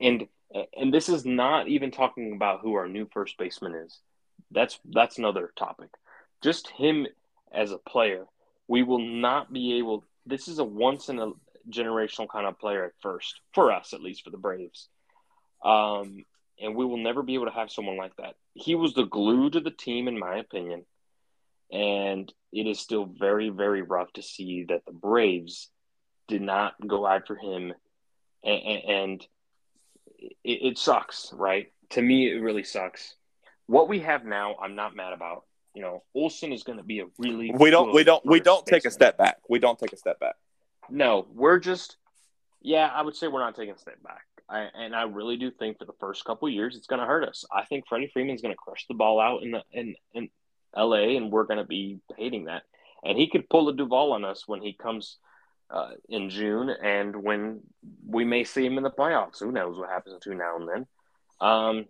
and 0.00 0.28
and 0.76 0.92
this 0.92 1.08
is 1.08 1.24
not 1.24 1.68
even 1.68 1.90
talking 1.90 2.32
about 2.34 2.60
who 2.60 2.74
our 2.74 2.88
new 2.88 3.08
first 3.12 3.38
baseman 3.38 3.74
is. 3.74 3.98
That's 4.50 4.78
that's 4.84 5.18
another 5.18 5.52
topic. 5.56 5.90
Just 6.42 6.68
him 6.68 7.06
as 7.52 7.72
a 7.72 7.78
player, 7.78 8.26
we 8.68 8.82
will 8.82 9.00
not 9.00 9.52
be 9.52 9.78
able. 9.78 10.04
This 10.26 10.48
is 10.48 10.58
a 10.58 10.64
once 10.64 11.08
in 11.08 11.18
a 11.18 11.32
generational 11.70 12.28
kind 12.28 12.46
of 12.46 12.58
player 12.58 12.84
at 12.84 12.92
first, 13.00 13.40
for 13.52 13.72
us 13.72 13.92
at 13.92 14.02
least, 14.02 14.24
for 14.24 14.30
the 14.30 14.38
Braves. 14.38 14.88
Um, 15.64 16.24
and 16.60 16.74
we 16.74 16.84
will 16.84 16.98
never 16.98 17.22
be 17.22 17.34
able 17.34 17.46
to 17.46 17.52
have 17.52 17.70
someone 17.70 17.96
like 17.96 18.16
that. 18.16 18.34
He 18.54 18.74
was 18.74 18.94
the 18.94 19.04
glue 19.04 19.50
to 19.50 19.60
the 19.60 19.70
team, 19.70 20.08
in 20.08 20.18
my 20.18 20.36
opinion. 20.36 20.84
And 21.72 22.32
it 22.52 22.66
is 22.66 22.80
still 22.80 23.06
very, 23.06 23.48
very 23.48 23.82
rough 23.82 24.12
to 24.14 24.22
see 24.22 24.66
that 24.68 24.84
the 24.86 24.92
Braves 24.92 25.70
did 26.28 26.42
not 26.42 26.74
go 26.86 27.06
after 27.06 27.36
him 27.36 27.72
and, 28.42 28.84
and 28.88 29.26
it, 30.44 30.62
it 30.62 30.78
sucks, 30.78 31.32
right? 31.32 31.72
To 31.90 32.02
me, 32.02 32.30
it 32.30 32.40
really 32.40 32.64
sucks. 32.64 33.14
What 33.66 33.88
we 33.88 34.00
have 34.00 34.24
now, 34.24 34.56
I'm 34.62 34.74
not 34.74 34.96
mad 34.96 35.12
about. 35.12 35.44
You 35.74 35.82
know, 35.82 36.02
Olson 36.14 36.52
is 36.52 36.62
going 36.62 36.78
to 36.78 36.84
be 36.84 37.00
a 37.00 37.04
really 37.18 37.52
we 37.52 37.70
don't 37.70 37.94
we 37.94 38.04
don't 38.04 38.24
we 38.26 38.40
don't 38.40 38.66
take 38.66 38.84
a 38.84 38.90
step 38.90 39.16
back. 39.16 39.38
We 39.48 39.58
don't 39.58 39.78
take 39.78 39.92
a 39.92 39.96
step 39.96 40.18
back. 40.18 40.34
No, 40.88 41.26
we're 41.32 41.58
just 41.58 41.96
yeah. 42.60 42.90
I 42.92 43.02
would 43.02 43.16
say 43.16 43.28
we're 43.28 43.40
not 43.40 43.54
taking 43.54 43.74
a 43.74 43.78
step 43.78 44.02
back. 44.02 44.24
I, 44.48 44.66
and 44.74 44.96
I 44.96 45.02
really 45.02 45.36
do 45.36 45.52
think 45.52 45.78
for 45.78 45.84
the 45.84 45.92
first 46.00 46.24
couple 46.24 46.48
years 46.48 46.76
it's 46.76 46.88
going 46.88 47.00
to 47.00 47.06
hurt 47.06 47.22
us. 47.22 47.44
I 47.52 47.64
think 47.64 47.86
Freddie 47.88 48.10
Freeman's 48.12 48.42
going 48.42 48.52
to 48.52 48.58
crush 48.58 48.86
the 48.88 48.94
ball 48.94 49.20
out 49.20 49.44
in 49.44 49.52
the 49.52 49.62
in 49.72 49.94
in 50.12 50.28
L.A. 50.76 51.16
and 51.16 51.30
we're 51.30 51.44
going 51.44 51.58
to 51.58 51.64
be 51.64 52.00
hating 52.16 52.46
that. 52.46 52.62
And 53.04 53.16
he 53.16 53.28
could 53.28 53.48
pull 53.48 53.68
a 53.68 53.74
Duvall 53.74 54.12
on 54.12 54.24
us 54.24 54.46
when 54.46 54.60
he 54.60 54.72
comes 54.72 55.18
uh, 55.70 55.90
in 56.08 56.30
June, 56.30 56.68
and 56.68 57.14
when 57.16 57.60
we 58.06 58.24
may 58.24 58.44
see 58.44 58.66
him 58.66 58.76
in 58.76 58.82
the 58.82 58.90
playoffs. 58.90 59.38
Who 59.38 59.52
knows 59.52 59.78
what 59.78 59.88
happens 59.88 60.16
between 60.16 60.38
now 60.38 60.56
and 60.56 60.68
then? 60.68 60.86
Um, 61.40 61.86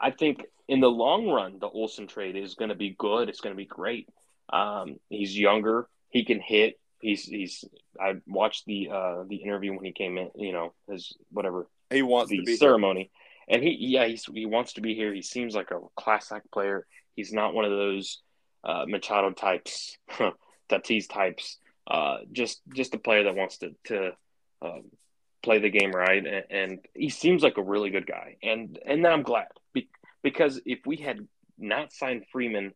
I 0.00 0.10
think 0.10 0.44
in 0.68 0.80
the 0.80 0.90
long 0.90 1.28
run, 1.28 1.58
the 1.58 1.68
Olson 1.68 2.06
trade 2.06 2.36
is 2.36 2.54
going 2.54 2.70
to 2.70 2.74
be 2.74 2.94
good. 2.98 3.28
It's 3.28 3.40
going 3.40 3.54
to 3.54 3.56
be 3.56 3.66
great. 3.66 4.08
Um, 4.50 4.98
he's 5.08 5.38
younger. 5.38 5.88
He 6.08 6.24
can 6.24 6.40
hit. 6.40 6.78
He's 7.00 7.24
he's. 7.24 7.64
I 8.00 8.14
watched 8.26 8.64
the 8.66 8.88
uh, 8.90 9.24
the 9.26 9.36
interview 9.36 9.72
when 9.74 9.84
he 9.84 9.92
came 9.92 10.16
in. 10.16 10.30
You 10.36 10.52
know, 10.52 10.74
his 10.88 11.14
whatever 11.30 11.68
He 11.90 12.02
wants 12.02 12.30
the 12.30 12.38
to 12.38 12.44
be 12.44 12.56
ceremony, 12.56 13.10
and 13.48 13.62
he 13.62 13.76
yeah 13.78 14.06
he's, 14.06 14.24
he 14.32 14.46
wants 14.46 14.74
to 14.74 14.80
be 14.80 14.94
here. 14.94 15.12
He 15.12 15.22
seems 15.22 15.54
like 15.54 15.70
a 15.70 15.80
class 15.96 16.32
act 16.32 16.50
player. 16.50 16.86
He's 17.14 17.32
not 17.32 17.52
one 17.52 17.64
of 17.64 17.70
those 17.70 18.20
uh, 18.62 18.86
Machado 18.88 19.32
types, 19.32 19.98
Tatis 20.70 21.08
types. 21.08 21.58
Uh, 21.86 22.18
just 22.32 22.62
just 22.74 22.94
a 22.94 22.98
player 22.98 23.24
that 23.24 23.34
wants 23.34 23.58
to 23.58 23.74
to 23.84 24.12
um, 24.62 24.84
play 25.42 25.58
the 25.58 25.68
game 25.68 25.92
right, 25.92 26.24
and, 26.24 26.44
and 26.48 26.78
he 26.94 27.10
seems 27.10 27.42
like 27.42 27.58
a 27.58 27.62
really 27.62 27.90
good 27.90 28.06
guy. 28.06 28.36
And 28.42 28.78
and 28.86 29.06
I'm 29.06 29.22
glad 29.22 29.48
because 30.24 30.60
if 30.66 30.80
we 30.84 30.96
had 30.96 31.20
not 31.56 31.92
signed 31.92 32.24
Freeman, 32.32 32.72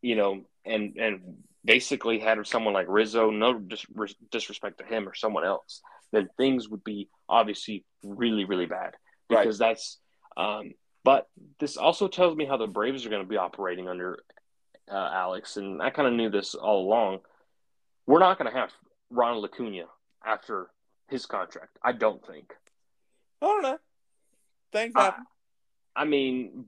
you 0.00 0.14
know, 0.14 0.42
and 0.64 0.96
and 0.96 1.38
basically 1.64 2.20
had 2.20 2.46
someone 2.46 2.74
like 2.74 2.86
Rizzo, 2.88 3.30
no 3.30 3.58
dis- 3.58 3.86
disrespect 4.30 4.78
to 4.78 4.84
him 4.84 5.08
or 5.08 5.14
someone 5.14 5.44
else, 5.44 5.80
then 6.12 6.28
things 6.36 6.68
would 6.68 6.84
be 6.84 7.08
obviously 7.28 7.84
really 8.04 8.44
really 8.44 8.66
bad 8.66 8.94
Right. 9.28 9.42
because 9.42 9.58
that's. 9.58 9.98
Um, 10.36 10.74
but 11.04 11.26
this 11.58 11.76
also 11.76 12.06
tells 12.06 12.36
me 12.36 12.44
how 12.44 12.56
the 12.56 12.68
Braves 12.68 13.04
are 13.04 13.10
going 13.10 13.22
to 13.22 13.28
be 13.28 13.36
operating 13.36 13.88
under 13.88 14.22
uh, 14.90 15.10
Alex, 15.12 15.56
and 15.56 15.82
I 15.82 15.90
kind 15.90 16.06
of 16.06 16.14
knew 16.14 16.30
this 16.30 16.54
all 16.54 16.86
along. 16.86 17.20
We're 18.06 18.20
not 18.20 18.38
going 18.38 18.50
to 18.52 18.56
have 18.56 18.70
Ronald 19.10 19.44
Acuna 19.44 19.84
after 20.24 20.68
his 21.08 21.26
contract. 21.26 21.76
I 21.82 21.92
don't 21.92 22.24
think. 22.24 22.52
I 23.40 23.46
don't 23.46 23.62
know. 23.62 23.78
Things 24.72 24.92
happen. 24.94 25.24
I 25.96 26.04
mean, 26.04 26.64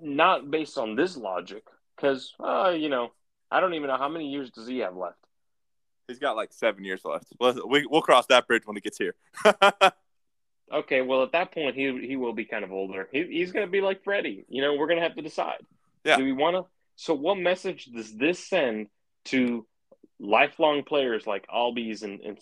not 0.00 0.50
based 0.50 0.78
on 0.78 0.96
this 0.96 1.16
logic, 1.16 1.64
because 1.96 2.32
uh, 2.42 2.70
you 2.76 2.88
know, 2.88 3.12
I 3.50 3.60
don't 3.60 3.74
even 3.74 3.88
know 3.88 3.96
how 3.98 4.08
many 4.08 4.30
years 4.30 4.50
does 4.50 4.66
he 4.66 4.78
have 4.78 4.96
left. 4.96 5.16
He's 6.08 6.18
got 6.18 6.34
like 6.36 6.52
seven 6.52 6.84
years 6.84 7.04
left. 7.04 7.26
Let's- 7.38 7.60
We, 7.66 7.86
we'll 7.86 8.02
cross 8.02 8.26
that 8.26 8.46
bridge 8.48 8.62
when 8.66 8.76
it 8.76 8.82
gets 8.82 8.98
here. 8.98 9.14
Okay, 10.72 11.00
well 11.02 11.24
at 11.24 11.32
that 11.32 11.50
point 11.50 11.74
he 11.74 12.06
he 12.06 12.14
will 12.14 12.32
be 12.32 12.44
kind 12.44 12.62
of 12.64 12.70
older. 12.70 13.08
He, 13.10 13.24
he's 13.24 13.50
going 13.50 13.66
to 13.66 13.70
be 13.70 13.80
like 13.80 14.04
Freddie. 14.04 14.44
You 14.48 14.62
know, 14.62 14.74
we're 14.76 14.86
going 14.86 14.98
to 14.98 15.02
have 15.02 15.16
to 15.16 15.22
decide. 15.22 15.66
Yeah. 16.04 16.16
Do 16.16 16.22
we 16.24 16.30
want 16.32 16.54
to? 16.56 16.64
So, 16.94 17.12
what 17.12 17.38
message 17.38 17.86
does 17.86 18.14
this 18.16 18.38
send 18.38 18.86
to 19.26 19.66
lifelong 20.20 20.84
players 20.84 21.26
like 21.26 21.44
Albies 21.48 22.02
and 22.04 22.20
and 22.20 22.38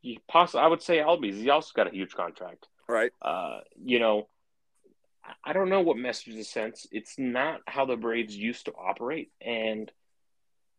you 0.00 0.16
poss- 0.28 0.54
I 0.54 0.66
would 0.66 0.80
say 0.80 0.96
Albies. 0.98 1.34
He 1.34 1.50
also 1.50 1.72
got 1.76 1.88
a 1.88 1.90
huge 1.90 2.14
contract. 2.14 2.66
right. 2.88 3.12
Uh, 3.20 3.60
you 3.84 3.98
know, 3.98 4.28
I- 5.44 5.52
don't 5.52 5.68
know 5.68 5.80
what 5.80 5.96
message 5.96 6.34
this 6.34 6.50
sends. 6.50 6.86
It's 6.92 7.18
not 7.18 7.60
how 7.66 7.84
the 7.84 7.96
Braves 7.96 8.36
used 8.36 8.66
to 8.66 8.72
operate, 8.72 9.30
and 9.40 9.90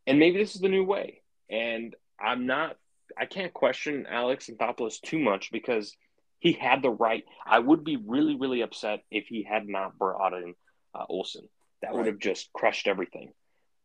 and 0.07 0.19
maybe 0.19 0.37
this 0.37 0.55
is 0.55 0.61
the 0.61 0.69
new 0.69 0.83
way. 0.83 1.21
And 1.49 1.95
I'm 2.19 2.45
not. 2.45 2.77
I 3.17 3.25
can't 3.25 3.53
question 3.53 4.05
Alex 4.09 4.49
Anthopoulos 4.49 5.01
too 5.01 5.19
much 5.19 5.51
because 5.51 5.95
he 6.39 6.53
had 6.53 6.81
the 6.81 6.89
right. 6.89 7.23
I 7.45 7.59
would 7.59 7.83
be 7.83 7.97
really, 7.97 8.35
really 8.35 8.61
upset 8.61 9.03
if 9.11 9.27
he 9.27 9.43
had 9.43 9.67
not 9.67 9.97
brought 9.97 10.33
in 10.33 10.55
uh, 10.95 11.05
Olson. 11.09 11.47
That 11.81 11.93
would 11.93 12.07
have 12.07 12.19
just 12.19 12.51
crushed 12.53 12.87
everything. 12.87 13.33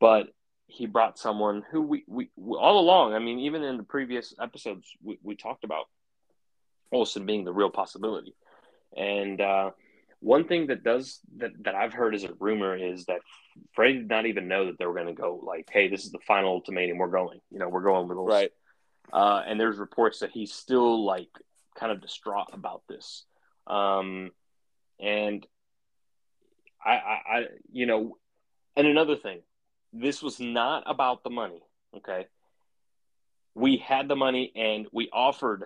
But 0.00 0.28
he 0.66 0.86
brought 0.86 1.18
someone 1.18 1.62
who 1.70 1.82
we, 1.82 2.04
we, 2.06 2.30
we 2.36 2.56
all 2.56 2.78
along. 2.78 3.14
I 3.14 3.18
mean, 3.18 3.40
even 3.40 3.62
in 3.62 3.76
the 3.76 3.82
previous 3.82 4.34
episodes, 4.40 4.88
we, 5.02 5.18
we 5.22 5.36
talked 5.36 5.64
about 5.64 5.86
Olson 6.92 7.26
being 7.26 7.44
the 7.44 7.52
real 7.52 7.70
possibility. 7.70 8.34
And 8.96 9.40
uh, 9.40 9.70
one 10.24 10.48
thing 10.48 10.68
that 10.68 10.82
does 10.82 11.20
that 11.36 11.52
that 11.64 11.74
I've 11.74 11.92
heard 11.92 12.14
as 12.14 12.24
a 12.24 12.32
rumor 12.40 12.74
is 12.74 13.04
that 13.06 13.20
Freddie 13.72 13.98
did 13.98 14.08
not 14.08 14.26
even 14.26 14.48
know 14.48 14.66
that 14.66 14.78
they 14.78 14.86
were 14.86 14.94
going 14.94 15.06
to 15.06 15.12
go 15.12 15.38
like, 15.42 15.68
"Hey, 15.70 15.88
this 15.88 16.04
is 16.04 16.12
the 16.12 16.18
final 16.26 16.50
ultimatum. 16.50 16.98
We're 16.98 17.08
going. 17.08 17.40
You 17.50 17.58
know, 17.58 17.68
we're 17.68 17.82
going 17.82 18.08
with 18.08 18.16
Olson." 18.16 18.34
Right. 18.34 18.50
Uh, 19.12 19.42
and 19.46 19.60
there's 19.60 19.76
reports 19.76 20.20
that 20.20 20.30
he's 20.30 20.52
still 20.52 21.04
like 21.04 21.28
kind 21.78 21.92
of 21.92 22.00
distraught 22.00 22.48
about 22.52 22.82
this. 22.88 23.24
Um, 23.66 24.30
and 24.98 25.46
I, 26.84 26.92
I, 26.92 27.20
I, 27.28 27.44
you 27.70 27.86
know, 27.86 28.16
and 28.76 28.86
another 28.86 29.16
thing, 29.16 29.42
this 29.92 30.22
was 30.22 30.40
not 30.40 30.84
about 30.86 31.22
the 31.22 31.30
money. 31.30 31.62
Okay. 31.96 32.26
We 33.54 33.76
had 33.76 34.08
the 34.08 34.16
money 34.16 34.52
and 34.56 34.86
we 34.90 35.10
offered 35.12 35.64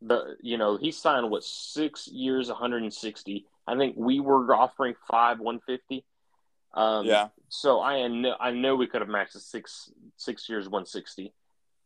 the, 0.00 0.36
you 0.40 0.58
know, 0.58 0.76
he 0.76 0.92
signed 0.92 1.30
what 1.30 1.44
six 1.44 2.08
years, 2.08 2.48
160. 2.48 3.46
I 3.66 3.76
think 3.76 3.96
we 3.96 4.20
were 4.20 4.54
offering 4.54 4.94
five, 5.10 5.38
150. 5.40 6.04
Um, 6.74 7.06
Yeah. 7.06 7.28
so 7.48 7.80
I 7.80 8.06
know 8.08 8.36
I 8.38 8.50
know 8.50 8.76
we 8.76 8.86
could 8.86 9.00
have 9.00 9.10
maxed 9.10 9.32
the 9.32 9.40
six 9.40 9.90
six 10.16 10.48
years 10.48 10.68
160, 10.68 11.32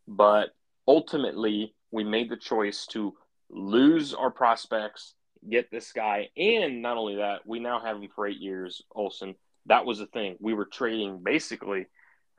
but 0.08 0.54
ultimately 0.86 1.74
we 1.90 2.04
made 2.04 2.28
the 2.28 2.36
choice 2.36 2.86
to 2.86 3.16
lose 3.48 4.12
our 4.12 4.30
prospects, 4.30 5.14
get 5.48 5.70
this 5.70 5.92
guy, 5.92 6.30
and 6.36 6.82
not 6.82 6.96
only 6.96 7.16
that, 7.16 7.46
we 7.46 7.60
now 7.60 7.80
have 7.80 7.96
him 7.96 8.08
for 8.14 8.26
eight 8.26 8.40
years. 8.40 8.82
Olson, 8.92 9.36
that 9.66 9.86
was 9.86 9.98
the 9.98 10.06
thing. 10.06 10.36
We 10.40 10.54
were 10.54 10.64
trading 10.64 11.22
basically 11.22 11.86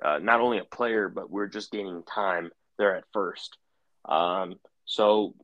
uh, 0.04 0.20
not 0.20 0.42
only 0.42 0.58
a 0.58 0.66
player, 0.66 1.08
but 1.08 1.30
we 1.32 1.42
are 1.42 1.48
just 1.48 1.72
gaining 1.72 2.04
time 2.04 2.52
there 2.78 2.96
at 2.96 3.06
first. 3.14 3.58
Um, 4.06 4.60
so 4.86 5.36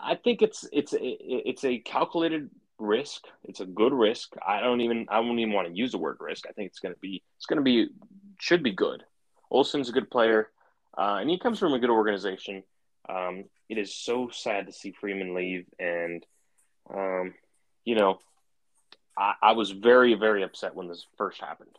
I 0.00 0.14
think 0.22 0.42
it's 0.42 0.66
it's 0.72 0.94
it's 0.98 1.64
a 1.64 1.78
calculated 1.78 2.50
risk. 2.78 3.24
It's 3.44 3.60
a 3.60 3.66
good 3.66 3.92
risk. 3.92 4.34
I 4.46 4.60
don't 4.60 4.80
even 4.80 5.06
I 5.10 5.20
don't 5.20 5.38
even 5.38 5.52
want 5.52 5.68
to 5.68 5.74
use 5.74 5.92
the 5.92 5.98
word 5.98 6.16
risk. 6.20 6.46
I 6.48 6.52
think 6.52 6.68
it's 6.68 6.78
going 6.80 6.94
to 6.94 7.00
be 7.00 7.22
it's 7.36 7.46
going 7.46 7.58
to 7.58 7.62
be 7.62 7.88
should 8.40 8.62
be 8.62 8.72
good. 8.72 9.04
Olson's 9.50 9.88
a 9.88 9.92
good 9.92 10.10
player, 10.10 10.48
uh, 10.96 11.18
and 11.20 11.28
he 11.28 11.38
comes 11.38 11.58
from 11.58 11.74
a 11.74 11.78
good 11.78 11.90
organization. 11.90 12.62
Um, 13.08 13.44
it 13.68 13.78
is 13.78 13.94
so 13.94 14.30
sad 14.32 14.66
to 14.66 14.72
see 14.72 14.92
Freeman 14.92 15.34
leave, 15.34 15.66
and 15.78 16.24
um, 16.92 17.34
you 17.84 17.94
know, 17.94 18.18
I, 19.16 19.34
I 19.42 19.52
was 19.52 19.70
very 19.70 20.14
very 20.14 20.42
upset 20.42 20.74
when 20.74 20.88
this 20.88 21.06
first 21.18 21.40
happened. 21.40 21.76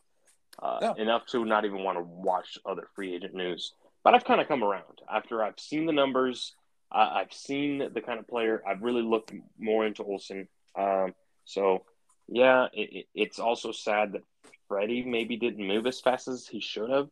Uh, 0.62 0.78
Yeah. 0.82 0.94
Enough 0.98 1.26
to 1.28 1.46
not 1.46 1.66
even 1.66 1.84
want 1.84 1.98
to 1.98 2.04
watch 2.04 2.60
other 2.66 2.88
free 2.96 3.16
agent 3.16 3.34
news. 3.34 3.74
But 4.04 4.14
I've 4.14 4.26
kind 4.26 4.42
of 4.42 4.48
come 4.48 4.64
around 4.64 5.02
after 5.12 5.44
I've 5.44 5.60
seen 5.60 5.86
the 5.86 5.94
numbers. 5.94 6.56
Uh, 6.94 7.10
I've 7.16 7.34
seen 7.34 7.90
the 7.94 8.02
kind 8.02 8.20
of 8.20 8.28
player. 8.28 8.62
I've 8.68 8.82
really 8.82 9.02
looked 9.02 9.34
more 9.58 9.86
into 9.86 10.04
Olson. 10.04 10.48
Um, 10.78 11.16
so, 11.46 11.86
yeah, 12.28 12.68
it, 12.74 12.90
it, 12.94 13.06
it's 13.16 13.40
also 13.40 13.72
sad 13.72 14.14
that 14.14 14.22
Freddie 14.68 15.04
maybe 15.04 15.36
didn't 15.38 15.66
move 15.66 15.88
as 15.88 16.00
fast 16.00 16.28
as 16.28 16.48
he 16.48 16.60
should 16.60 16.90
have. 16.90 17.10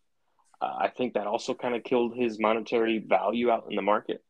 Uh, 0.61 0.75
I 0.81 0.87
think 0.89 1.15
that 1.15 1.25
also 1.25 1.53
kind 1.55 1.75
of 1.75 1.83
killed 1.83 2.15
his 2.15 2.39
monetary 2.39 2.99
value 2.99 3.49
out 3.49 3.65
in 3.69 3.75
the 3.75 3.81
market. 3.81 4.23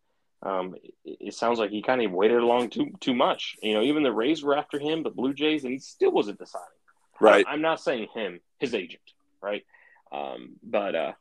Um, 0.44 0.76
it, 1.04 1.18
it 1.20 1.34
sounds 1.34 1.60
like 1.60 1.70
he 1.70 1.82
kind 1.82 2.02
of 2.02 2.12
waited 2.12 2.38
along 2.38 2.70
too 2.70 2.92
too 3.00 3.14
much. 3.14 3.58
You 3.62 3.74
know, 3.74 3.82
even 3.84 4.04
the 4.04 4.12
Rays 4.12 4.42
were 4.44 4.58
after 4.58 4.80
him, 4.80 5.04
the 5.04 5.10
Blue 5.10 5.34
Jays, 5.34 5.66
and 5.66 5.74
he 5.74 5.80
still 5.80 6.12
wasn't 6.12 6.40
deciding. 6.40 6.68
Right. 7.20 7.46
I, 7.48 7.54
am 7.54 7.62
not 7.62 7.80
saying 7.80 8.08
him, 8.14 8.40
his 8.58 8.74
agent, 8.74 9.04
right? 9.42 9.64
Um, 10.12 10.56
but 10.64 10.96
uh, 10.96 11.12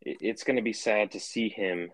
it, 0.00 0.18
it's 0.20 0.44
going 0.44 0.56
to 0.56 0.62
be 0.62 0.72
sad 0.72 1.12
to 1.12 1.20
see 1.20 1.48
him 1.48 1.90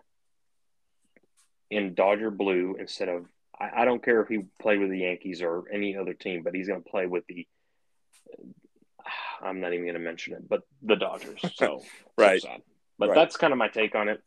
in 1.69 1.93
Dodger 1.93 2.31
blue 2.31 2.75
instead 2.79 3.09
of. 3.09 3.25
I, 3.59 3.81
I 3.81 3.85
don't 3.85 4.03
care 4.03 4.21
if 4.21 4.27
he 4.27 4.39
played 4.61 4.79
with 4.79 4.89
the 4.89 4.99
Yankees 4.99 5.41
or 5.41 5.65
any 5.71 5.97
other 5.97 6.13
team, 6.13 6.43
but 6.43 6.53
he's 6.55 6.67
going 6.67 6.81
to 6.83 6.89
play 6.89 7.05
with 7.05 7.25
the. 7.27 7.47
I'm 9.41 9.59
not 9.61 9.73
even 9.73 9.85
going 9.85 9.93
to 9.95 9.99
mention 9.99 10.33
it, 10.33 10.47
but 10.47 10.61
the 10.81 10.95
Dodgers. 10.95 11.41
So 11.55 11.83
Right. 12.17 12.41
so. 12.41 12.49
But 12.97 13.09
Right. 13.09 13.15
that's 13.15 13.37
kind 13.37 13.53
of 13.53 13.59
my 13.59 13.69
take 13.69 13.95
on 13.95 14.09
it. 14.09 14.21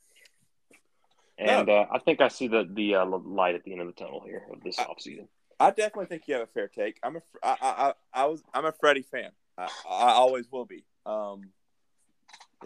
And 1.38 1.68
uh, 1.68 1.86
I 1.90 1.99
think 1.99 2.20
I 2.20 2.28
see 2.28 2.49
the 2.49 2.68
the 2.70 2.97
uh, 2.97 3.07
light 3.07 3.55
at 3.55 3.64
the 3.64 3.72
end 3.72 3.80
of 3.80 3.86
the 3.88 3.93
tunnel 3.95 4.22
here 4.24 4.43
of 4.53 4.62
this 4.62 4.78
I- 4.78 4.84
offseason. 4.84 5.28
I 5.61 5.70
definitely 5.70 6.07
think 6.07 6.24
you 6.26 6.34
have 6.34 6.43
a 6.43 6.47
fair 6.49 6.66
take. 6.66 6.99
I'm 7.05 7.16
a, 7.16 7.22
I, 7.40 7.51
I, 7.51 7.68
I, 7.70 7.93
I 8.12 8.24
was, 8.26 8.43
I'm 8.53 8.64
a 8.64 8.72
Freddie 8.72 9.03
fan. 9.03 9.30
I, 9.57 9.64
I 9.88 10.11
always 10.12 10.51
will 10.51 10.64
be. 10.64 10.84
Um, 11.07 11.51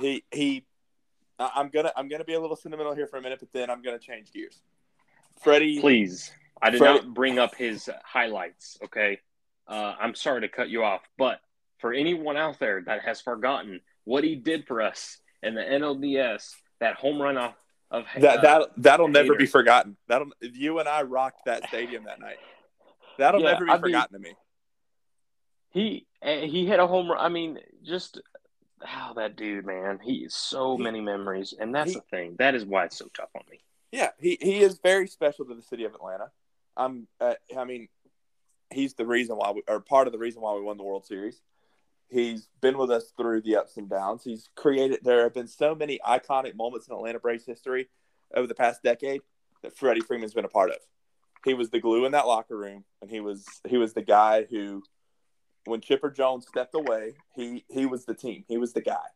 he, 0.01 0.25
he, 0.31 0.65
I'm 1.39 1.69
gonna, 1.69 1.93
I'm 1.97 2.09
gonna 2.09 2.25
be 2.25 2.35
a 2.35 2.41
little 2.41 2.57
sentimental 2.57 2.95
here 2.95 3.07
for 3.07 3.19
a 3.19 3.23
minute, 3.23 3.41
but 3.41 3.53
then 3.53 3.71
I'm 3.71 3.83
gonna 3.83 3.99
change 3.99 4.33
gears. 4.33 4.63
Freddie, 5.43 5.81
Please, 5.81 6.33
I 6.63 6.71
did 6.71 6.79
Freddie- 6.79 7.01
not 7.07 7.15
bring 7.15 7.39
up 7.39 7.55
his 7.55 7.91
highlights. 8.05 8.79
Okay, 8.85 9.21
uh, 9.69 9.95
I'm 10.01 10.15
sorry 10.15 10.41
to 10.43 10.49
cut 10.49 10.69
you 10.71 10.83
off, 10.85 11.03
but 11.19 11.41
for 11.79 11.93
anyone 11.93 12.37
out 12.37 12.59
there 12.59 12.83
that 12.87 13.03
has 13.03 13.21
forgotten 13.21 13.81
what 14.05 14.25
he 14.25 14.35
did 14.35 14.67
for 14.67 14.81
us 14.81 15.19
in 15.43 15.55
the 15.55 15.61
NLDS, 15.61 16.55
that 16.81 16.95
home 16.95 17.21
run 17.21 17.37
off 17.37 17.55
of 17.91 18.05
that, 18.19 18.39
uh, 18.39 18.43
that, 18.43 18.69
that'll 18.79 19.09
never 19.09 19.27
hater. 19.35 19.39
be 19.39 19.47
forgotten. 19.47 19.97
That'll, 20.09 20.29
you 20.41 20.79
and 20.79 20.89
I 20.89 21.03
rocked 21.03 21.45
that 21.45 21.69
stadium 21.69 22.05
that 22.05 22.19
night. 22.19 22.39
That'll 23.19 23.43
Yeah, 23.43 23.53
never 23.53 23.67
be 23.67 23.71
I 23.71 23.75
mean- 23.75 23.83
forgotten 23.83 24.13
to 24.15 24.19
me. 24.19 24.35
he 25.71 26.07
eh, 26.23 26.47
he 26.47 26.67
hit 26.67 26.81
a 26.81 26.87
home 26.87 27.11
run. 27.11 27.19
I 27.21 27.29
mean, 27.29 27.59
just 27.83 28.21
how 28.83 29.13
that 29.15 29.37
dude, 29.37 29.67
man, 29.67 29.99
he 30.03 30.25
is 30.25 30.35
so 30.35 30.77
He- 30.77 30.83
many 30.83 31.01
memories, 31.01 31.55
and 31.59 31.75
that's 31.75 31.91
he- 31.93 31.97
the 31.97 32.03
thing. 32.03 32.37
That 32.39 32.55
is 32.55 32.65
why 32.65 32.85
it's 32.85 32.97
so 32.97 33.09
tough 33.15 33.31
on 33.35 33.43
me. 33.51 33.61
Yeah, 33.93 34.11
he, 34.19 34.37
he 34.41 34.61
is 34.61 34.79
very 34.79 35.07
special 35.07 35.45
to 35.47 35.55
the 35.55 35.63
city 35.63 35.85
of 35.85 35.95
Atlanta. 35.95 36.31
I'm, 36.77 37.07
uh, 37.21 37.35
I 37.57 37.65
mean, 37.65 37.89
he's 38.71 38.95
the 38.95 39.07
reason 39.07 39.37
why 39.37 39.53
we 39.53 39.63
or 39.69 39.81
part 39.81 40.07
of 40.07 40.13
the 40.13 40.19
reason 40.19 40.43
why 40.43 40.55
we 40.55 40.61
won 40.63 40.77
the 40.77 40.83
World 40.85 41.07
Series. 41.07 41.41
He's 42.09 42.49
been 42.61 42.79
with 42.79 42.91
us 42.91 43.13
through 43.17 43.41
the 43.43 43.57
ups 43.57 43.77
and 43.79 43.89
downs. 43.89 44.23
He's 44.23 44.49
created. 44.55 45.01
There 45.03 45.23
have 45.25 45.35
been 45.35 45.49
so 45.49 45.75
many 45.75 45.99
iconic 46.07 46.55
moments 46.55 46.87
in 46.89 46.95
Atlanta 46.95 47.19
Braves 47.19 47.45
history 47.47 47.89
over 48.35 48.47
the 48.47 48.55
past 48.55 48.83
decade 48.83 49.23
that 49.63 49.77
Freddie 49.77 50.01
Freeman's 50.03 50.35
been 50.35 50.45
a 50.45 50.49
part 50.49 50.71
of. 50.71 50.77
He 51.45 51.55
was 51.55 51.71
the 51.71 51.81
glue 51.81 52.05
in 52.05 52.13
that 52.13 52.27
locker 52.27 52.57
room, 52.57 52.85
and 53.01 53.11
he 53.11 53.21
was 53.21 53.47
he 53.67 53.77
was 53.79 53.93
the 53.95 54.03
guy 54.03 54.45
who, 54.45 54.83
when 55.67 55.81
Chipper 55.81 56.11
Jones 56.11 56.47
stepped 56.47 56.75
away, 56.75 57.15
he 57.35 57.65
he 57.69 57.87
was 57.87 58.05
the 58.05 58.15
team. 58.15 58.45
He 58.49 58.59
was 58.59 58.73
the 58.73 58.81
guy, 58.81 59.07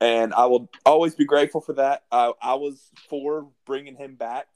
and 0.00 0.32
I 0.34 0.46
will 0.46 0.70
always 0.84 1.14
be 1.14 1.24
grateful 1.24 1.60
for 1.60 1.74
that. 1.74 2.04
I, 2.12 2.32
I 2.40 2.54
was 2.54 2.90
for 3.08 3.48
bringing 3.66 3.96
him 3.96 4.14
back. 4.14 4.46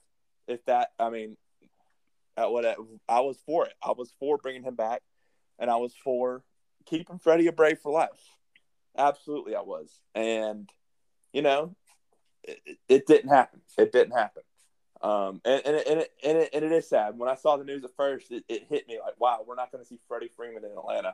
If 0.47 0.63
that, 0.65 0.91
I 0.99 1.09
mean, 1.09 1.37
at 2.37 2.51
what 2.51 2.65
I 3.09 3.19
was 3.21 3.37
for 3.45 3.65
it. 3.65 3.73
I 3.83 3.91
was 3.91 4.13
for 4.19 4.37
bringing 4.37 4.63
him 4.63 4.75
back, 4.75 5.01
and 5.59 5.69
I 5.69 5.77
was 5.77 5.93
for 6.03 6.43
keeping 6.85 7.19
Freddie 7.19 7.47
a 7.47 7.51
Brave 7.51 7.79
for 7.79 7.91
life. 7.91 8.09
Absolutely, 8.97 9.55
I 9.55 9.61
was. 9.61 9.99
And 10.13 10.69
you 11.33 11.41
know, 11.41 11.75
it, 12.43 12.77
it 12.87 13.07
didn't 13.07 13.29
happen. 13.29 13.61
It 13.77 13.91
didn't 13.91 14.17
happen. 14.17 14.43
Um, 15.05 15.39
and 15.45 15.61
and 15.63 15.75
it, 15.75 15.87
and, 15.87 15.99
it, 15.99 16.11
and, 16.23 16.37
it, 16.39 16.49
and 16.51 16.65
it 16.65 16.71
is 16.71 16.89
sad. 16.89 17.15
When 17.15 17.29
I 17.29 17.35
saw 17.35 17.57
the 17.57 17.63
news 17.63 17.83
at 17.83 17.95
first, 17.95 18.31
it, 18.31 18.43
it 18.49 18.63
hit 18.67 18.87
me 18.87 18.97
like, 18.99 19.13
wow, 19.19 19.45
we're 19.45 19.53
not 19.53 19.71
going 19.71 19.83
to 19.83 19.87
see 19.87 19.99
Freddie 20.07 20.31
Freeman 20.35 20.65
in 20.65 20.71
Atlanta. 20.71 21.13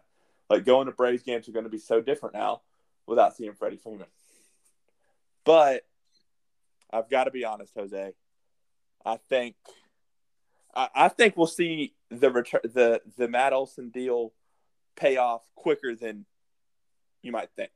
Like 0.49 0.63
going 0.63 0.85
to 0.85 0.93
Braves 0.93 1.23
games 1.23 1.49
are 1.49 1.51
going 1.51 1.65
to 1.65 1.69
be 1.69 1.77
so 1.77 1.99
different 1.99 2.33
now 2.33 2.61
without 3.05 3.35
seeing 3.35 3.53
Freddie 3.53 3.75
Freeman. 3.75 4.07
But 5.43 5.85
I've 6.89 7.09
got 7.09 7.25
to 7.25 7.31
be 7.31 7.43
honest, 7.43 7.73
Jose. 7.75 8.13
I 9.05 9.17
think 9.27 9.55
I, 10.73 10.87
I 10.95 11.07
think 11.09 11.35
we'll 11.35 11.47
see 11.47 11.93
the 12.09 12.31
return 12.31 12.61
the 12.63 13.01
the 13.17 13.27
Matt 13.27 13.51
Olson 13.51 13.89
deal 13.89 14.31
pay 14.95 15.17
off 15.17 15.41
quicker 15.55 15.95
than 15.95 16.25
you 17.21 17.33
might 17.33 17.49
think. 17.57 17.71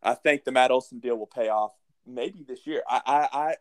I 0.00 0.14
think 0.14 0.44
the 0.44 0.52
Matt 0.52 0.70
Olson 0.70 1.00
deal 1.00 1.16
will 1.16 1.26
pay 1.26 1.48
off 1.48 1.72
maybe 2.06 2.44
this 2.46 2.68
year. 2.68 2.84
I 2.88 3.28
I 3.32 3.56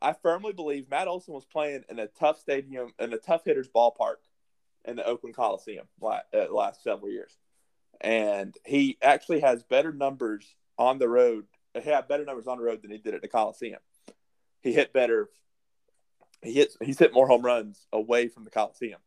I, 0.00 0.12
firmly 0.12 0.52
believe 0.52 0.90
Matt 0.90 1.08
Olson 1.08 1.34
was 1.34 1.44
playing 1.44 1.84
in 1.88 1.98
a 1.98 2.06
tough 2.06 2.38
stadium 2.38 2.92
in 2.98 3.12
a 3.12 3.18
tough 3.18 3.44
hitters 3.44 3.68
ballpark 3.68 4.16
in 4.84 4.96
the 4.96 5.06
Oakland 5.06 5.36
Coliseum 5.36 5.86
last, 6.00 6.24
uh, 6.34 6.52
last 6.52 6.82
several 6.82 7.10
years, 7.10 7.36
and 8.00 8.54
he 8.64 8.98
actually 9.02 9.40
has 9.40 9.62
better 9.62 9.92
numbers 9.92 10.54
on 10.78 10.98
the 10.98 11.08
road. 11.08 11.46
He 11.74 11.88
had 11.88 12.08
better 12.08 12.24
numbers 12.24 12.46
on 12.46 12.58
the 12.58 12.64
road 12.64 12.82
than 12.82 12.90
he 12.90 12.98
did 12.98 13.14
at 13.14 13.22
the 13.22 13.28
Coliseum. 13.28 13.80
He 14.62 14.72
hit 14.72 14.92
better 14.92 15.28
he 16.42 16.52
hits 16.52 16.76
he's 16.82 16.98
hit 16.98 17.12
more 17.12 17.28
home 17.28 17.42
runs 17.42 17.86
away 17.92 18.28
from 18.28 18.44
the 18.44 18.50
Coliseum, 18.50 19.00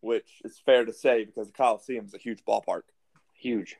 which 0.00 0.40
is 0.44 0.60
fair 0.64 0.84
to 0.84 0.92
say 0.92 1.24
because 1.24 1.48
the 1.48 1.52
Coliseum 1.52 2.06
is 2.06 2.14
a 2.14 2.18
huge 2.18 2.44
ballpark. 2.44 2.82
Huge. 3.34 3.76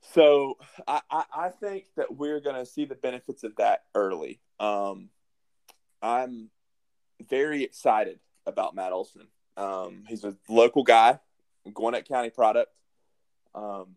So 0.00 0.56
I, 0.86 1.00
I, 1.10 1.24
I 1.34 1.48
think 1.48 1.86
that 1.96 2.16
we're 2.16 2.40
gonna 2.40 2.66
see 2.66 2.84
the 2.84 2.94
benefits 2.94 3.44
of 3.44 3.56
that 3.56 3.84
early. 3.94 4.40
Um, 4.60 5.10
I'm 6.02 6.50
very 7.28 7.64
excited 7.64 8.20
about 8.46 8.74
Matt 8.74 8.92
Olson. 8.92 9.28
Um, 9.56 10.04
he's 10.06 10.24
a 10.24 10.36
local 10.48 10.84
guy, 10.84 11.18
Gwinnett 11.72 12.08
County 12.08 12.30
product. 12.30 12.70
Um, 13.54 13.96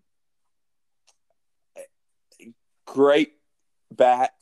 great 2.85 3.33
bat, 3.91 4.33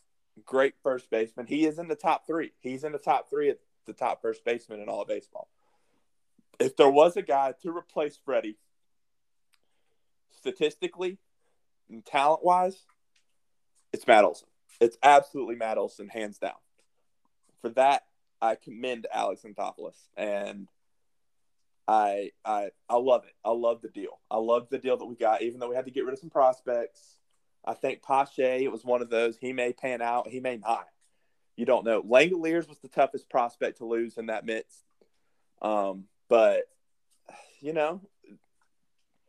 great 0.46 0.76
first 0.82 1.10
baseman. 1.10 1.46
He 1.46 1.66
is 1.66 1.78
in 1.80 1.88
the 1.88 1.96
top 1.96 2.26
three. 2.26 2.52
He's 2.60 2.84
in 2.84 2.92
the 2.92 3.00
top 3.00 3.30
three 3.30 3.50
at 3.50 3.60
the 3.86 3.94
top 3.94 4.22
first 4.22 4.46
baseman 4.46 4.80
in 4.80 4.90
all 4.90 5.02
of 5.02 5.08
baseball. 5.08 5.50
If 6.60 6.76
there 6.76 6.90
was 6.90 7.18
a 7.18 7.22
guy 7.22 7.54
to 7.62 7.76
replace 7.76 8.18
Freddie, 8.24 8.58
statistically 10.38 11.18
and 11.90 12.06
talent 12.06 12.44
wise, 12.44 12.86
it's 13.92 14.08
Matt 14.08 14.24
Olson. 14.24 14.48
It's 14.80 14.98
absolutely 15.04 15.56
Matt 15.56 15.78
Olson, 15.78 16.08
hands 16.08 16.38
down. 16.38 16.54
For 17.62 17.70
that, 17.70 18.04
I 18.42 18.56
commend 18.56 19.08
Alex 19.14 19.44
Anthopoulos, 19.44 19.98
and 20.16 20.68
I 21.88 22.32
I 22.46 22.70
I 22.88 22.96
love 22.96 23.26
it. 23.26 23.34
I 23.44 23.52
love 23.52 23.82
the 23.82 23.90
deal. 23.90 24.20
I 24.32 24.38
love 24.38 24.68
the 24.70 24.78
deal 24.78 24.98
that 24.98 25.06
we 25.06 25.16
got, 25.16 25.42
even 25.42 25.60
though 25.60 25.70
we 25.70 25.76
had 25.76 25.86
to 25.86 25.92
get 25.92 26.06
rid 26.06 26.14
of 26.14 26.20
some 26.20 26.30
prospects. 26.30 27.18
I 27.66 27.74
think 27.74 28.02
Pache 28.02 28.64
it 28.64 28.72
was 28.72 28.86
one 28.86 29.02
of 29.02 29.10
those. 29.10 29.38
He 29.38 29.52
may 29.54 29.74
pan 29.74 30.02
out, 30.02 30.30
he 30.30 30.40
may 30.40 30.58
not 30.58 30.88
you 31.60 31.66
don't 31.66 31.84
know. 31.84 32.02
Langeliers 32.02 32.70
was 32.70 32.80
the 32.80 32.88
toughest 32.88 33.30
prospect 33.30 33.80
to 33.80 33.86
lose 33.86 34.18
in 34.18 34.28
that 34.28 34.46
midst. 34.46 34.86
Um, 35.62 36.06
but 36.30 36.70
you 37.60 37.74
know, 37.74 38.00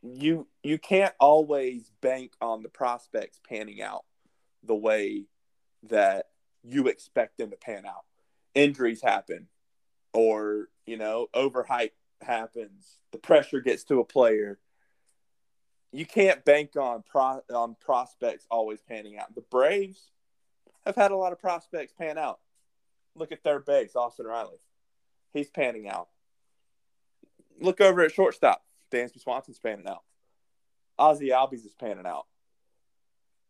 you 0.00 0.46
you 0.62 0.78
can't 0.78 1.12
always 1.18 1.90
bank 2.00 2.30
on 2.40 2.62
the 2.62 2.68
prospects 2.68 3.40
panning 3.48 3.82
out 3.82 4.04
the 4.62 4.76
way 4.76 5.24
that 5.88 6.26
you 6.62 6.86
expect 6.86 7.36
them 7.36 7.50
to 7.50 7.56
pan 7.56 7.84
out. 7.84 8.04
Injuries 8.54 9.02
happen, 9.02 9.48
or 10.12 10.68
you 10.86 10.96
know, 10.96 11.28
overhype 11.34 11.92
happens. 12.20 12.96
The 13.12 13.18
pressure 13.18 13.60
gets 13.60 13.84
to 13.84 14.00
a 14.00 14.04
player. 14.04 14.58
You 15.92 16.06
can't 16.06 16.44
bank 16.44 16.76
on 16.76 17.02
pro 17.08 17.42
on 17.52 17.76
prospects 17.80 18.46
always 18.50 18.80
panning 18.80 19.18
out. 19.18 19.34
The 19.34 19.44
Braves 19.50 20.10
have 20.86 20.96
had 20.96 21.10
a 21.10 21.16
lot 21.16 21.32
of 21.32 21.40
prospects 21.40 21.92
pan 21.92 22.18
out. 22.18 22.40
Look 23.14 23.32
at 23.32 23.42
third 23.42 23.64
base, 23.64 23.96
Austin 23.96 24.26
Riley. 24.26 24.58
He's 25.32 25.50
panning 25.50 25.88
out. 25.88 26.08
Look 27.60 27.80
over 27.80 28.02
at 28.02 28.12
shortstop. 28.12 28.62
Dansby 28.92 29.20
Swanson's 29.20 29.58
panning 29.58 29.86
out. 29.86 30.02
Ozzy 30.98 31.30
Albies 31.30 31.64
is 31.64 31.74
panning 31.78 32.06
out. 32.06 32.26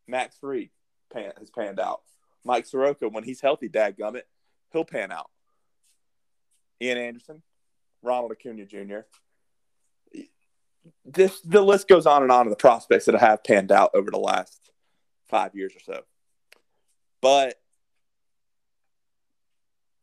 Max 0.07 0.36
Fried 0.36 0.70
pan, 1.12 1.32
has 1.38 1.51
panned 1.51 1.80
out. 1.80 2.03
Mike 2.44 2.66
Soroka, 2.66 3.09
when 3.09 3.24
he's 3.24 3.40
healthy, 3.40 3.68
Dad 3.68 3.96
dadgummit, 3.96 4.22
he'll 4.72 4.84
pan 4.84 5.12
out. 5.12 5.30
Ian 6.82 6.98
Anderson, 6.98 7.42
Ronald 8.02 8.32
Acuna 8.32 8.64
Jr. 8.64 9.00
This 11.04 11.40
the 11.42 11.60
list 11.60 11.88
goes 11.88 12.06
on 12.06 12.22
and 12.22 12.32
on 12.32 12.46
of 12.46 12.50
the 12.50 12.56
prospects 12.56 13.04
that 13.04 13.14
have 13.14 13.44
panned 13.44 13.70
out 13.70 13.90
over 13.94 14.10
the 14.10 14.18
last 14.18 14.70
five 15.28 15.54
years 15.54 15.72
or 15.76 15.80
so. 15.80 16.02
But 17.20 17.56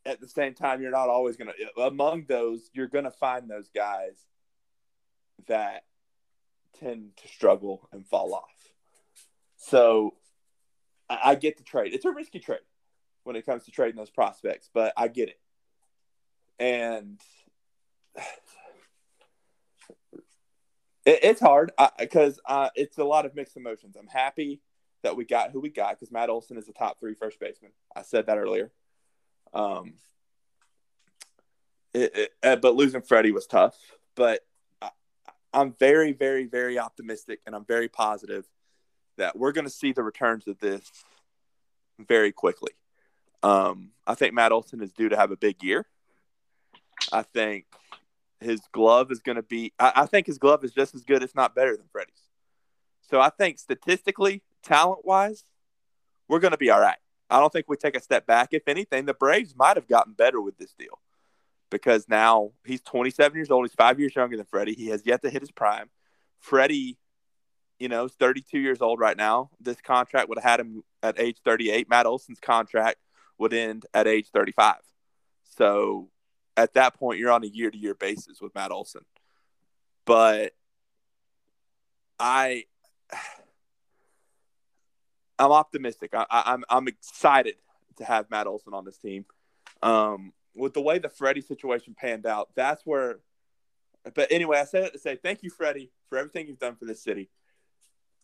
at 0.06 0.22
the 0.22 0.28
same 0.28 0.54
time, 0.54 0.82
you're 0.82 0.92
not 0.92 1.10
always 1.10 1.36
going 1.36 1.52
to, 1.52 1.82
among 1.82 2.26
those, 2.30 2.70
you're 2.74 2.88
going 2.88 3.04
to 3.04 3.12
find 3.12 3.50
those 3.50 3.70
guys 3.76 4.16
that 5.48 5.84
tend 6.80 7.18
to 7.18 7.28
struggle 7.28 7.90
and 7.92 8.06
fall 8.08 8.34
off. 8.34 8.72
So 9.58 10.14
I, 11.10 11.20
I 11.26 11.36
get 11.36 11.58
the 11.58 11.64
trade. 11.64 11.94
It's 11.94 12.06
a 12.06 12.12
risky 12.12 12.40
trade 12.40 12.60
when 13.28 13.36
it 13.36 13.46
comes 13.46 13.66
to 13.66 13.72
trading 13.72 13.98
those 13.98 14.10
prospects, 14.10 14.70
but 14.74 14.94
I 14.96 15.10
get 15.10 15.30
it. 15.30 15.40
And 16.60 17.22
it, 21.06 21.20
it's 21.24 21.42
hard 21.42 21.72
because 22.00 22.40
uh, 22.46 22.70
it's 22.74 22.98
a 22.98 23.04
lot 23.04 23.26
of 23.26 23.36
mixed 23.36 23.58
emotions. 23.58 23.98
I'm 24.00 24.08
happy 24.08 24.62
that 25.04 25.18
we 25.18 25.26
got 25.26 25.52
who 25.52 25.60
we 25.60 25.70
got 25.70 25.92
because 25.92 26.12
Matt 26.12 26.30
Olson 26.30 26.58
is 26.58 26.70
a 26.70 26.74
top 26.74 27.00
three 27.00 27.14
first 27.14 27.40
baseman. 27.40 27.72
I 27.96 28.02
said 28.02 28.28
that 28.28 28.38
earlier. 28.38 28.72
Um, 29.54 29.96
it, 31.94 32.16
it, 32.16 32.32
uh, 32.42 32.56
but 32.56 32.76
losing 32.76 33.02
Freddie 33.02 33.32
was 33.32 33.46
tough. 33.46 33.76
But 34.16 34.40
I, 34.82 34.90
I'm 35.54 35.74
very, 35.74 36.14
very, 36.14 36.46
very 36.46 36.80
optimistic, 36.80 37.42
and 37.46 37.54
I'm 37.54 37.66
very 37.66 37.90
positive 37.90 38.46
that 39.18 39.38
we're 39.38 39.52
going 39.52 39.66
to 39.66 39.72
see 39.72 39.92
the 39.92 40.04
returns 40.04 40.48
of 40.48 40.60
this 40.60 40.90
very 42.00 42.32
quickly. 42.32 42.72
Um, 43.44 43.92
I 44.06 44.16
think 44.16 44.34
Matt 44.34 44.52
Olson 44.52 44.82
is 44.82 44.92
due 44.92 45.10
to 45.10 45.18
have 45.18 45.32
a 45.32 45.38
big 45.38 45.64
year. 45.64 45.86
I 47.12 47.22
think 47.22 47.66
his 48.40 48.62
glove 48.72 49.12
is 49.12 49.20
going 49.20 49.36
to 49.36 49.44
be. 49.44 49.74
I, 49.80 49.94
I 49.96 50.06
think 50.06 50.28
his 50.28 50.38
glove 50.38 50.64
is 50.64 50.72
just 50.72 50.96
as 50.96 51.04
good, 51.04 51.24
if 51.24 51.36
not 51.36 51.56
better, 51.56 51.76
than 51.76 51.88
Freddie's. 51.92 52.22
So 53.10 53.20
I 53.22 53.30
think 53.30 53.60
statistically, 53.60 54.44
talent 54.64 55.06
wise, 55.06 55.44
we're 56.28 56.40
going 56.40 56.52
to 56.52 56.58
be 56.58 56.70
all 56.70 56.80
right. 56.80 56.98
I 57.30 57.40
don't 57.40 57.52
think 57.52 57.68
we 57.68 57.78
take 57.78 57.96
a 57.96 58.02
step 58.02 58.26
back. 58.26 58.50
If 58.52 58.68
anything, 58.68 59.06
the 59.06 59.14
Braves 59.14 59.56
might 59.56 59.78
have 59.78 59.88
gotten 59.88 60.14
better 60.14 60.42
with 60.42 60.58
this 60.58 60.74
deal 60.74 61.00
because 61.70 62.08
now 62.08 62.52
he's 62.66 62.82
27 62.82 63.36
years 63.36 63.52
old. 63.52 63.66
He's 63.66 63.76
five 63.76 64.00
years 64.00 64.16
younger 64.16 64.38
than 64.38 64.46
Freddie. 64.46 64.74
He 64.74 64.88
has 64.88 65.06
yet 65.06 65.22
to 65.24 65.30
hit 65.30 65.42
his 65.42 65.52
prime. 65.52 65.90
Freddie, 66.40 66.98
you 67.80 67.90
know, 67.90 68.06
is 68.06 68.14
32 68.14 68.60
years 68.60 68.82
old 68.82 69.00
right 69.00 69.18
now. 69.18 69.50
This 69.60 69.82
contract 69.82 70.30
would 70.30 70.38
have 70.38 70.50
had 70.50 70.60
him 70.62 70.84
at 71.04 71.20
age 71.20 71.38
38. 71.44 71.90
Matt 71.90 72.06
Olson's 72.06 72.40
contract 72.40 72.98
would 73.38 73.54
end 73.54 73.86
at 73.94 74.08
age 74.08 74.30
35. 74.30 74.76
So 75.44 76.10
at 76.56 76.74
that 76.74 76.96
point, 76.96 77.20
you're 77.20 77.32
on 77.32 77.44
a 77.44 77.48
year 77.48 77.70
to 77.72 77.78
year 77.78 77.94
basis 77.94 78.42
with 78.42 78.56
Matt 78.56 78.72
Olson. 78.72 79.06
But 80.06 80.54
I 82.20 82.66
I'm 85.40 85.52
optimistic. 85.52 86.16
I, 86.16 86.22
am 86.22 86.28
I'm, 86.32 86.64
I'm 86.70 86.88
excited 86.88 87.56
to 87.98 88.06
have 88.06 88.32
Matt 88.32 88.48
Olson 88.48 88.74
on 88.74 88.86
this 88.86 88.98
team. 88.98 89.26
Um, 89.84 90.34
with 90.56 90.74
the 90.74 90.82
way 90.82 90.98
the 90.98 91.10
Freddie 91.10 91.42
situation 91.42 91.96
panned 91.96 92.26
out, 92.26 92.50
that's 92.56 92.84
where 92.84 93.20
but 94.14 94.32
anyway, 94.32 94.60
I 94.60 94.66
said 94.66 94.86
it 94.86 94.94
to 94.94 95.00
say 95.00 95.16
thank 95.16 95.44
you, 95.44 95.50
Freddie, 95.50 95.92
for 96.10 96.18
everything 96.18 96.48
you've 96.48 96.60
done 96.60 96.76
for 96.76 96.86
this 96.86 97.04
city. 97.04 97.30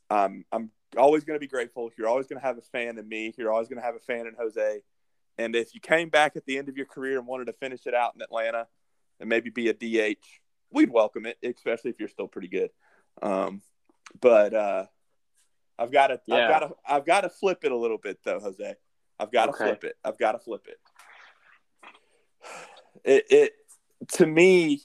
Um, 0.09 0.45
I'm 0.51 0.71
always 0.97 1.23
going 1.23 1.35
to 1.35 1.39
be 1.39 1.47
grateful. 1.47 1.89
You're 1.97 2.07
always 2.07 2.27
going 2.27 2.39
to 2.39 2.45
have 2.45 2.57
a 2.57 2.61
fan 2.61 2.97
in 2.97 3.07
me. 3.07 3.33
You're 3.37 3.51
always 3.51 3.67
going 3.67 3.79
to 3.79 3.85
have 3.85 3.95
a 3.95 3.99
fan 3.99 4.27
in 4.27 4.35
Jose. 4.37 4.81
And 5.37 5.55
if 5.55 5.73
you 5.73 5.79
came 5.79 6.09
back 6.09 6.35
at 6.35 6.45
the 6.45 6.57
end 6.57 6.69
of 6.69 6.77
your 6.77 6.85
career 6.85 7.17
and 7.17 7.27
wanted 7.27 7.45
to 7.45 7.53
finish 7.53 7.85
it 7.85 7.93
out 7.93 8.13
in 8.15 8.21
Atlanta 8.21 8.67
and 9.19 9.29
maybe 9.29 9.49
be 9.49 9.69
a 9.69 9.73
DH, 9.73 10.23
we'd 10.71 10.89
welcome 10.89 11.25
it, 11.25 11.37
especially 11.43 11.91
if 11.91 11.99
you're 11.99 12.09
still 12.09 12.27
pretty 12.27 12.47
good. 12.47 12.69
Um, 13.21 13.61
but 14.21 14.53
uh, 14.53 14.85
I've 15.77 15.91
got 15.91 16.07
to, 16.07 16.19
yeah. 16.27 16.35
I've 16.35 16.49
got 16.49 16.59
to, 16.59 16.75
I've 16.87 17.05
got 17.05 17.21
to 17.21 17.29
flip 17.29 17.59
it 17.63 17.71
a 17.71 17.77
little 17.77 17.97
bit 17.97 18.19
though, 18.23 18.39
Jose. 18.39 18.75
I've 19.19 19.31
got 19.31 19.45
to 19.45 19.51
okay. 19.51 19.65
flip 19.65 19.83
it. 19.83 19.95
I've 20.03 20.17
got 20.17 20.33
to 20.33 20.39
flip 20.39 20.67
it. 20.67 20.79
It, 23.03 23.25
it 23.29 23.53
to 24.13 24.25
me, 24.25 24.81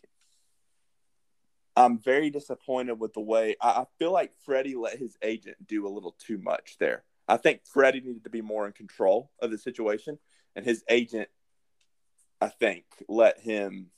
I'm 1.77 1.99
very 1.99 2.31
disappointed 2.31 2.99
with 2.99 3.15
the 3.15 3.21
way 3.21 3.57
I, 3.63 3.85
feel 3.99 4.13
like 4.13 4.33
Freddie 4.45 4.75
let 4.75 4.99
his 4.99 5.17
agent 5.23 5.57
do 5.65 5.87
a 5.87 5.89
little 5.89 6.17
too 6.19 6.39
much 6.39 6.77
there. 6.81 7.05
I 7.29 7.37
think 7.37 7.61
Freddie 7.65 8.01
needed 8.01 8.25
to 8.25 8.31
be 8.31 8.43
more 8.43 8.67
in 8.67 8.73
control 8.73 9.31
of 9.41 9.51
the 9.51 9.59
situation, 9.59 10.19
and 10.59 10.67
his 10.67 10.83
agent, 10.89 11.29
I 12.41 12.49
think, 12.49 12.85
let 13.09 13.39
him 13.39 13.91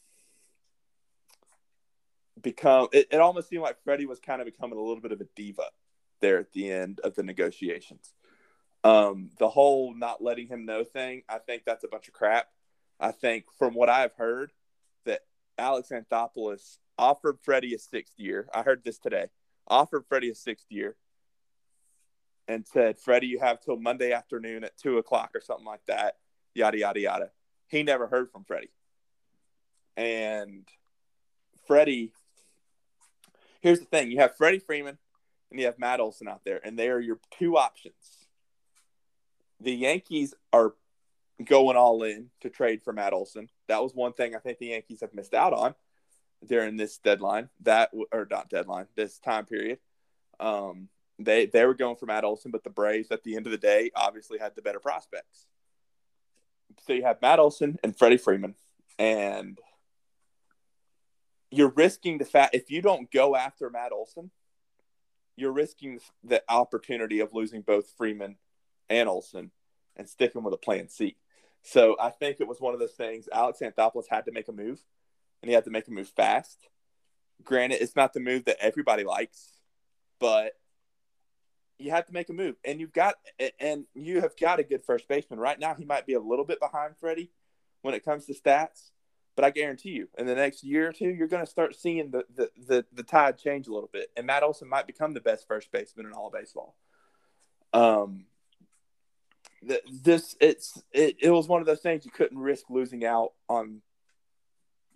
become. 2.40 2.88
It, 2.92 3.08
it 3.10 3.18
almost 3.18 3.48
seemed 3.48 3.62
like 3.62 3.82
Freddie 3.82 4.04
was 4.04 4.20
kind 4.20 4.42
of 4.42 4.44
becoming 4.44 4.78
a 4.78 4.82
little 4.82 5.00
bit 5.00 5.12
of 5.12 5.22
a 5.22 5.26
diva 5.34 5.64
there 6.20 6.38
at 6.38 6.52
the 6.52 6.70
end 6.70 7.00
of 7.00 7.14
the 7.14 7.22
negotiations. 7.22 8.12
Um, 8.84 9.30
the 9.38 9.48
whole 9.48 9.94
not 9.94 10.22
letting 10.22 10.48
him 10.48 10.66
know 10.66 10.84
thing, 10.84 11.22
I 11.30 11.38
think 11.38 11.62
that's 11.64 11.82
a 11.82 11.88
bunch 11.88 12.08
of 12.08 12.14
crap. 12.14 12.48
I 13.00 13.12
think 13.12 13.46
from 13.58 13.72
what 13.72 13.88
I've 13.88 14.12
heard, 14.12 14.52
that 15.06 15.20
Alex 15.56 15.88
Anthopoulos 15.88 16.76
offered 16.98 17.38
Freddie 17.40 17.74
a 17.74 17.78
sixth 17.78 18.18
year. 18.18 18.50
I 18.54 18.62
heard 18.62 18.84
this 18.84 18.98
today. 18.98 19.28
Offered 19.66 20.04
Freddie 20.06 20.30
a 20.30 20.34
sixth 20.34 20.66
year 20.68 20.96
and 22.46 22.66
said, 22.66 22.98
Freddie, 22.98 23.28
you 23.28 23.38
have 23.38 23.62
till 23.62 23.78
Monday 23.78 24.12
afternoon 24.12 24.62
at 24.62 24.76
two 24.76 24.98
o'clock 24.98 25.30
or 25.34 25.40
something 25.40 25.64
like 25.64 25.86
that. 25.86 26.16
Yada, 26.54 26.78
yada, 26.78 27.00
yada. 27.00 27.30
He 27.68 27.82
never 27.82 28.06
heard 28.06 28.30
from 28.30 28.44
Freddie. 28.44 28.70
And 29.96 30.66
Freddie, 31.66 32.12
here's 33.60 33.80
the 33.80 33.84
thing 33.84 34.10
you 34.10 34.18
have 34.18 34.36
Freddie 34.36 34.58
Freeman 34.58 34.98
and 35.50 35.60
you 35.60 35.66
have 35.66 35.78
Matt 35.78 36.00
Olson 36.00 36.28
out 36.28 36.42
there, 36.44 36.60
and 36.64 36.78
they 36.78 36.88
are 36.88 37.00
your 37.00 37.18
two 37.38 37.56
options. 37.56 38.26
The 39.60 39.72
Yankees 39.72 40.34
are 40.52 40.74
going 41.44 41.76
all 41.76 42.02
in 42.02 42.30
to 42.40 42.50
trade 42.50 42.82
for 42.82 42.92
Matt 42.92 43.12
Olson. 43.12 43.48
That 43.68 43.82
was 43.82 43.94
one 43.94 44.12
thing 44.12 44.34
I 44.34 44.38
think 44.38 44.58
the 44.58 44.68
Yankees 44.68 45.00
have 45.00 45.14
missed 45.14 45.34
out 45.34 45.52
on 45.52 45.74
during 46.46 46.76
this 46.76 46.98
deadline. 46.98 47.48
That 47.62 47.90
or 48.12 48.26
not 48.30 48.48
deadline, 48.48 48.86
this 48.94 49.18
time 49.18 49.46
period. 49.46 49.78
Um, 50.38 50.88
they 51.18 51.46
they 51.46 51.64
were 51.66 51.74
going 51.74 51.96
for 51.96 52.06
Matt 52.06 52.24
Olson, 52.24 52.50
but 52.50 52.64
the 52.64 52.70
Braves 52.70 53.10
at 53.10 53.22
the 53.24 53.36
end 53.36 53.46
of 53.46 53.52
the 53.52 53.58
day 53.58 53.90
obviously 53.94 54.38
had 54.38 54.54
the 54.54 54.62
better 54.62 54.80
prospects. 54.80 55.46
So 56.86 56.92
you 56.92 57.02
have 57.02 57.20
Matt 57.22 57.38
Olson 57.38 57.78
and 57.82 57.96
Freddie 57.96 58.16
Freeman, 58.16 58.54
and 58.98 59.58
you're 61.50 61.72
risking 61.74 62.18
the 62.18 62.24
fact 62.24 62.54
if 62.54 62.70
you 62.70 62.82
don't 62.82 63.10
go 63.10 63.36
after 63.36 63.70
Matt 63.70 63.92
Olson, 63.92 64.30
you're 65.36 65.52
risking 65.52 66.00
the 66.22 66.42
opportunity 66.48 67.20
of 67.20 67.32
losing 67.32 67.62
both 67.62 67.92
Freeman 67.96 68.36
and 68.88 69.08
Olson 69.08 69.50
and 69.96 70.08
sticking 70.08 70.42
with 70.42 70.54
a 70.54 70.58
plan 70.58 70.88
C. 70.88 71.16
So 71.62 71.96
I 72.00 72.10
think 72.10 72.40
it 72.40 72.48
was 72.48 72.60
one 72.60 72.74
of 72.74 72.80
those 72.80 72.92
things. 72.92 73.28
Alex 73.32 73.60
Anthopoulos 73.60 74.06
had 74.08 74.24
to 74.26 74.32
make 74.32 74.48
a 74.48 74.52
move, 74.52 74.80
and 75.42 75.48
he 75.48 75.54
had 75.54 75.64
to 75.64 75.70
make 75.70 75.88
a 75.88 75.92
move 75.92 76.08
fast. 76.08 76.68
Granted, 77.42 77.82
it's 77.82 77.96
not 77.96 78.12
the 78.12 78.20
move 78.20 78.44
that 78.44 78.58
everybody 78.60 79.04
likes, 79.04 79.60
but 80.18 80.52
you 81.80 81.90
have 81.90 82.06
to 82.06 82.12
make 82.12 82.28
a 82.28 82.32
move, 82.32 82.56
and 82.64 82.80
you've 82.80 82.92
got 82.92 83.14
and 83.58 83.86
you 83.94 84.20
have 84.20 84.36
got 84.36 84.60
a 84.60 84.62
good 84.62 84.84
first 84.84 85.08
baseman. 85.08 85.40
Right 85.40 85.58
now. 85.58 85.74
He 85.74 85.84
might 85.84 86.06
be 86.06 86.14
a 86.14 86.20
little 86.20 86.44
bit 86.44 86.60
behind 86.60 86.96
Freddie 86.98 87.30
when 87.82 87.94
it 87.94 88.04
comes 88.04 88.26
to 88.26 88.34
stats, 88.34 88.90
but 89.36 89.44
I 89.44 89.50
guarantee 89.50 89.90
you, 89.90 90.08
in 90.18 90.26
the 90.26 90.34
next 90.34 90.62
year 90.62 90.88
or 90.88 90.92
two, 90.92 91.08
you're 91.08 91.28
going 91.28 91.44
to 91.44 91.50
start 91.50 91.74
seeing 91.74 92.10
the, 92.10 92.24
the 92.34 92.50
the 92.66 92.86
the 92.92 93.02
tide 93.02 93.38
change 93.38 93.66
a 93.68 93.72
little 93.72 93.90
bit, 93.92 94.10
and 94.16 94.26
Matt 94.26 94.42
Olson 94.42 94.68
might 94.68 94.86
become 94.86 95.14
the 95.14 95.20
best 95.20 95.46
first 95.46 95.72
baseman 95.72 96.06
in 96.06 96.12
all 96.12 96.28
of 96.28 96.32
baseball. 96.32 96.76
Um, 97.72 98.26
this 99.62 100.36
it's 100.40 100.82
it, 100.92 101.16
it 101.20 101.30
was 101.30 101.48
one 101.48 101.60
of 101.60 101.66
those 101.66 101.80
things 101.80 102.04
you 102.04 102.10
couldn't 102.10 102.38
risk 102.38 102.70
losing 102.70 103.04
out 103.04 103.32
on 103.48 103.82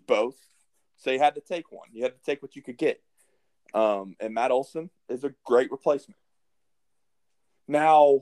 both. 0.07 0.37
So 0.97 1.11
you 1.11 1.18
had 1.18 1.35
to 1.35 1.41
take 1.41 1.70
one. 1.70 1.89
You 1.93 2.03
had 2.03 2.14
to 2.14 2.22
take 2.24 2.41
what 2.43 2.57
you 2.57 2.62
could 2.62 2.78
get. 2.78 3.03
Um, 3.74 4.14
and 4.20 4.32
matt 4.32 4.53
olson 4.53 4.89
is 5.09 5.24
a 5.24 5.35
great 5.45 5.72
replacement 5.72 6.16
now 7.66 8.20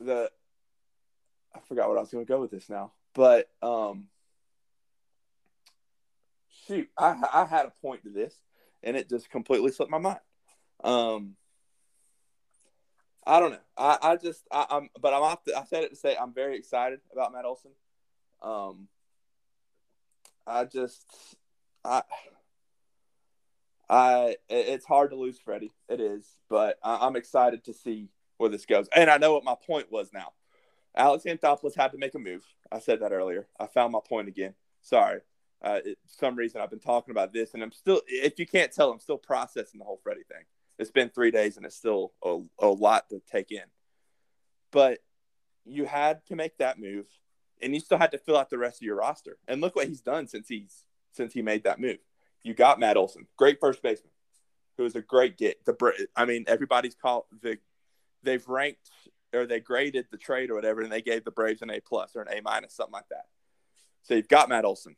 the 0.00 0.30
i 1.54 1.60
forgot 1.68 1.88
what 1.88 1.98
i 1.98 2.00
was 2.00 2.10
going 2.10 2.24
to 2.24 2.28
go 2.28 2.40
with 2.40 2.50
this 2.50 2.68
now 2.68 2.92
but 3.14 3.48
um 3.62 4.06
shoot 6.66 6.88
i 6.98 7.16
i 7.32 7.44
had 7.44 7.66
a 7.66 7.72
point 7.80 8.02
to 8.02 8.10
this 8.10 8.34
and 8.82 8.96
it 8.96 9.08
just 9.08 9.30
completely 9.30 9.70
slipped 9.70 9.90
my 9.90 9.98
mind 9.98 10.20
um 10.82 11.36
I 13.26 13.40
don't 13.40 13.52
know. 13.52 13.58
I, 13.76 13.98
I 14.02 14.16
just 14.16 14.42
I, 14.52 14.66
am 14.70 14.90
but 15.00 15.14
I'm 15.14 15.22
off. 15.22 15.44
The, 15.44 15.56
I 15.56 15.64
said 15.64 15.84
it 15.84 15.90
to 15.90 15.96
say 15.96 16.16
I'm 16.16 16.34
very 16.34 16.56
excited 16.58 17.00
about 17.12 17.32
Matt 17.32 17.46
Olson. 17.46 17.70
Um, 18.42 18.88
I 20.46 20.64
just 20.64 21.06
I 21.84 22.02
I 23.88 24.36
it's 24.48 24.86
hard 24.86 25.10
to 25.10 25.16
lose 25.16 25.38
Freddie. 25.38 25.72
It 25.88 26.00
is, 26.00 26.26
but 26.48 26.78
I, 26.82 27.06
am 27.06 27.16
excited 27.16 27.64
to 27.64 27.74
see 27.74 28.10
where 28.38 28.50
this 28.50 28.66
goes. 28.66 28.88
And 28.94 29.10
I 29.10 29.18
know 29.18 29.34
what 29.34 29.44
my 29.44 29.54
point 29.66 29.92
was 29.92 30.10
now. 30.12 30.32
Alex 30.96 31.24
Anthopoulos 31.24 31.76
had 31.76 31.92
to 31.92 31.98
make 31.98 32.14
a 32.14 32.18
move. 32.18 32.44
I 32.70 32.78
said 32.78 33.00
that 33.00 33.12
earlier. 33.12 33.48
I 33.58 33.66
found 33.66 33.92
my 33.92 34.00
point 34.06 34.28
again. 34.28 34.54
Sorry. 34.80 35.20
Uh, 35.62 35.80
it, 35.84 35.98
some 36.06 36.36
reason 36.36 36.60
I've 36.60 36.70
been 36.70 36.78
talking 36.78 37.12
about 37.12 37.32
this, 37.32 37.54
and 37.54 37.62
I'm 37.62 37.72
still. 37.72 38.00
If 38.06 38.38
you 38.38 38.46
can't 38.46 38.72
tell, 38.72 38.90
I'm 38.90 39.00
still 39.00 39.18
processing 39.18 39.78
the 39.78 39.84
whole 39.84 40.00
Freddie 40.02 40.24
thing. 40.28 40.44
It's 40.78 40.90
been 40.90 41.08
three 41.08 41.30
days 41.30 41.56
and 41.56 41.64
it's 41.64 41.76
still 41.76 42.12
a, 42.24 42.40
a 42.58 42.66
lot 42.66 43.08
to 43.10 43.20
take 43.30 43.52
in. 43.52 43.62
But 44.72 44.98
you 45.64 45.84
had 45.84 46.24
to 46.26 46.36
make 46.36 46.58
that 46.58 46.78
move 46.78 47.06
and 47.62 47.72
you 47.74 47.80
still 47.80 47.98
had 47.98 48.10
to 48.12 48.18
fill 48.18 48.36
out 48.36 48.50
the 48.50 48.58
rest 48.58 48.82
of 48.82 48.86
your 48.86 48.96
roster. 48.96 49.38
And 49.46 49.60
look 49.60 49.76
what 49.76 49.88
he's 49.88 50.00
done 50.00 50.26
since 50.26 50.48
he's 50.48 50.84
since 51.12 51.32
he 51.32 51.42
made 51.42 51.64
that 51.64 51.78
move. 51.78 51.98
You 52.44 52.54
got 52.54 52.78
Matt 52.78 52.96
Olson, 52.96 53.26
great 53.36 53.58
first 53.60 53.82
baseman, 53.82 54.12
who 54.76 54.84
is 54.84 54.94
a 54.94 55.00
great 55.00 55.36
get. 55.36 55.64
The 55.64 56.06
I 56.14 56.24
mean, 56.24 56.44
everybody's 56.46 56.94
called 56.94 57.24
the 57.42 57.58
they've 58.22 58.46
ranked 58.46 58.90
or 59.34 59.46
they 59.46 59.58
graded 59.58 60.06
the 60.12 60.16
trade 60.16 60.50
or 60.50 60.54
whatever, 60.54 60.80
and 60.82 60.92
they 60.92 61.02
gave 61.02 61.24
the 61.24 61.32
Braves 61.32 61.62
an 61.62 61.70
A 61.70 61.80
plus 61.80 62.14
or 62.14 62.22
an 62.22 62.28
A 62.30 62.40
minus, 62.40 62.74
something 62.74 62.92
like 62.92 63.08
that. 63.10 63.24
So 64.02 64.14
you've 64.14 64.28
got 64.28 64.48
Matt 64.48 64.64
Olson. 64.64 64.94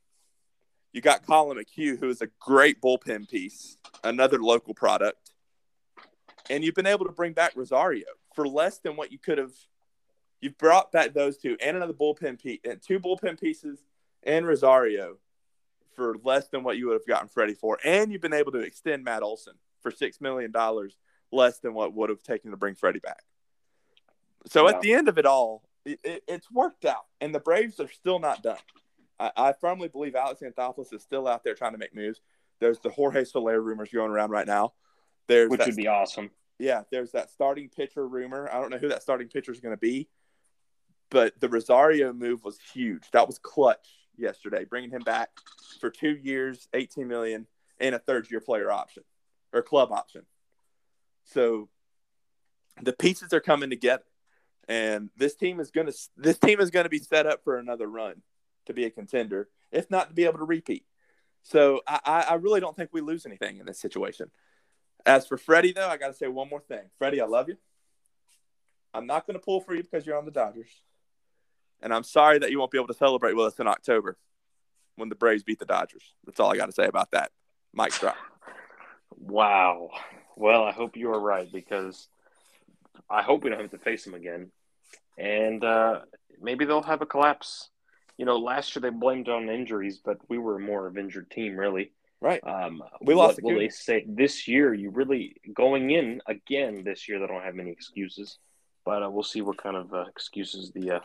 You 0.92 1.00
got 1.00 1.24
Collin 1.26 1.58
McHugh, 1.58 1.98
who 1.98 2.10
is 2.10 2.20
a 2.20 2.28
great 2.38 2.80
bullpen 2.82 3.30
piece, 3.30 3.78
another 4.04 4.38
local 4.38 4.74
product 4.74 5.32
and 6.50 6.64
you've 6.64 6.74
been 6.74 6.86
able 6.86 7.06
to 7.06 7.12
bring 7.12 7.32
back 7.32 7.52
Rosario 7.56 8.06
for 8.34 8.46
less 8.46 8.78
than 8.78 8.96
what 8.96 9.12
you 9.12 9.18
could 9.18 9.38
have. 9.38 9.52
You've 10.40 10.58
brought 10.58 10.92
back 10.92 11.14
those 11.14 11.38
two 11.38 11.56
and 11.62 11.76
another 11.76 11.92
bullpen 11.92 12.40
piece, 12.40 12.60
and 12.64 12.80
two 12.80 13.00
bullpen 13.00 13.40
pieces 13.40 13.82
and 14.22 14.46
Rosario 14.46 15.16
for 15.96 16.16
less 16.22 16.48
than 16.48 16.62
what 16.62 16.76
you 16.76 16.86
would 16.86 16.94
have 16.94 17.06
gotten 17.06 17.28
Freddie 17.28 17.54
for, 17.54 17.78
and 17.84 18.12
you've 18.12 18.20
been 18.20 18.32
able 18.32 18.52
to 18.52 18.60
extend 18.60 19.02
Matt 19.02 19.22
Olson 19.22 19.54
for 19.80 19.90
six 19.90 20.20
million 20.20 20.52
dollars 20.52 20.96
less 21.32 21.58
than 21.58 21.74
what 21.74 21.94
would 21.94 22.10
have 22.10 22.22
taken 22.22 22.52
to 22.52 22.56
bring 22.56 22.74
Freddie 22.74 23.00
back. 23.00 23.24
So 24.46 24.68
at 24.68 24.80
the 24.80 24.92
end 24.92 25.08
of 25.08 25.18
it 25.18 25.26
all, 25.26 25.64
it, 25.84 25.98
it, 26.04 26.22
it's 26.28 26.50
worked 26.50 26.84
out, 26.84 27.06
and 27.20 27.34
the 27.34 27.40
Braves 27.40 27.80
are 27.80 27.90
still 27.90 28.18
not 28.18 28.42
done. 28.42 28.58
I, 29.18 29.32
I 29.36 29.52
firmly 29.52 29.88
believe 29.88 30.14
Alex 30.14 30.42
Anthopoulos 30.42 30.92
is 30.92 31.02
still 31.02 31.26
out 31.26 31.42
there 31.42 31.54
trying 31.54 31.72
to 31.72 31.78
make 31.78 31.94
moves. 31.94 32.20
There's 32.60 32.78
the 32.78 32.90
Jorge 32.90 33.24
Soler 33.24 33.60
rumors 33.60 33.90
going 33.92 34.10
around 34.10 34.30
right 34.30 34.46
now. 34.46 34.74
There's 35.26 35.50
which 35.50 35.58
that, 35.58 35.68
would 35.68 35.76
be 35.76 35.88
awesome. 35.88 36.30
Yeah, 36.58 36.82
there's 36.90 37.12
that 37.12 37.30
starting 37.30 37.68
pitcher 37.68 38.06
rumor. 38.06 38.48
I 38.52 38.60
don't 38.60 38.70
know 38.70 38.78
who 38.78 38.88
that 38.88 39.02
starting 39.02 39.28
pitcher 39.28 39.52
is 39.52 39.60
going 39.60 39.74
to 39.74 39.80
be, 39.80 40.08
but 41.10 41.38
the 41.40 41.48
Rosario 41.48 42.12
move 42.12 42.44
was 42.44 42.58
huge. 42.72 43.10
That 43.12 43.26
was 43.26 43.38
clutch 43.38 43.88
yesterday, 44.18 44.64
bringing 44.64 44.90
him 44.90 45.02
back 45.02 45.30
for 45.80 45.90
two 45.90 46.16
years, 46.16 46.68
18 46.74 47.06
million, 47.08 47.46
and 47.78 47.94
a 47.94 47.98
third 47.98 48.30
year 48.30 48.40
player 48.40 48.70
option 48.70 49.04
or 49.52 49.62
club 49.62 49.92
option. 49.92 50.22
So 51.24 51.68
the 52.82 52.92
pieces 52.92 53.32
are 53.32 53.40
coming 53.40 53.70
together, 53.70 54.04
and 54.68 55.10
this 55.16 55.34
team 55.34 55.60
is 55.60 55.70
going 55.70 55.86
to 55.86 55.94
this 56.16 56.38
team 56.38 56.60
is 56.60 56.70
going 56.70 56.84
to 56.84 56.90
be 56.90 56.98
set 56.98 57.26
up 57.26 57.42
for 57.44 57.58
another 57.58 57.86
run 57.86 58.22
to 58.66 58.74
be 58.74 58.84
a 58.84 58.90
contender, 58.90 59.48
if 59.70 59.90
not 59.90 60.08
to 60.08 60.14
be 60.14 60.24
able 60.24 60.38
to 60.38 60.44
repeat. 60.44 60.84
So 61.42 61.80
I, 61.86 62.26
I 62.30 62.34
really 62.34 62.60
don't 62.60 62.74
think 62.74 62.90
we 62.92 63.00
lose 63.00 63.24
anything 63.24 63.58
in 63.58 63.66
this 63.66 63.78
situation. 63.78 64.30
As 65.04 65.28
for 65.28 65.38
Freddie, 65.38 65.72
though, 65.72 65.88
I 65.88 65.96
got 65.96 66.08
to 66.08 66.14
say 66.14 66.26
one 66.26 66.48
more 66.48 66.60
thing. 66.60 66.82
Freddie, 66.98 67.20
I 67.20 67.26
love 67.26 67.48
you. 67.48 67.56
I'm 68.92 69.06
not 69.06 69.26
going 69.26 69.38
to 69.38 69.44
pull 69.44 69.60
for 69.60 69.72
you 69.72 69.84
because 69.84 70.04
you're 70.04 70.18
on 70.18 70.24
the 70.24 70.32
Dodgers. 70.32 70.70
And 71.82 71.92
I'm 71.92 72.04
sorry 72.04 72.38
that 72.38 72.50
you 72.50 72.58
won't 72.58 72.70
be 72.70 72.78
able 72.78 72.88
to 72.88 72.94
celebrate 72.94 73.34
with 73.34 73.46
us 73.46 73.60
in 73.60 73.66
October 73.66 74.16
when 74.96 75.08
the 75.08 75.14
Braves 75.14 75.42
beat 75.42 75.58
the 75.58 75.66
Dodgers. 75.66 76.14
That's 76.24 76.40
all 76.40 76.52
I 76.52 76.56
got 76.56 76.66
to 76.66 76.72
say 76.72 76.86
about 76.86 77.10
that. 77.12 77.30
Mic 77.74 77.92
drop. 77.92 78.16
Wow. 79.18 79.90
Well, 80.36 80.64
I 80.64 80.72
hope 80.72 80.96
you 80.96 81.12
are 81.12 81.20
right 81.20 81.50
because 81.52 82.08
I 83.08 83.22
hope 83.22 83.44
we 83.44 83.50
don't 83.50 83.60
have 83.60 83.70
to 83.70 83.78
face 83.78 84.04
them 84.04 84.14
again. 84.14 84.50
And 85.18 85.64
uh, 85.64 86.00
maybe 86.40 86.64
they'll 86.64 86.82
have 86.82 87.02
a 87.02 87.06
collapse. 87.06 87.70
You 88.18 88.24
know, 88.24 88.36
last 88.38 88.74
year 88.74 88.80
they 88.80 88.90
blamed 88.90 89.28
on 89.28 89.48
injuries, 89.48 90.00
but 90.02 90.18
we 90.28 90.38
were 90.38 90.58
more 90.58 90.86
of 90.86 90.96
injured 90.96 91.30
team, 91.30 91.56
really. 91.56 91.92
Right. 92.20 92.40
Um, 92.46 92.82
We 93.02 93.14
lost 93.14 93.42
What 93.42 93.52
will 93.52 93.60
the 93.60 93.66
they 93.66 93.70
say 93.70 94.04
this 94.08 94.48
year? 94.48 94.72
You 94.72 94.90
really 94.90 95.36
going 95.54 95.90
in 95.90 96.22
again 96.26 96.82
this 96.82 97.08
year? 97.08 97.18
They 97.18 97.26
don't 97.26 97.42
have 97.42 97.54
many 97.54 97.70
excuses, 97.70 98.38
but 98.84 99.02
uh, 99.02 99.10
we'll 99.10 99.22
see 99.22 99.42
what 99.42 99.58
kind 99.58 99.76
of 99.76 99.92
uh, 99.92 100.04
excuses 100.08 100.70
the, 100.72 100.92
uh, 100.92 101.00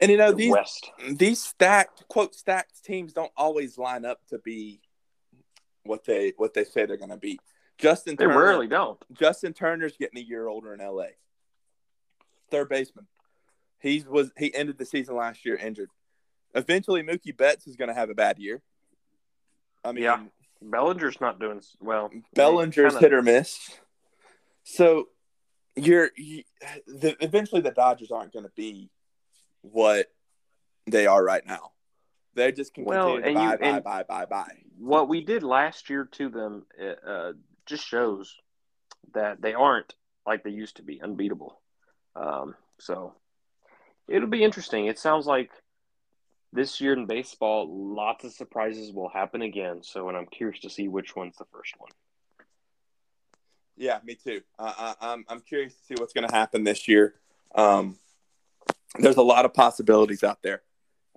And 0.00 0.10
you 0.10 0.16
know 0.16 0.30
the 0.30 0.36
these 0.36 0.52
West. 0.52 0.90
these 1.10 1.42
stacked 1.42 2.06
quote 2.08 2.34
stacked 2.34 2.84
teams 2.84 3.12
don't 3.12 3.32
always 3.36 3.76
line 3.78 4.04
up 4.04 4.20
to 4.28 4.38
be 4.38 4.80
what 5.84 6.04
they 6.04 6.32
what 6.36 6.54
they 6.54 6.64
say 6.64 6.86
they're 6.86 6.96
going 6.96 7.10
to 7.10 7.16
be. 7.16 7.38
Justin 7.78 8.16
They 8.16 8.24
Turner, 8.24 8.38
rarely 8.38 8.66
don't. 8.68 8.98
Justin 9.12 9.52
Turner's 9.52 9.96
getting 9.96 10.18
a 10.18 10.24
year 10.24 10.46
older 10.48 10.72
in 10.74 10.80
LA. 10.80 11.06
Third 12.50 12.68
baseman. 12.68 13.06
He 13.80 14.04
was 14.08 14.30
he 14.36 14.54
ended 14.54 14.78
the 14.78 14.84
season 14.84 15.16
last 15.16 15.44
year 15.44 15.56
injured. 15.56 15.90
Eventually 16.54 17.02
Mookie 17.02 17.36
Betts 17.36 17.66
is 17.66 17.76
going 17.76 17.88
to 17.88 17.94
have 17.94 18.10
a 18.10 18.14
bad 18.14 18.38
year. 18.38 18.62
I 19.84 19.92
mean, 19.92 20.04
Yeah. 20.04 20.24
Bellinger's 20.60 21.20
not 21.20 21.38
doing 21.38 21.60
well. 21.80 22.10
Bellinger's 22.34 22.94
Kinda- 22.94 23.00
hit 23.00 23.12
or 23.12 23.22
miss. 23.22 23.78
So 24.64 25.08
you're 25.76 26.10
you, 26.16 26.42
the, 26.86 27.16
eventually 27.20 27.60
the 27.60 27.70
Dodgers 27.70 28.10
aren't 28.10 28.32
going 28.32 28.44
to 28.44 28.52
be 28.56 28.90
what 29.72 30.06
they 30.86 31.06
are 31.06 31.22
right 31.22 31.44
now. 31.46 31.72
They 32.34 32.52
just 32.52 32.74
can 32.74 32.84
Well, 32.84 33.16
continue 33.16 33.22
to 33.22 33.26
and 33.26 33.34
buy, 33.34 33.52
you- 33.52 33.80
buy, 33.82 34.02
buy, 34.02 34.02
buy, 34.02 34.24
buy. 34.26 34.62
what 34.78 35.08
we 35.08 35.22
did 35.24 35.42
last 35.42 35.90
year 35.90 36.04
to 36.12 36.28
them 36.28 36.66
uh, 36.80 37.08
uh, 37.08 37.32
just 37.66 37.84
shows 37.86 38.36
that 39.14 39.40
they 39.40 39.54
aren't 39.54 39.94
like 40.26 40.44
they 40.44 40.50
used 40.50 40.76
to 40.76 40.82
be 40.82 41.00
unbeatable. 41.02 41.60
Um, 42.14 42.54
so 42.78 43.14
it'll 44.06 44.28
be 44.28 44.44
interesting. 44.44 44.86
It 44.86 44.98
sounds 44.98 45.26
like 45.26 45.50
this 46.52 46.80
year 46.80 46.92
in 46.92 47.06
baseball, 47.06 47.66
lots 47.94 48.24
of 48.24 48.32
surprises 48.32 48.92
will 48.92 49.08
happen 49.08 49.42
again. 49.42 49.82
So, 49.82 50.08
and 50.08 50.16
I'm 50.16 50.26
curious 50.26 50.60
to 50.60 50.70
see 50.70 50.88
which 50.88 51.16
one's 51.16 51.36
the 51.36 51.44
first 51.52 51.74
one. 51.78 51.90
Yeah, 53.76 53.98
me 54.04 54.14
too. 54.16 54.40
Uh, 54.58 54.72
I, 55.00 55.12
I'm 55.12 55.24
I'm 55.28 55.40
curious 55.40 55.74
to 55.74 55.84
see 55.84 55.94
what's 55.98 56.12
going 56.12 56.28
to 56.28 56.34
happen 56.34 56.64
this 56.64 56.88
year. 56.88 57.14
Um, 57.54 57.96
there's 58.98 59.16
a 59.16 59.22
lot 59.22 59.44
of 59.44 59.54
possibilities 59.54 60.24
out 60.24 60.42
there, 60.42 60.62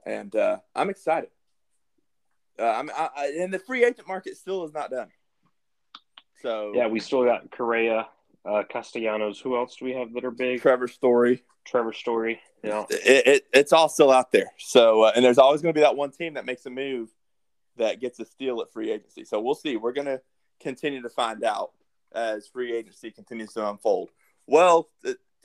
and 0.06 0.36
uh, 0.36 0.58
I'm 0.76 0.90
excited. 0.90 1.30
Uh, 2.60 2.66
I'm 2.66 2.90
I, 2.90 3.10
I, 3.16 3.26
and 3.40 3.54
the 3.54 3.60
free 3.60 3.84
agent 3.84 4.08
market 4.08 4.38
still 4.38 4.66
is 4.66 4.74
not 4.74 4.92
done. 4.92 5.10
So 6.42 6.74
Yeah, 6.76 6.88
we 6.88 7.00
still 7.00 7.24
got 7.24 7.52
Correa, 7.52 8.08
uh, 8.46 8.64
Castellanos. 8.70 9.40
Who 9.40 9.56
else 9.56 9.76
do 9.78 9.86
we 9.86 9.94
have 9.94 10.14
that 10.14 10.26
are 10.26 10.32
big? 10.32 10.62
Trevor 10.62 10.88
Story. 10.88 11.44
Trevor 11.66 11.94
Story. 11.94 12.42
Yeah. 12.64 12.86
it, 12.90 13.28
it, 13.28 13.48
it's 13.54 13.74
all 13.74 13.90
still 13.90 14.12
out 14.12 14.32
there. 14.32 14.52
So, 14.58 15.04
uh, 15.04 15.12
and 15.16 15.24
there's 15.24 15.38
always 15.38 15.62
going 15.62 15.74
to 15.74 15.78
be 15.78 15.84
that 15.84 15.96
one 15.96 16.12
team 16.12 16.34
that 16.34 16.46
makes 16.46 16.66
a 16.66 16.70
move 16.70 17.10
that 17.78 18.00
gets 18.00 18.20
a 18.20 18.26
steal 18.26 18.62
at 18.62 18.72
free 18.72 18.92
agency. 18.92 19.26
So 19.26 19.40
we'll 19.40 19.56
see. 19.56 19.78
We're 19.78 19.94
going 19.94 20.08
to 20.08 20.22
continue 20.60 21.02
to 21.04 21.10
find 21.10 21.44
out 21.44 21.72
as 22.14 22.48
free 22.48 22.76
agency 22.76 23.12
continues 23.12 23.54
to 23.54 23.70
unfold. 23.70 24.10
Well, 24.48 24.90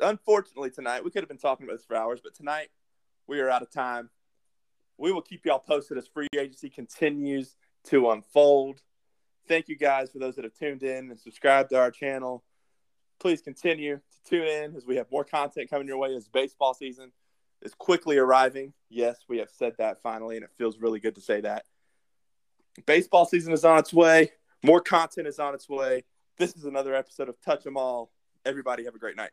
unfortunately, 0.00 0.70
tonight 0.70 1.04
we 1.04 1.10
could 1.10 1.22
have 1.22 1.28
been 1.28 1.38
talking 1.38 1.66
about 1.66 1.76
this 1.76 1.84
for 1.84 1.96
hours, 1.96 2.20
but 2.22 2.34
tonight 2.34 2.68
we 3.26 3.40
are 3.40 3.50
out 3.50 3.62
of 3.62 3.70
time. 3.70 4.10
We 4.98 5.12
will 5.12 5.22
keep 5.22 5.44
y'all 5.44 5.58
posted 5.58 5.98
as 5.98 6.06
free 6.06 6.28
agency 6.34 6.70
continues 6.70 7.56
to 7.84 8.10
unfold. 8.10 8.80
Thank 9.46 9.68
you 9.68 9.76
guys 9.76 10.10
for 10.10 10.18
those 10.18 10.36
that 10.36 10.44
have 10.44 10.54
tuned 10.54 10.82
in 10.82 11.10
and 11.10 11.20
subscribed 11.20 11.70
to 11.70 11.78
our 11.78 11.90
channel. 11.90 12.44
Please 13.20 13.40
continue 13.40 13.96
to 13.96 14.30
tune 14.30 14.46
in 14.46 14.76
as 14.76 14.86
we 14.86 14.96
have 14.96 15.10
more 15.10 15.24
content 15.24 15.70
coming 15.70 15.86
your 15.86 15.98
way 15.98 16.14
as 16.14 16.28
baseball 16.28 16.74
season 16.74 17.12
is 17.62 17.74
quickly 17.74 18.18
arriving. 18.18 18.72
Yes, 18.88 19.18
we 19.28 19.38
have 19.38 19.50
said 19.50 19.74
that 19.78 20.02
finally, 20.02 20.36
and 20.36 20.44
it 20.44 20.50
feels 20.56 20.78
really 20.78 21.00
good 21.00 21.14
to 21.14 21.20
say 21.20 21.40
that. 21.40 21.64
Baseball 22.84 23.24
season 23.24 23.52
is 23.52 23.64
on 23.64 23.78
its 23.78 23.92
way. 23.92 24.32
More 24.62 24.80
content 24.80 25.26
is 25.26 25.38
on 25.38 25.54
its 25.54 25.68
way. 25.68 26.04
This 26.36 26.56
is 26.56 26.64
another 26.64 26.94
episode 26.94 27.28
of 27.28 27.40
Touch 27.40 27.66
'em 27.66 27.76
All. 27.76 28.10
Everybody 28.44 28.84
have 28.84 28.94
a 28.94 28.98
great 28.98 29.16
night. 29.16 29.30